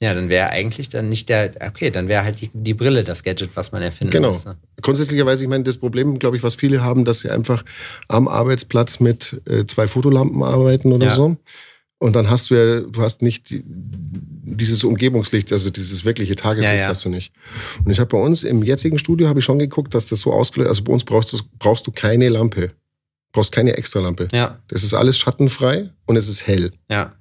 Ja, 0.02 0.14
dann 0.16 0.30
wäre 0.30 0.50
eigentlich 0.50 0.90
dann 0.90 1.10
nicht 1.10 1.30
der, 1.30 1.52
okay, 1.68 1.92
dann 1.92 2.08
wäre 2.08 2.24
halt 2.24 2.42
die, 2.42 2.50
die 2.54 2.74
Brille 2.74 3.04
das 3.04 3.22
Gadget, 3.24 3.56
was 3.56 3.72
man 3.72 3.84
erfinden 3.84 4.12
Genau. 4.12 4.30
müsste. 4.30 4.58
Grundsätzlicherweise, 4.82 5.44
ich 5.44 5.50
meine, 5.50 5.64
das 5.64 5.78
Problem, 5.78 6.18
glaube 6.18 6.38
ich, 6.38 6.44
was 6.44 6.56
viele 6.56 6.82
haben, 6.82 7.06
dass 7.06 7.20
sie 7.20 7.30
einfach 7.30 7.64
am 8.08 8.28
Arbeitsplatz 8.28 9.00
mit 9.00 9.40
äh, 9.48 9.66
zwei 9.68 9.88
Fotolampen 9.88 10.42
arbeiten 10.42 10.92
oder 10.92 11.06
Ja. 11.08 11.16
so. 11.16 11.38
Und 12.00 12.16
dann 12.16 12.32
hast 12.32 12.50
du 12.50 12.56
ja, 12.56 12.80
du 12.82 13.00
hast 13.04 13.22
nicht 13.22 13.52
die, 13.52 13.62
dieses 13.64 14.84
Umgebungslicht, 14.84 15.54
also 15.54 15.70
dieses 15.70 16.04
wirkliche 16.04 16.36
Tageslicht 16.36 16.74
Ja, 16.74 16.82
ja. 16.82 16.88
hast 16.88 17.06
du 17.06 17.10
nicht. 17.10 17.32
Und 17.86 17.92
ich 17.92 18.00
habe 18.00 18.10
bei 18.10 18.18
uns 18.18 18.44
im 18.44 18.64
jetzigen 18.64 18.98
Studio 18.98 19.28
habe 19.28 19.38
ich 19.38 19.46
schon 19.46 19.60
geguckt, 19.60 19.94
dass 19.94 20.08
das 20.08 20.22
so 20.22 20.34
ausgelöst, 20.34 20.70
also 20.70 20.84
bei 20.84 20.94
uns 20.94 21.04
brauchst 21.04 21.32
du, 21.32 21.38
brauchst 21.60 21.86
du 21.86 21.92
keine 21.92 22.28
Lampe. 22.30 22.72
Brauchst 23.34 23.52
keine 23.52 23.78
extra 23.78 24.00
Lampe. 24.00 24.28
Ja, 24.34 24.58
Das 24.68 24.82
ist 24.84 24.96
alles 24.96 25.18
schattenfrei 25.20 25.92
und 26.08 26.16
es 26.18 26.28
ist 26.28 26.48
hell. 26.48 26.72
ja. 26.90 27.14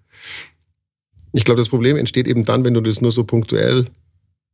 Ich 1.33 1.45
glaube, 1.45 1.59
das 1.61 1.69
Problem 1.69 1.97
entsteht 1.97 2.27
eben 2.27 2.45
dann, 2.45 2.65
wenn 2.65 2.75
du 2.75 2.81
das 2.81 3.01
nur 3.01 3.11
so 3.13 3.25
punktuell 3.25 3.87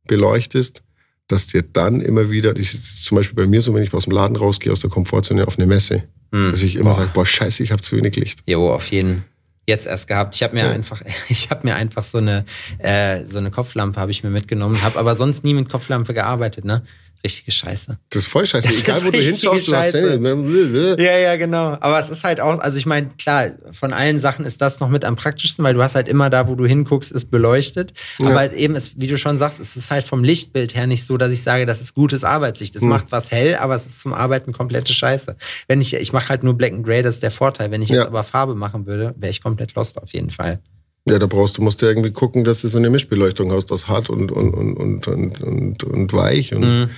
beleuchtest, 0.07 0.83
dass 1.27 1.47
dir 1.47 1.61
dann 1.61 1.99
immer 2.01 2.29
wieder, 2.31 2.55
ich, 2.55 2.79
zum 3.03 3.17
Beispiel 3.17 3.35
bei 3.35 3.47
mir 3.47 3.61
so, 3.61 3.73
wenn 3.73 3.83
ich 3.83 3.93
aus 3.93 4.05
dem 4.05 4.13
Laden 4.13 4.35
rausgehe, 4.37 4.71
aus 4.71 4.79
der 4.79 4.89
Komfortzone 4.89 5.45
auf 5.47 5.57
eine 5.57 5.67
Messe, 5.67 6.03
Hm. 6.33 6.51
dass 6.51 6.61
ich 6.61 6.75
immer 6.75 6.93
sage, 6.93 7.09
boah, 7.13 7.25
scheiße, 7.25 7.63
ich 7.63 7.71
habe 7.71 7.81
zu 7.81 7.95
wenig 7.97 8.15
Licht. 8.17 8.41
Jo, 8.45 8.73
auf 8.73 8.91
jeden. 8.91 9.23
Jetzt 9.65 9.85
erst 9.87 10.07
gehabt. 10.07 10.35
Ich 10.35 10.43
habe 10.43 10.55
mir 10.55 10.63
Ja. 10.65 10.71
einfach, 10.71 11.01
ich 11.29 11.49
habe 11.49 11.67
mir 11.67 11.75
einfach 11.75 12.03
so 12.03 12.17
eine, 12.17 12.45
äh, 12.79 13.25
so 13.25 13.37
eine 13.39 13.51
Kopflampe 13.51 13.99
habe 13.99 14.11
ich 14.11 14.23
mir 14.23 14.29
mitgenommen, 14.29 14.81
habe 14.83 14.99
aber 14.99 15.15
sonst 15.15 15.43
nie 15.43 15.53
mit 15.53 15.69
Kopflampe 15.69 16.13
gearbeitet, 16.13 16.63
ne? 16.65 16.83
Richtige 17.23 17.51
Scheiße. 17.51 17.97
Das 18.09 18.23
ist 18.23 18.27
voll 18.29 18.45
scheiße. 18.45 18.69
Egal, 18.79 19.03
wo 19.03 19.11
du 19.11 19.19
hinschaust, 19.19 19.67
du 19.67 19.75
hast. 19.75 19.93
Hände. 19.93 20.95
Ja, 20.99 21.17
ja, 21.17 21.35
genau. 21.35 21.77
Aber 21.79 21.99
es 21.99 22.09
ist 22.09 22.23
halt 22.23 22.39
auch, 22.39 22.59
also 22.59 22.77
ich 22.77 22.85
meine, 22.85 23.09
klar, 23.17 23.47
von 23.71 23.91
allen 23.93 24.19
Sachen 24.19 24.45
ist 24.45 24.61
das 24.61 24.79
noch 24.79 24.89
mit 24.89 25.03
am 25.03 25.15
praktischsten, 25.15 25.63
weil 25.63 25.73
du 25.73 25.81
hast 25.81 25.95
halt 25.95 26.07
immer 26.07 26.29
da, 26.29 26.47
wo 26.47 26.55
du 26.55 26.65
hinguckst, 26.65 27.11
ist 27.11 27.29
beleuchtet. 27.31 27.93
Ja. 28.19 28.27
Aber 28.27 28.39
halt 28.39 28.53
eben, 28.53 28.75
ist, 28.75 28.99
wie 29.01 29.07
du 29.07 29.17
schon 29.17 29.37
sagst, 29.37 29.59
es 29.59 29.75
ist 29.75 29.91
halt 29.91 30.05
vom 30.05 30.23
Lichtbild 30.23 30.75
her 30.75 30.87
nicht 30.87 31.05
so, 31.05 31.17
dass 31.17 31.31
ich 31.31 31.41
sage, 31.41 31.65
das 31.65 31.81
ist 31.81 31.93
gutes 31.93 32.23
Arbeitslicht. 32.23 32.75
Es 32.75 32.81
macht 32.83 33.07
was 33.11 33.31
hell, 33.31 33.55
aber 33.55 33.75
es 33.75 33.85
ist 33.85 34.01
zum 34.01 34.13
Arbeiten 34.13 34.53
komplette 34.53 34.93
Scheiße. 34.93 35.35
Wenn 35.67 35.81
ich, 35.81 35.93
ich 35.95 36.13
mache 36.13 36.29
halt 36.29 36.43
nur 36.43 36.53
Black 36.53 36.73
and 36.73 36.85
Gray, 36.85 37.01
das 37.01 37.15
ist 37.15 37.23
der 37.23 37.31
Vorteil. 37.31 37.71
Wenn 37.71 37.81
ich 37.81 37.89
jetzt 37.89 37.97
Ja. 37.99 38.07
aber 38.07 38.23
Farbe 38.23 38.55
machen 38.55 38.85
würde, 38.85 39.13
wäre 39.17 39.31
ich 39.31 39.41
komplett 39.41 39.73
lost 39.75 40.01
auf 40.01 40.13
jeden 40.13 40.29
Fall. 40.29 40.59
Ja, 41.09 41.19
da 41.19 41.25
brauchst 41.25 41.57
du, 41.57 41.61
musst 41.61 41.81
du 41.81 41.85
irgendwie 41.85 42.11
gucken, 42.11 42.43
dass 42.43 42.61
du 42.61 42.67
so 42.67 42.77
eine 42.77 42.89
Mischbeleuchtung 42.89 43.51
hast, 43.51 43.67
das 43.71 43.87
hart 43.87 44.09
und, 44.09 44.31
und, 44.31 44.53
und, 44.53 45.07
und, 45.07 45.41
und, 45.41 45.83
und, 45.83 46.13
weich. 46.13 46.53
Und 46.53 46.61
Mhm. 46.61 46.89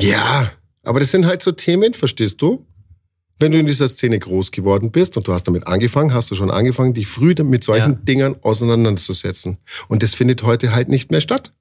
Ja, 0.00 0.50
aber 0.82 1.00
das 1.00 1.10
sind 1.10 1.26
halt 1.26 1.42
so 1.42 1.52
Themen, 1.52 1.92
verstehst 1.94 2.40
du? 2.40 2.64
Wenn 3.38 3.52
du 3.52 3.58
in 3.58 3.66
dieser 3.66 3.88
Szene 3.88 4.18
groß 4.18 4.50
geworden 4.50 4.90
bist 4.90 5.16
und 5.16 5.26
du 5.26 5.32
hast 5.32 5.44
damit 5.44 5.66
angefangen, 5.66 6.12
hast 6.12 6.30
du 6.30 6.34
schon 6.34 6.50
angefangen, 6.50 6.92
dich 6.94 7.06
früh 7.06 7.34
mit 7.42 7.64
solchen 7.64 7.92
Ja. 7.92 7.98
Dingern 8.02 8.36
auseinanderzusetzen. 8.42 9.58
Und 9.88 10.02
das 10.02 10.14
findet 10.14 10.42
heute 10.42 10.74
halt 10.74 10.88
nicht 10.90 11.10
mehr 11.10 11.20
statt. 11.22 11.52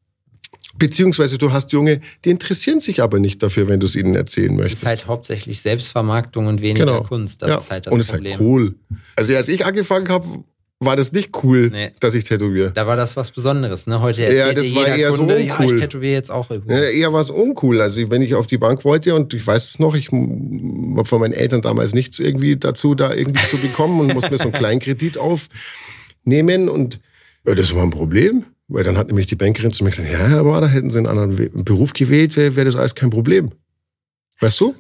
Beziehungsweise 0.77 1.37
du 1.37 1.51
hast 1.51 1.71
Junge, 1.71 1.99
die 2.25 2.29
interessieren 2.29 2.79
sich 2.81 3.01
aber 3.01 3.19
nicht 3.19 3.41
dafür, 3.43 3.67
wenn 3.67 3.79
du 3.79 3.85
es 3.85 3.95
ihnen 3.95 4.15
erzählen 4.15 4.51
Es 4.51 4.57
möchtest. 4.57 4.83
ist 4.83 4.87
halt 4.87 5.07
hauptsächlich 5.07 5.61
Selbstvermarktung 5.61 6.47
und 6.47 6.61
weniger 6.61 6.85
Genau. 6.85 7.03
Kunst. 7.03 7.41
Das 7.41 7.49
ja. 7.49 7.57
ist 7.57 7.71
halt 7.71 7.87
das 7.87 7.93
und 7.93 7.99
es 7.99 8.07
ist 8.07 8.13
Problem. 8.13 8.31
halt 8.33 8.41
cool. 8.41 8.75
Also 9.15 9.35
als 9.35 9.47
ich 9.49 9.65
angefangen 9.65 10.07
habe, 10.09 10.43
war 10.81 10.95
das 10.95 11.11
nicht 11.11 11.43
cool, 11.43 11.69
Nee. 11.71 11.91
dass 11.99 12.13
ich 12.13 12.23
tätowiere. 12.23 12.71
Da 12.71 12.87
war 12.87 12.95
das 12.95 13.17
was 13.17 13.31
Besonderes, 13.31 13.85
ne? 13.85 13.99
Heute 14.01 14.23
erzählt 14.23 14.39
Ja, 14.39 14.53
das 14.53 14.73
war 14.75 14.83
jeder 14.85 14.95
eher 14.95 15.11
so 15.11 15.17
Kunde, 15.19 15.33
ja, 15.35 15.39
ich 15.41 15.59
uncool. 15.59 15.79
tätowiere 15.79 16.13
jetzt 16.13 16.31
auch 16.31 16.49
Ja, 16.49 16.55
übrigens. 16.55 16.89
eher 16.91 17.11
war 17.13 17.19
es 17.19 17.29
uncool. 17.29 17.81
Also 17.81 18.09
wenn 18.09 18.21
ich 18.21 18.33
auf 18.35 18.47
die 18.47 18.57
Bank 18.57 18.85
wollte 18.85 19.13
und 19.13 19.33
ich 19.33 19.45
weiß 19.45 19.71
es 19.71 19.79
noch, 19.79 19.93
ich 19.95 20.07
habe 20.11 21.03
von 21.05 21.19
meinen 21.19 21.33
Eltern 21.33 21.61
damals 21.61 21.93
nichts 21.93 22.19
irgendwie 22.19 22.55
dazu, 22.55 22.95
da 22.95 23.13
irgendwie 23.13 23.45
zu 23.47 23.57
bekommen 23.57 23.99
und 23.99 24.13
musste 24.13 24.31
mir 24.31 24.37
so 24.37 24.43
einen 24.45 24.53
kleinen 24.53 24.79
Kredit 24.79 25.17
aufnehmen 25.17 26.69
und 26.69 26.99
ja, 27.45 27.55
das 27.55 27.73
war 27.75 27.83
ein 27.83 27.89
Problem. 27.91 28.45
Weil 28.71 28.83
dann 28.83 28.97
hat 28.97 29.07
nämlich 29.07 29.25
die 29.25 29.35
Bankerin 29.35 29.73
zu 29.73 29.83
mir 29.83 29.89
gesagt, 29.89 30.09
ja, 30.11 30.39
aber 30.39 30.61
da 30.61 30.67
hätten 30.67 30.91
sie 30.91 30.99
einen 30.99 31.07
anderen 31.07 31.63
Beruf 31.65 31.91
gewählt, 31.93 32.35
wäre 32.37 32.55
wär 32.55 32.65
das 32.65 32.75
alles 32.75 32.93
kein 32.93 33.09
Problem. 33.09 33.51
Weißt 34.41 34.59
du? 34.61 34.75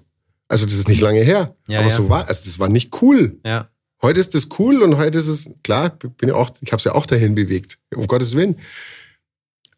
Also 0.47 0.65
das 0.65 0.75
ist 0.75 0.87
nicht 0.87 1.01
lange 1.01 1.21
her. 1.21 1.55
Ja, 1.67 1.79
aber 1.79 1.89
ja. 1.89 1.95
so 1.95 2.07
war, 2.07 2.27
also 2.27 2.43
das 2.45 2.59
war 2.59 2.69
nicht 2.69 3.01
cool. 3.01 3.37
Ja. 3.43 3.67
Heute 4.01 4.19
ist 4.19 4.33
das 4.33 4.47
cool 4.57 4.81
und 4.81 4.97
heute 4.97 5.17
ist 5.17 5.27
es, 5.27 5.49
klar, 5.63 5.89
bin 5.89 6.29
ja 6.29 6.35
auch, 6.35 6.51
ich 6.61 6.71
habe 6.71 6.79
es 6.79 6.85
ja 6.85 6.93
auch 6.93 7.05
dahin 7.05 7.35
bewegt, 7.35 7.77
um 7.93 8.07
Gottes 8.07 8.35
Willen. 8.35 8.55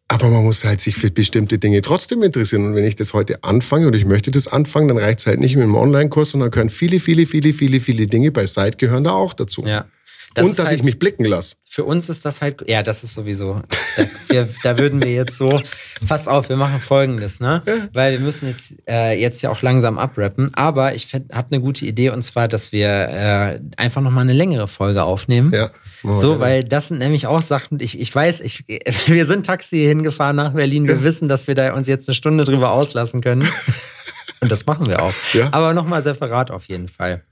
Aber 0.06 0.28
man 0.28 0.44
muss 0.44 0.64
halt 0.64 0.80
sich 0.80 0.94
für 0.94 1.10
bestimmte 1.10 1.58
Dinge 1.58 1.80
trotzdem 1.80 2.22
interessieren. 2.22 2.66
Und 2.66 2.74
wenn 2.74 2.84
ich 2.84 2.96
das 2.96 3.14
heute 3.14 3.42
anfange 3.42 3.86
und 3.86 3.94
ich 3.94 4.04
möchte 4.04 4.30
das 4.30 4.46
anfangen, 4.46 4.88
dann 4.88 4.98
reicht 4.98 5.20
es 5.20 5.26
halt 5.26 5.40
nicht 5.40 5.56
mit 5.56 5.64
einem 5.64 5.74
Online-Kurs, 5.74 6.32
sondern 6.32 6.50
gehören 6.50 6.70
viele, 6.70 7.00
viele, 7.00 7.24
viele, 7.24 7.52
viele, 7.52 7.80
viele 7.80 8.06
Dinge 8.06 8.30
bei 8.30 8.46
Site 8.46 8.76
gehören 8.76 9.04
da 9.04 9.12
auch 9.12 9.32
dazu. 9.32 9.64
ja. 9.66 9.86
Das 10.34 10.46
und 10.46 10.58
dass 10.58 10.66
halt, 10.66 10.78
ich 10.78 10.84
mich 10.84 10.98
blicken 10.98 11.24
lasse. 11.24 11.56
Für 11.68 11.84
uns 11.84 12.08
ist 12.08 12.24
das 12.24 12.40
halt, 12.40 12.64
ja, 12.68 12.82
das 12.82 13.04
ist 13.04 13.14
sowieso. 13.14 13.60
Da, 13.96 14.04
wir, 14.28 14.48
da 14.62 14.78
würden 14.78 15.02
wir 15.02 15.12
jetzt 15.12 15.36
so, 15.36 15.60
pass 16.08 16.26
auf, 16.26 16.48
wir 16.48 16.56
machen 16.56 16.80
folgendes, 16.80 17.40
ne? 17.40 17.62
Weil 17.92 18.12
wir 18.12 18.20
müssen 18.20 18.48
jetzt, 18.48 18.74
äh, 18.88 19.18
jetzt 19.20 19.42
ja 19.42 19.50
auch 19.50 19.60
langsam 19.60 19.98
abrappen. 19.98 20.50
Aber 20.54 20.94
ich 20.94 21.12
habe 21.12 21.46
eine 21.50 21.60
gute 21.60 21.84
Idee 21.84 22.10
und 22.10 22.22
zwar, 22.22 22.48
dass 22.48 22.72
wir 22.72 22.88
äh, 22.88 23.60
einfach 23.76 24.00
nochmal 24.00 24.22
eine 24.22 24.32
längere 24.32 24.68
Folge 24.68 25.02
aufnehmen. 25.02 25.52
Ja. 25.52 25.70
wir 26.02 26.16
So, 26.16 26.28
gerne. 26.28 26.40
weil 26.40 26.64
das 26.64 26.88
sind 26.88 26.98
nämlich 26.98 27.26
auch 27.26 27.42
Sachen, 27.42 27.80
ich, 27.80 28.00
ich 28.00 28.14
weiß, 28.14 28.40
ich, 28.40 28.64
wir 29.06 29.26
sind 29.26 29.44
Taxi 29.44 29.78
hingefahren 29.78 30.36
nach 30.36 30.54
Berlin. 30.54 30.88
Wir 30.88 31.02
wissen, 31.02 31.28
dass 31.28 31.46
wir 31.46 31.54
da 31.54 31.74
uns 31.74 31.88
jetzt 31.88 32.08
eine 32.08 32.14
Stunde 32.14 32.44
drüber 32.44 32.72
auslassen 32.72 33.20
können. 33.20 33.46
Und 34.40 34.50
das 34.50 34.66
machen 34.66 34.86
wir 34.86 35.02
auch. 35.02 35.14
Ja. 35.34 35.48
Aber 35.52 35.72
nochmal 35.72 36.02
separat 36.02 36.50
auf 36.50 36.66
jeden 36.66 36.88
Fall. 36.88 37.22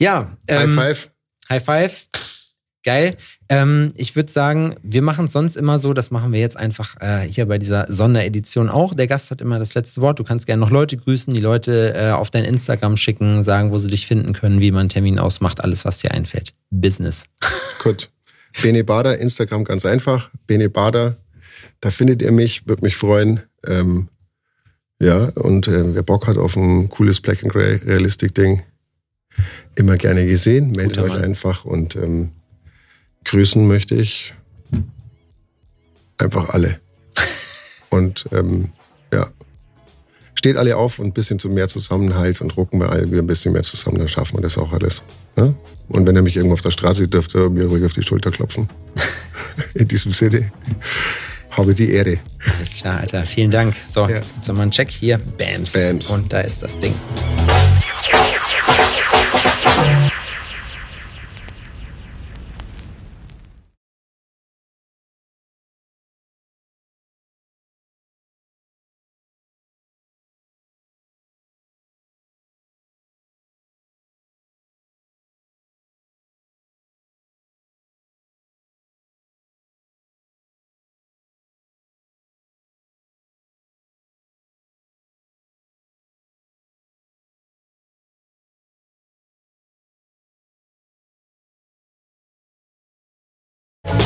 Ja, 0.00 0.36
High 0.50 0.64
ähm, 0.64 0.74
Five. 0.74 1.10
High 1.48 1.64
Five. 1.64 2.08
Geil. 2.84 3.16
Ähm, 3.48 3.92
ich 3.96 4.14
würde 4.14 4.30
sagen, 4.30 4.76
wir 4.80 5.02
machen 5.02 5.24
es 5.24 5.32
sonst 5.32 5.56
immer 5.56 5.80
so, 5.80 5.92
das 5.92 6.12
machen 6.12 6.32
wir 6.32 6.38
jetzt 6.38 6.56
einfach 6.56 6.94
äh, 7.00 7.22
hier 7.22 7.46
bei 7.46 7.58
dieser 7.58 7.84
Sonderedition 7.88 8.68
auch. 8.68 8.94
Der 8.94 9.08
Gast 9.08 9.32
hat 9.32 9.40
immer 9.40 9.58
das 9.58 9.74
letzte 9.74 10.00
Wort. 10.02 10.20
Du 10.20 10.24
kannst 10.24 10.46
gerne 10.46 10.60
noch 10.60 10.70
Leute 10.70 10.96
grüßen, 10.96 11.34
die 11.34 11.40
Leute 11.40 11.94
äh, 11.96 12.10
auf 12.12 12.30
dein 12.30 12.44
Instagram 12.44 12.96
schicken, 12.96 13.42
sagen, 13.42 13.72
wo 13.72 13.78
sie 13.78 13.90
dich 13.90 14.06
finden 14.06 14.34
können, 14.34 14.60
wie 14.60 14.70
man 14.70 14.82
einen 14.82 14.88
Termin 14.88 15.18
ausmacht, 15.18 15.64
alles, 15.64 15.84
was 15.84 15.98
dir 15.98 16.12
einfällt. 16.12 16.52
Business. 16.70 17.24
Gut. 17.82 18.06
Bene 18.62 18.84
Bader, 18.84 19.18
Instagram 19.18 19.64
ganz 19.64 19.84
einfach. 19.84 20.30
Bene 20.46 20.70
Bader, 20.70 21.16
da 21.80 21.90
findet 21.90 22.22
ihr 22.22 22.30
mich, 22.30 22.68
würde 22.68 22.84
mich 22.84 22.96
freuen. 22.96 23.40
Ähm, 23.66 24.08
ja, 25.00 25.24
und 25.34 25.68
äh, 25.68 25.94
wer 25.94 26.02
Bock 26.02 26.26
hat 26.26 26.38
auf 26.38 26.56
ein 26.56 26.88
cooles 26.88 27.20
Black 27.20 27.42
and 27.42 27.52
Grey 27.52 27.80
Realistic 27.84 28.34
Ding, 28.34 28.62
immer 29.74 29.96
gerne 29.96 30.26
gesehen. 30.26 30.72
Meldet 30.72 30.98
euch 30.98 31.12
einfach 31.12 31.64
und 31.64 31.96
ähm, 31.96 32.32
grüßen 33.24 33.66
möchte 33.66 33.94
ich 33.94 34.34
einfach 36.18 36.50
alle. 36.50 36.80
und 37.90 38.28
ähm, 38.32 38.70
ja, 39.12 39.28
steht 40.34 40.56
alle 40.56 40.76
auf 40.76 40.98
und 40.98 41.06
ein 41.06 41.12
bisschen 41.12 41.38
zu 41.38 41.48
mehr 41.48 41.68
Zusammenhalt 41.68 42.40
und 42.40 42.56
rucken 42.56 42.80
wir 42.80 42.90
alle 42.90 43.10
wieder 43.10 43.22
ein 43.22 43.26
bisschen 43.26 43.52
mehr 43.52 43.62
zusammen, 43.62 43.98
dann 43.98 44.08
schaffen 44.08 44.38
wir 44.38 44.42
das 44.42 44.58
auch 44.58 44.72
alles. 44.72 45.02
Ne? 45.36 45.54
Und 45.88 46.06
wenn 46.06 46.16
ihr 46.16 46.22
mich 46.22 46.36
irgendwo 46.36 46.54
auf 46.54 46.60
der 46.62 46.70
Straße 46.70 47.02
seht, 47.02 47.14
dürft 47.14 47.34
ihr 47.34 47.50
mir 47.50 47.66
ruhig 47.66 47.84
auf 47.84 47.92
die 47.92 48.02
Schulter 48.02 48.30
klopfen. 48.30 48.68
In 49.74 49.88
diesem 49.88 50.12
Sinne, 50.12 50.50
habe 51.50 51.74
die 51.74 51.90
Ehre. 51.90 52.18
Alles 52.58 52.74
klar, 52.74 53.00
Alter. 53.00 53.24
Vielen 53.24 53.50
Dank. 53.50 53.74
So, 53.88 54.02
Ja. 54.02 54.16
jetzt 54.16 54.34
gibt's 54.34 54.48
nochmal 54.48 54.62
einen 54.62 54.72
Check 54.72 54.90
hier. 54.90 55.18
Bams. 55.18 55.72
Bams. 55.72 56.10
Und 56.10 56.32
da 56.32 56.40
ist 56.40 56.62
das 56.62 56.78
Ding. 56.78 56.94